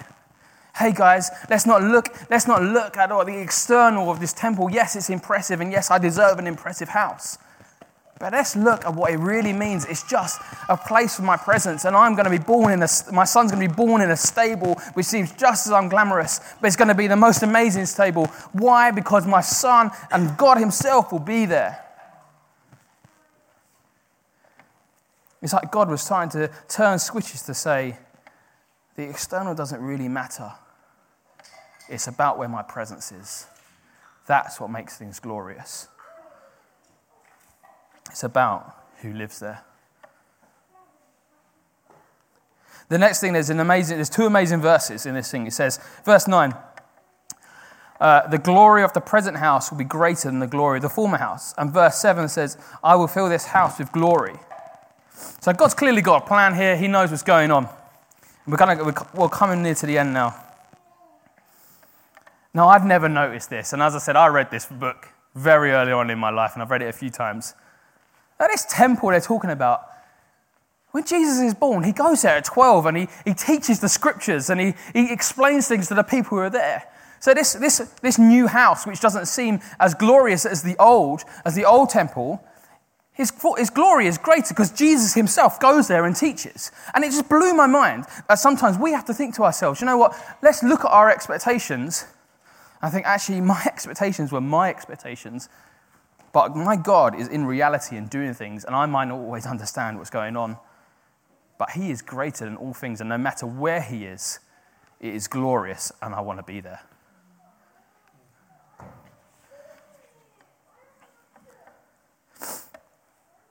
Hey 0.79 0.93
guys, 0.93 1.31
let's 1.51 1.67
not 1.67 1.83
look, 1.83 2.09
let's 2.31 2.47
not 2.47 2.63
look 2.63 2.97
at 2.97 3.11
all 3.11 3.25
the 3.25 3.39
external 3.39 4.11
of 4.11 4.21
this 4.21 4.33
temple. 4.33 4.71
Yes, 4.71 4.97
it's 4.97 5.11
impressive, 5.11 5.61
and 5.61 5.73
yes, 5.73 5.91
I 5.91 5.99
deserve 5.99 6.39
an 6.39 6.47
impressive 6.47 6.89
house. 6.89 7.39
But 8.21 8.35
let's 8.35 8.55
look 8.55 8.85
at 8.85 8.95
what 8.95 9.11
it 9.11 9.17
really 9.17 9.55
means. 9.55 9.87
It's 9.87 10.03
just 10.03 10.43
a 10.69 10.77
place 10.77 11.17
for 11.17 11.23
my 11.23 11.39
presence, 11.39 11.87
and 11.87 11.97
I'm 11.97 12.15
going 12.15 12.27
to 12.27 12.31
be 12.31 12.39
born 12.39 12.71
in 12.71 12.83
a, 12.83 12.89
my 13.11 13.25
son's 13.25 13.51
going 13.51 13.67
to 13.67 13.69
be 13.69 13.75
born 13.75 14.03
in 14.03 14.11
a 14.11 14.17
stable 14.17 14.75
which 14.93 15.07
seems 15.07 15.33
just 15.33 15.67
as 15.67 15.73
unglamorous, 15.73 16.39
but 16.61 16.67
it's 16.67 16.77
going 16.77 16.89
to 16.89 16.95
be 16.95 17.07
the 17.07 17.17
most 17.17 17.43
amazing 17.43 17.87
stable. 17.87 18.27
Why? 18.53 18.91
Because 18.91 19.27
my 19.27 19.41
son 19.41 19.91
and 20.13 20.37
God 20.37 20.59
Himself 20.59 21.11
will 21.11 21.19
be 21.19 21.47
there. 21.47 21.83
It's 25.41 25.55
like 25.55 25.73
God 25.73 25.89
was 25.89 26.07
trying 26.07 26.29
to 26.31 26.51
turn 26.69 26.99
switches 26.99 27.41
to 27.45 27.55
say, 27.55 27.97
the 28.97 29.09
external 29.09 29.55
doesn't 29.55 29.81
really 29.81 30.09
matter. 30.09 30.53
It's 31.89 32.07
about 32.07 32.37
where 32.37 32.49
my 32.49 32.61
presence 32.61 33.13
is. 33.13 33.47
That's 34.27 34.61
what 34.61 34.69
makes 34.69 34.99
things 34.99 35.19
glorious. 35.21 35.89
It's 38.11 38.25
about 38.25 38.77
who 39.03 39.13
lives 39.13 39.39
there. 39.41 39.63
The 42.89 42.99
next 42.99 43.21
thing, 43.21 43.33
there's 43.33 43.51
an 43.51 43.61
amazing, 43.61 43.99
there's 43.99 44.11
two 44.11 44.27
amazing 44.27 44.61
verses 44.61 45.07
in 45.07 45.15
this 45.15 45.31
thing. 45.31 45.47
It 45.47 45.53
says, 45.53 45.79
verse 46.05 46.27
9, 46.27 46.55
uh, 48.01 48.27
the 48.29 48.39
glory 48.39 48.83
of 48.83 48.93
the 48.95 49.01
present 49.01 49.37
house 49.37 49.71
will 49.71 49.79
be 49.79 49.85
greater 49.85 50.29
than 50.29 50.41
the 50.41 50.49
glory 50.49 50.79
of 50.79 50.83
the 50.83 50.89
former 50.89 51.19
house. 51.19 51.55
And 51.57 51.73
verse 51.73 51.97
7 51.97 52.29
says, 52.29 52.59
I 52.83 52.97
will 52.97 53.07
fill 53.07 53.29
this 53.29 53.47
house 53.47 53.79
with 53.79 53.93
glory. 53.93 54.35
So 55.41 55.53
God's 55.53 55.75
clearly 55.75 56.03
got 56.03 56.25
a 56.25 56.27
plan 56.27 56.55
here. 56.55 56.77
He 56.77 56.89
knows 56.89 57.11
what's 57.11 57.23
going 57.23 57.53
on. 57.53 57.69
We're, 58.47 58.57
gonna, 58.57 58.93
we're 59.15 59.29
coming 59.29 59.63
near 59.63 59.75
to 59.75 59.87
the 59.87 59.99
end 59.99 60.13
now. 60.13 60.35
Now, 62.53 62.69
I've 62.69 62.85
never 62.85 63.09
noticed 63.09 63.51
this. 63.51 63.73
And 63.73 63.81
as 63.81 63.95
I 63.95 63.99
said, 63.99 64.17
I 64.17 64.27
read 64.27 64.51
this 64.51 64.67
book 64.67 65.09
very 65.37 65.71
early 65.71 65.93
on 65.93 66.11
in 66.11 66.19
my 66.19 66.31
life, 66.31 66.55
and 66.55 66.63
I've 66.63 66.71
read 66.71 66.83
it 66.83 66.89
a 66.89 66.93
few 66.93 67.11
times. 67.11 67.55
Now, 68.41 68.47
this 68.47 68.65
temple 68.65 69.11
they're 69.11 69.21
talking 69.21 69.51
about, 69.51 69.83
when 70.93 71.05
Jesus 71.05 71.39
is 71.39 71.55
born, 71.55 71.85
he 71.85 71.93
goes 71.93 72.23
there 72.23 72.39
at 72.39 72.45
12 72.45 72.87
and 72.87 72.97
he, 72.97 73.09
he 73.25 73.35
teaches 73.35 73.81
the 73.81 73.89
scriptures 73.89 74.51
and 74.51 74.61
he, 74.61 74.75
he 74.93 75.13
explains 75.13 75.69
things 75.69 75.87
to 75.89 75.95
the 75.95 76.03
people 76.03 76.31
who 76.31 76.39
are 76.39 76.51
there. 76.51 76.85
So 77.21 77.35
this, 77.35 77.53
this, 77.53 77.79
this 78.01 78.19
new 78.19 78.47
house, 78.47 78.87
which 78.87 78.99
doesn't 78.99 79.27
seem 79.27 79.61
as 79.79 79.95
glorious 79.95 80.47
as 80.47 80.63
the 80.63 80.75
old, 80.81 81.23
as 81.45 81.55
the 81.55 81.67
old 81.67 81.91
temple, 81.91 82.43
his, 83.13 83.31
his 83.59 83.69
glory 83.69 84.07
is 84.07 84.17
greater 84.17 84.55
because 84.55 84.73
Jesus 84.73 85.13
himself 85.13 85.61
goes 85.61 85.87
there 85.87 86.07
and 86.07 86.17
teaches. 86.17 86.73
And 86.95 87.05
it 87.05 87.11
just 87.11 87.29
blew 87.29 87.53
my 87.53 87.67
mind 87.67 88.07
that 88.29 88.39
sometimes 88.39 88.79
we 88.79 88.93
have 88.93 89.05
to 89.05 89.15
think 89.15 89.35
to 89.35 89.43
ourselves, 89.43 89.83
you 89.83 89.87
know 89.87 89.99
what, 89.99 90.17
let's 90.43 90.63
look 90.63 90.81
at 90.81 90.91
our 90.91 91.11
expectations. 91.11 92.07
I 92.81 92.89
think 92.89 93.07
actually 93.07 93.43
my 93.43 93.63
expectations 93.67 94.33
were 94.33 94.41
my 94.41 94.71
expectations, 94.71 95.51
but 96.33 96.55
my 96.57 96.77
God 96.77 97.19
is 97.19 97.29
in 97.29 97.45
reality 97.45 97.97
and 97.97 98.09
doing 98.09 98.35
things, 98.35 98.65
and 98.65 98.75
I 98.75 98.87
might 98.87 99.07
not 99.07 99.19
always 99.19 99.47
understand 99.47 99.99
what's 99.99 100.11
going 100.11 100.37
on. 100.37 100.57
But 101.59 101.71
he 101.71 101.91
is 101.91 102.01
greater 102.01 102.45
than 102.45 102.57
all 102.57 102.73
things, 102.73 103.01
and 103.01 103.11
no 103.11 103.19
matter 103.19 103.47
where 103.47 103.83
he 103.83 104.05
is, 104.05 104.39
it 105.01 105.15
is 105.15 105.29
glorious, 105.29 105.93
and 106.01 106.15
I 106.15 106.21
want 106.21 106.39
to 106.39 106.43
be 106.43 106.61
there. 106.61 106.81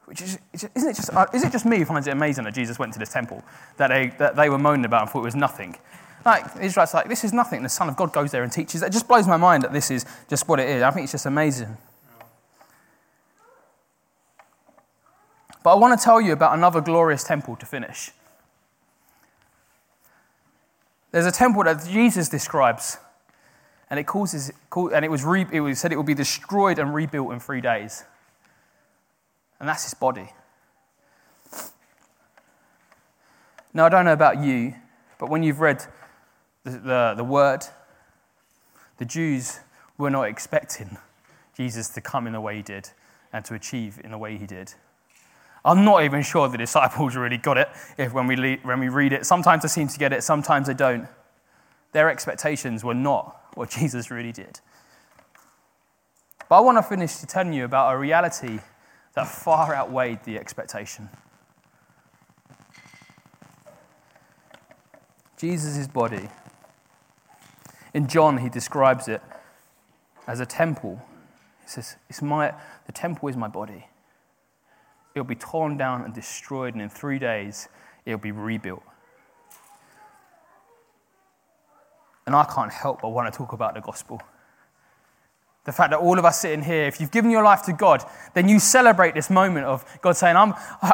Which 0.06 0.24
is, 0.24 0.40
isn't 0.54 0.90
it 0.90 0.96
just, 0.96 1.14
uh, 1.14 1.28
is 1.36 1.44
it 1.44 1.52
just 1.52 1.68
me 1.68 1.78
who 1.78 1.86
finds 1.86 2.08
it 2.08 2.12
amazing 2.12 2.46
that 2.46 2.56
Jesus 2.56 2.80
went 2.80 2.94
to 2.94 3.00
this 3.00 3.10
temple 3.10 3.44
that 3.78 3.90
they, 3.90 4.08
that 4.18 4.36
they 4.36 4.50
were 4.50 4.58
moaning 4.58 4.86
about 4.86 5.04
and 5.04 5.12
thought 5.12 5.20
it 5.20 5.26
was 5.26 5.36
nothing? 5.36 5.76
Like, 6.26 6.46
Israelites 6.60 6.96
like, 6.96 7.08
this 7.08 7.24
is 7.24 7.32
nothing. 7.32 7.62
The 7.62 7.70
Son 7.70 7.88
of 7.90 7.96
God 7.96 8.12
goes 8.12 8.32
there 8.32 8.42
and 8.42 8.52
teaches. 8.52 8.82
It 8.82 8.92
just 8.92 9.08
blows 9.08 9.28
my 9.28 9.38
mind 9.38 9.64
that 9.64 9.72
this 9.72 9.92
is 9.92 10.06
just 10.28 10.48
what 10.48 10.60
it 10.60 10.68
is. 10.68 10.82
I 10.82 10.90
think 10.90 11.04
it's 11.04 11.12
just 11.12 11.28
amazing. 11.28 11.78
But 15.64 15.74
I 15.74 15.76
want 15.76 16.00
to 16.00 16.04
tell 16.04 16.22
you 16.22 16.34
about 16.34 16.58
another 16.58 16.82
glorious 16.82 17.24
temple 17.24 17.56
to 17.58 17.66
finish. 17.66 18.12
There's 21.12 21.26
a 21.26 21.32
temple 21.32 21.64
that 21.64 21.86
Jesus 21.86 22.30
describes, 22.30 22.98
and 23.90 24.00
it 24.00 24.06
causes, 24.06 24.52
and 24.76 25.04
it 25.04 25.10
was, 25.10 25.24
re, 25.24 25.46
it 25.52 25.62
was 25.62 25.80
said 25.80 25.92
it 25.92 25.96
will 25.96 26.04
be 26.04 26.14
destroyed 26.14 26.80
and 26.80 26.94
rebuilt 26.94 27.34
in 27.34 27.40
three 27.40 27.62
days 27.62 28.04
and 29.60 29.68
that's 29.68 29.84
his 29.84 29.94
body. 29.94 30.32
Now, 33.74 33.86
I 33.86 33.90
don't 33.90 34.06
know 34.06 34.14
about 34.14 34.40
you, 34.44 34.74
but 35.20 35.30
when 35.30 35.44
you've 35.44 35.60
read 35.60 35.86
the, 36.64 36.72
the, 36.72 37.14
the 37.18 37.24
word, 37.24 37.66
the 38.98 39.06
Jews 39.06 39.60
were 39.98 40.10
not 40.10 40.24
expecting 40.24 40.98
Jesus 41.56 41.90
to 41.90 42.02
come 42.02 42.26
in 42.26 42.34
the 42.34 42.42
way 42.42 42.58
he 42.58 42.62
did 42.62 42.90
and 43.32 43.46
to 43.46 43.54
achieve 43.54 44.00
in 44.04 44.12
the 44.12 44.18
way 44.18 44.38
he 44.38 44.48
did. 44.48 44.74
I'm 45.64 45.84
not 45.84 46.04
even 46.04 46.22
sure 46.24 46.48
the 46.48 46.58
disciples 46.58 47.16
really 47.16 47.38
got 47.38 47.58
it 47.58 47.70
if 47.98 48.14
when 48.14 48.28
we, 48.28 48.56
when 48.64 48.80
we 48.80 48.90
read 48.90 49.14
it. 49.14 49.26
Sometimes 49.26 49.64
they 49.64 49.68
seem 49.68 49.88
to 49.90 50.00
get 50.00 50.14
it, 50.14 50.24
sometimes 50.24 50.68
they 50.68 50.74
don't. 50.74 51.08
Their 51.92 52.10
expectations 52.10 52.84
were 52.84 52.94
not 52.94 53.36
what 53.56 53.70
Jesus 53.80 54.10
really 54.12 54.32
did. 54.32 54.60
But 56.48 56.58
I 56.58 56.60
want 56.62 56.78
to 56.78 56.84
finish 56.84 57.18
to 57.18 57.28
tell 57.28 57.46
you 57.46 57.66
about 57.66 57.94
a 57.94 57.98
reality 57.98 58.60
that 59.14 59.28
far 59.28 59.76
outweighed 59.76 60.24
the 60.24 60.38
expectation. 60.38 61.10
Jesus' 65.38 65.88
body. 65.88 66.30
In 67.94 68.08
John, 68.08 68.38
he 68.40 68.50
describes 68.50 69.08
it 69.08 69.22
as 70.28 70.40
a 70.40 70.46
temple. 70.46 71.02
He 71.64 71.70
says, 71.70 71.98
it's 72.10 72.22
my, 72.22 72.54
The 72.86 72.92
temple 72.92 73.30
is 73.30 73.38
my 73.38 73.48
body. 73.48 73.89
It'll 75.20 75.28
be 75.28 75.36
torn 75.36 75.76
down 75.76 76.06
and 76.06 76.14
destroyed, 76.14 76.76
and 76.76 76.82
in 76.82 76.88
three 76.88 77.20
days, 77.20 77.68
it'll 78.06 78.20
be 78.20 78.32
rebuilt. 78.32 78.82
And 82.26 82.34
I 82.34 82.46
can't 82.46 82.72
help 82.72 83.02
but 83.02 83.10
want 83.10 83.30
to 83.30 83.38
talk 83.38 83.52
about 83.52 83.74
the 83.74 83.82
gospel. 83.82 84.22
The 85.66 85.74
fact 85.74 85.92
that 85.92 86.00
all 86.00 86.18
of 86.18 86.24
us 86.24 86.40
sitting 86.40 86.64
here, 86.64 86.86
if 86.86 87.02
you've 87.02 87.12
given 87.12 87.32
your 87.32 87.44
life 87.44 87.64
to 87.64 87.74
God, 87.74 88.02
then 88.34 88.48
you 88.48 88.60
celebrate 88.60 89.14
this 89.14 89.30
moment 89.30 89.66
of 89.66 89.84
God 90.02 90.16
saying, 90.16 90.38
I'm, 90.38 90.54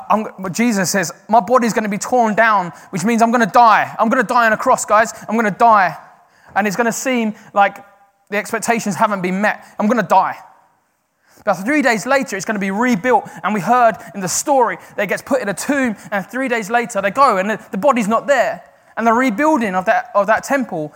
I'm 0.10 0.52
Jesus 0.52 0.90
says, 0.90 1.12
my 1.30 1.40
body's 1.40 1.74
going 1.74 1.84
to 1.84 1.90
be 1.90 2.00
torn 2.00 2.34
down, 2.34 2.72
which 2.90 3.06
means 3.06 3.22
I'm 3.22 3.30
going 3.30 3.46
to 3.46 3.54
die. 3.54 3.96
I'm 4.00 4.10
going 4.10 4.24
to 4.24 4.28
die 4.28 4.48
on 4.48 4.54
a 4.54 4.58
cross, 4.58 4.86
guys. 4.86 5.14
I'm 5.30 5.36
going 5.36 5.46
to 5.46 5.60
die. 5.60 5.96
And 6.56 6.66
it's 6.66 6.76
going 6.76 6.88
to 6.88 6.92
seem 6.92 7.36
like 7.54 7.78
the 8.32 8.38
expectations 8.38 8.96
haven't 8.96 9.22
been 9.22 9.40
met. 9.40 9.68
I'm 9.78 9.86
going 9.86 10.02
to 10.02 10.08
die. 10.08 10.36
But 11.46 11.54
three 11.54 11.84
days 11.84 12.08
later, 12.08 12.36
it's 12.36 12.46
going 12.46 12.56
to 12.56 12.60
be 12.60 12.72
rebuilt. 12.72 13.30
And 13.44 13.54
we 13.54 13.62
heard 13.62 13.96
in 14.16 14.20
the 14.20 14.28
story 14.28 14.78
that 14.98 15.04
it 15.04 15.08
gets 15.08 15.22
put 15.22 15.42
in 15.42 15.48
a 15.48 15.54
tomb, 15.54 15.96
and 16.12 16.26
three 16.26 16.50
days 16.50 16.70
later, 16.70 17.02
they 17.02 17.12
go, 17.12 17.38
and 17.38 17.52
the, 17.52 17.78
body's 17.78 18.08
not 18.08 18.28
there. 18.28 18.64
And 18.98 19.06
the 19.06 19.14
rebuilding 19.14 19.76
of 19.76 19.86
that, 19.86 20.10
of 20.16 20.26
that 20.28 20.44
temple 20.44 20.92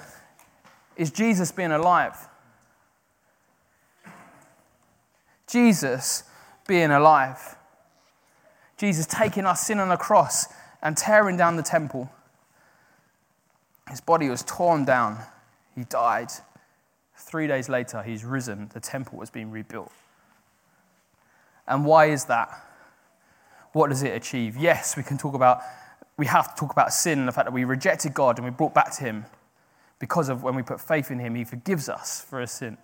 is 0.97 1.11
Jesus 1.11 1.51
being 1.51 1.71
alive. 1.71 2.17
Jesus 5.47 6.23
being 6.67 6.91
alive. 6.91 7.55
Jesus 8.77 9.05
taking 9.05 9.45
our 9.45 9.55
sin 9.55 9.79
on 9.79 9.89
the 9.89 9.97
cross 9.97 10.47
and 10.81 10.97
tearing 10.97 11.37
down 11.37 11.57
the 11.57 11.63
temple. 11.63 12.09
His 13.87 14.01
body 14.01 14.29
was 14.29 14.43
torn 14.43 14.83
down. 14.83 15.19
He 15.75 15.83
died. 15.83 16.31
Three 17.15 17.45
days 17.45 17.69
later, 17.69 18.01
he's 18.01 18.25
risen. 18.25 18.71
The 18.73 18.79
temple 18.79 19.19
was 19.19 19.29
being 19.29 19.51
rebuilt. 19.51 19.91
And 21.69 21.85
why 21.85 22.07
is 22.07 22.25
that? 22.25 22.49
What 23.71 23.89
does 23.89 24.01
it 24.03 24.15
achieve? 24.15 24.57
Yes, 24.57 24.97
we 24.97 25.03
can 25.03 25.17
talk 25.17 25.35
about, 25.35 25.61
we 26.17 26.25
have 26.25 26.53
to 26.53 26.59
talk 26.59 26.71
about 26.71 26.91
sin 26.91 27.19
and 27.19 27.27
the 27.27 27.31
fact 27.31 27.45
that 27.45 27.53
we 27.53 27.63
rejected 27.63 28.13
God 28.13 28.37
and 28.37 28.45
we 28.45 28.51
brought 28.51 28.73
back 28.73 28.91
to 28.97 29.03
Him 29.03 29.25
because 29.99 30.29
of 30.29 30.43
when 30.43 30.55
we 30.55 30.63
put 30.63 30.81
faith 30.81 31.11
in 31.11 31.19
Him, 31.19 31.35
He 31.35 31.43
forgives 31.43 31.87
us 31.87 32.25
for 32.27 32.39
our 32.39 32.47
sin. 32.47 32.77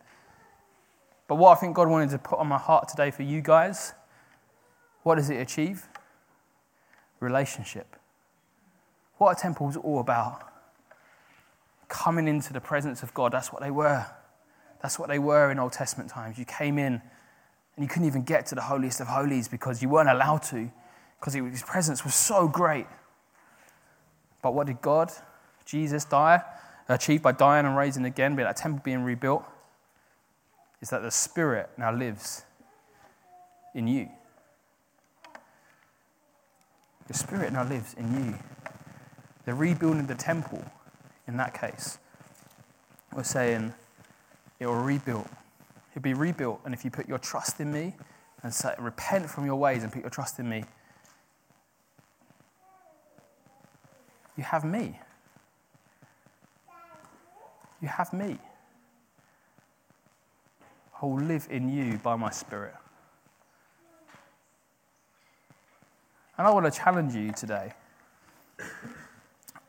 But 1.27 1.35
what 1.35 1.57
I 1.57 1.59
think 1.59 1.75
God 1.75 1.87
wanted 1.87 2.11
to 2.11 2.19
put 2.19 2.37
on 2.37 2.47
my 2.47 2.59
heart 2.59 2.87
today 2.87 3.09
for 3.09 3.23
you 3.23 3.41
guys, 3.41 3.93
what 5.01 5.15
does 5.15 5.29
it 5.29 5.37
achieve? 5.37 5.87
Relationship. 7.19 7.95
What 9.17 9.37
a 9.37 9.41
temple 9.41 9.69
is 9.69 9.77
all 9.77 9.99
about. 9.99 10.51
Coming 11.87 12.27
into 12.27 12.53
the 12.53 12.61
presence 12.61 13.01
of 13.01 13.13
God, 13.13 13.31
that's 13.31 13.51
what 13.51 13.61
they 13.63 13.71
were. 13.71 14.05
That's 14.81 14.99
what 14.99 15.09
they 15.09 15.17
were 15.17 15.49
in 15.49 15.57
Old 15.57 15.71
Testament 15.71 16.11
times. 16.11 16.37
You 16.37 16.45
came 16.45 16.77
in 16.77 17.01
and 17.75 17.83
you 17.83 17.89
couldn't 17.89 18.07
even 18.07 18.23
get 18.23 18.45
to 18.47 18.55
the 18.55 18.61
holiest 18.61 19.01
of 19.01 19.07
holies 19.07 19.47
because 19.47 19.81
you 19.81 19.89
weren't 19.89 20.09
allowed 20.09 20.43
to, 20.43 20.71
because 21.19 21.33
his 21.33 21.63
presence 21.63 22.03
was 22.03 22.15
so 22.15 22.47
great. 22.47 22.87
But 24.41 24.53
what 24.53 24.67
did 24.67 24.81
God, 24.81 25.11
Jesus, 25.65 26.05
die, 26.05 26.41
achieve 26.87 27.21
by 27.21 27.31
dying 27.31 27.65
and 27.65 27.75
raising 27.75 28.05
again, 28.05 28.35
by 28.35 28.43
that 28.43 28.57
temple 28.57 28.81
being 28.83 29.03
rebuilt? 29.03 29.45
is 30.85 30.91
that 30.91 31.01
the 31.01 31.09
Spirit 31.09 31.67
now 31.79 31.91
lives 31.91 32.43
in 33.73 33.87
you. 33.87 34.07
The 37.07 37.13
Spirit 37.15 37.53
now 37.53 37.63
lives 37.63 37.95
in 37.95 38.13
you. 38.13 38.35
The 39.45 39.55
rebuilding 39.55 40.05
the 40.05 40.13
temple, 40.13 40.63
in 41.27 41.37
that 41.37 41.59
case, 41.59 41.97
we're 43.13 43.23
saying 43.23 43.73
it 44.59 44.67
will 44.67 44.75
rebuild. 44.75 45.27
It'll 45.95 46.03
be 46.03 46.13
rebuilt, 46.13 46.59
and 46.65 46.73
if 46.73 46.83
you 46.83 46.91
put 46.91 47.07
your 47.07 47.17
trust 47.17 47.61
in 47.61 47.71
me 47.71 47.95
and 48.43 48.53
say, 48.53 48.75
repent 48.77 49.29
from 49.29 49.45
your 49.45 49.55
ways 49.55 49.81
and 49.81 49.93
put 49.93 50.01
your 50.01 50.09
trust 50.09 50.39
in 50.39 50.49
me, 50.49 50.65
you 54.35 54.43
have 54.43 54.65
me. 54.65 54.99
You 57.81 57.87
have 57.87 58.11
me. 58.11 58.37
I 61.01 61.05
will 61.05 61.21
live 61.21 61.47
in 61.49 61.69
you 61.69 61.97
by 61.97 62.17
my 62.17 62.29
Spirit. 62.29 62.73
And 66.37 66.45
I 66.45 66.51
want 66.51 66.65
to 66.65 66.77
challenge 66.77 67.15
you 67.15 67.31
today. 67.31 67.71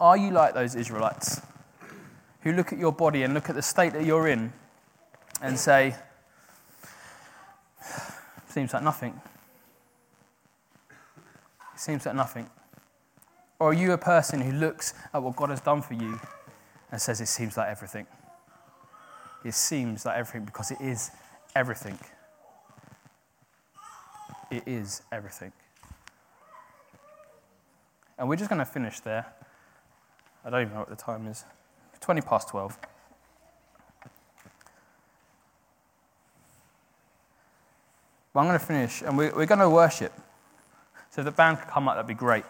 Are 0.00 0.16
you 0.16 0.32
like 0.32 0.54
those 0.54 0.74
Israelites 0.74 1.40
who 2.40 2.52
look 2.52 2.72
at 2.72 2.80
your 2.80 2.92
body 2.92 3.22
and 3.22 3.32
look 3.32 3.48
at 3.48 3.54
the 3.54 3.62
state 3.62 3.92
that 3.92 4.04
you're 4.04 4.26
in 4.26 4.52
and 5.40 5.56
say, 5.56 5.94
seems 8.56 8.72
like 8.72 8.82
nothing? 8.82 9.20
It 11.74 11.78
seems 11.78 12.06
like 12.06 12.14
nothing. 12.14 12.48
Or 13.58 13.68
are 13.68 13.74
you 13.74 13.92
a 13.92 13.98
person 13.98 14.40
who 14.40 14.50
looks 14.50 14.94
at 15.12 15.22
what 15.22 15.36
God 15.36 15.50
has 15.50 15.60
done 15.60 15.82
for 15.82 15.92
you 15.92 16.18
and 16.90 16.98
says 16.98 17.20
it 17.20 17.26
seems 17.26 17.58
like 17.58 17.68
everything? 17.68 18.06
It 19.44 19.52
seems 19.52 20.06
like 20.06 20.16
everything 20.16 20.46
because 20.46 20.70
it 20.70 20.80
is 20.80 21.10
everything. 21.54 21.98
It 24.50 24.62
is 24.66 25.02
everything. 25.12 25.52
And 28.16 28.26
we're 28.26 28.36
just 28.36 28.48
going 28.48 28.60
to 28.60 28.64
finish 28.64 29.00
there. 29.00 29.26
I 30.46 30.48
don't 30.48 30.62
even 30.62 30.72
know 30.72 30.80
what 30.80 30.88
the 30.88 30.96
time 30.96 31.26
is 31.26 31.44
20 32.00 32.22
past 32.22 32.48
12. 32.48 32.78
But 38.36 38.42
I'm 38.42 38.48
going 38.48 38.58
to 38.58 38.66
finish, 38.66 39.00
and 39.00 39.16
we're, 39.16 39.34
we're 39.34 39.46
going 39.46 39.60
to 39.60 39.70
worship. 39.70 40.12
So 41.08 41.22
if 41.22 41.24
the 41.24 41.30
band 41.30 41.58
could 41.58 41.68
come 41.68 41.88
up, 41.88 41.94
that'd 41.94 42.06
be 42.06 42.12
great. 42.12 42.44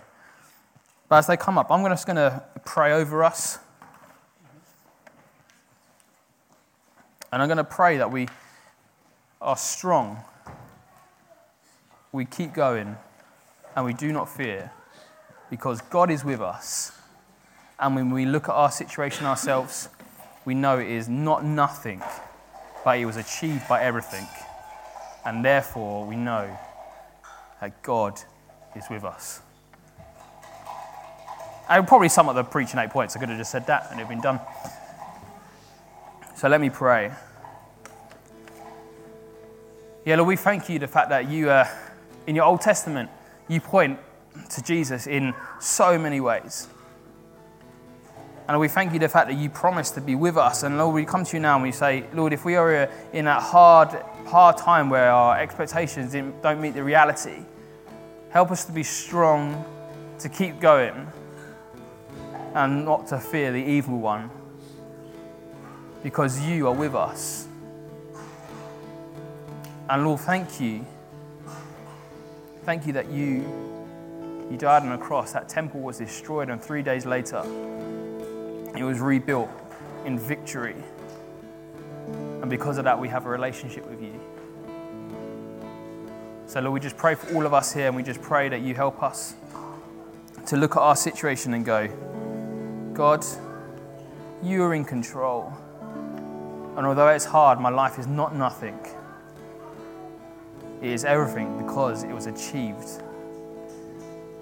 But 1.09 1.19
as 1.19 1.29
they 1.29 1.37
come 1.37 1.59
up, 1.59 1.71
I'm 1.71 1.85
just 1.85 2.07
going 2.07 2.17
to 2.17 2.43
pray 2.65 2.93
over 2.93 3.23
us. 3.23 3.61
And 7.31 7.41
I'm 7.41 7.47
going 7.47 7.59
to 7.59 7.63
pray 7.63 7.99
that 7.99 8.11
we 8.11 8.27
are 9.41 9.57
strong, 9.57 10.25
we 12.11 12.25
keep 12.25 12.53
going, 12.53 12.97
and 13.77 13.85
we 13.85 13.93
do 13.93 14.13
not 14.13 14.29
fear 14.29 14.73
because 15.51 15.81
God 15.83 16.11
is 16.11 16.25
with 16.25 16.41
us. 16.41 16.99
And 17.79 17.95
when 17.95 18.11
we 18.11 18.27
look 18.27 18.49
at 18.49 18.57
our 18.57 18.73
situation 18.73 19.25
ourselves, 19.25 19.89
we 20.45 20.53
know 20.53 20.81
it 20.81 20.89
is 20.89 21.09
not 21.09 21.45
nothing, 21.45 22.03
but 22.85 22.99
it 22.99 23.05
was 23.05 23.17
achieved 23.17 23.69
by 23.69 23.83
everything. 23.83 24.27
And 25.27 25.45
therefore, 25.45 26.07
we 26.07 26.15
know 26.15 26.57
that 27.61 27.83
God 27.83 28.21
is 28.77 28.85
with 28.89 29.05
us. 29.05 29.41
I 31.69 31.81
would 31.81 31.89
probably 31.89 32.09
sum 32.09 32.29
up 32.29 32.37
the 32.37 32.45
preaching 32.45 32.79
eight 32.79 32.91
points. 32.91 33.17
I 33.17 33.19
could 33.19 33.29
have 33.31 33.39
just 33.39 33.51
said 33.51 33.67
that 33.67 33.89
and 33.91 33.99
it'd 33.99 34.09
been 34.09 34.21
done. 34.21 34.39
So 36.37 36.49
let 36.49 36.61
me 36.61 36.71
pray. 36.71 37.11
Yeah, 40.05 40.15
Lord, 40.15 40.29
we 40.29 40.37
thank 40.37 40.69
you 40.69 40.79
the 40.79 40.87
fact 40.87 41.09
that 41.09 41.29
you, 41.29 41.51
uh, 41.51 41.67
in 42.29 42.37
your 42.37 42.45
Old 42.45 42.61
Testament, 42.61 43.11
you 43.49 43.61
point 43.61 43.99
to 44.51 44.63
Jesus 44.63 45.09
in 45.09 45.35
so 45.59 45.99
many 45.99 46.21
ways. 46.21 46.69
And 48.49 48.61
we 48.61 48.69
thank 48.69 48.93
you 48.93 49.01
the 49.01 49.09
fact 49.09 49.29
that 49.29 49.37
you 49.37 49.51
promised 49.51 49.95
to 49.95 50.01
be 50.01 50.15
with 50.15 50.37
us. 50.37 50.63
And 50.63 50.79
Lord, 50.79 50.95
we 50.95 51.05
come 51.05 51.25
to 51.25 51.37
you 51.37 51.41
now 51.41 51.57
and 51.57 51.65
we 51.65 51.73
say, 51.73 52.05
Lord, 52.13 52.33
if 52.33 52.45
we 52.45 52.55
are 52.55 52.89
in 53.13 53.25
that 53.25 53.43
hard, 53.43 53.89
hard 54.27 54.57
time 54.57 54.89
where 54.89 55.11
our 55.11 55.37
expectations 55.39 56.13
don't 56.13 56.61
meet 56.61 56.75
the 56.75 56.85
reality, 56.85 57.45
help 58.31 58.53
us 58.53 58.65
to 58.67 58.73
be 58.73 58.85
strong, 58.85 59.65
to 60.21 60.29
keep 60.29 60.61
going, 60.61 61.11
and 62.55 62.85
not 62.85 63.09
to 63.09 63.19
fear 63.19 63.51
the 63.51 63.63
evil 63.63 63.99
one, 63.99 64.31
because 66.03 66.41
you 66.41 66.69
are 66.69 66.75
with 66.75 66.95
us. 66.95 67.49
And 69.91 70.05
Lord, 70.05 70.21
thank 70.21 70.61
you. 70.61 70.87
Thank 72.65 72.87
you 72.87 72.93
that 72.95 73.11
you, 73.11 73.45
you 74.51 74.57
died 74.57 74.83
on 74.83 74.93
a 74.93 74.99
cross. 74.99 75.33
That 75.33 75.49
temple 75.49 75.81
was 75.81 75.99
destroyed, 75.99 76.49
and 76.49 76.63
three 76.63 76.83
days 76.83 77.07
later, 77.07 77.43
it 78.79 78.85
was 78.85 79.01
rebuilt 79.01 79.51
in 80.05 80.19
victory. 80.19 80.77
And 82.41 82.51
because 82.51 82.79
of 82.79 82.85
that, 82.85 82.99
we 82.99 83.09
have 83.09 83.27
a 83.27 83.29
relationship 83.29 83.89
with 83.89 84.01
you. 84.03 84.21
So, 86.47 86.61
Lord, 86.61 86.75
we 86.75 86.81
just 86.81 86.97
pray 86.97 87.15
for 87.15 87.35
all 87.35 87.45
of 87.45 87.53
us 87.53 87.73
here, 87.73 87.89
and 87.89 87.97
we 87.97 88.03
just 88.03 88.23
pray 88.23 88.49
that 88.49 88.61
you 88.61 88.75
help 88.75 89.03
us 89.03 89.35
to 90.47 90.57
look 90.57 90.77
at 90.77 90.81
our 90.81 90.95
situation 90.95 91.55
and 91.55 91.65
go, 91.65 91.89
God, 92.93 93.25
you 94.43 94.63
are 94.63 94.75
in 94.75 94.85
control. 94.85 95.53
And 96.77 96.87
although 96.87 97.09
it's 97.09 97.25
hard, 97.25 97.59
my 97.59 97.71
life 97.71 97.99
is 97.99 98.07
not 98.07 98.37
nothing. 98.37 98.79
It 100.83 100.91
is 100.91 101.05
everything 101.07 101.59
because 101.59 102.05
it 102.05 102.13
was 102.13 102.27
achieved 102.27 103.03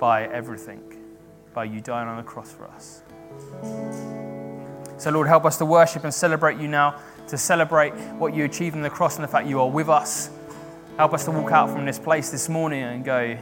by 0.01 0.25
everything, 0.27 0.83
by 1.55 1.65
you 1.65 1.81
dying 1.81 2.09
on 2.09 2.17
the 2.17 2.25
cross 2.25 2.53
for 2.53 2.67
us. 2.67 3.04
So, 4.97 5.11
Lord, 5.11 5.29
help 5.29 5.45
us 5.45 5.59
to 5.59 5.67
worship 5.67 6.05
and 6.05 6.15
celebrate 6.15 6.59
you 6.59 6.69
now, 6.69 6.99
to 7.29 7.37
celebrate 7.37 7.93
what 8.19 8.35
you 8.35 8.45
achieved 8.45 8.77
on 8.77 8.83
the 8.83 8.91
cross 8.91 9.17
and 9.17 9.25
the 9.25 9.29
fact 9.29 9.47
you 9.47 9.61
are 9.61 9.69
with 9.69 9.89
us. 9.89 10.31
Help 10.97 11.13
us 11.13 11.25
to 11.25 11.31
walk 11.31 11.51
out 11.53 11.71
from 11.71 11.85
this 11.85 11.99
place 11.99 12.31
this 12.31 12.49
morning 12.49 12.83
and 12.83 13.05
go, 13.05 13.37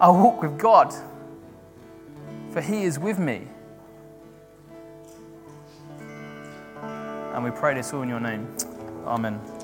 I'll 0.00 0.16
walk 0.16 0.42
with 0.42 0.58
God, 0.58 0.94
for 2.50 2.60
He 2.60 2.84
is 2.84 2.98
with 2.98 3.18
me. 3.18 3.42
And 6.82 7.44
we 7.44 7.50
pray 7.50 7.74
this 7.74 7.92
all 7.92 8.02
in 8.02 8.08
your 8.08 8.20
name. 8.20 8.48
Amen. 9.06 9.57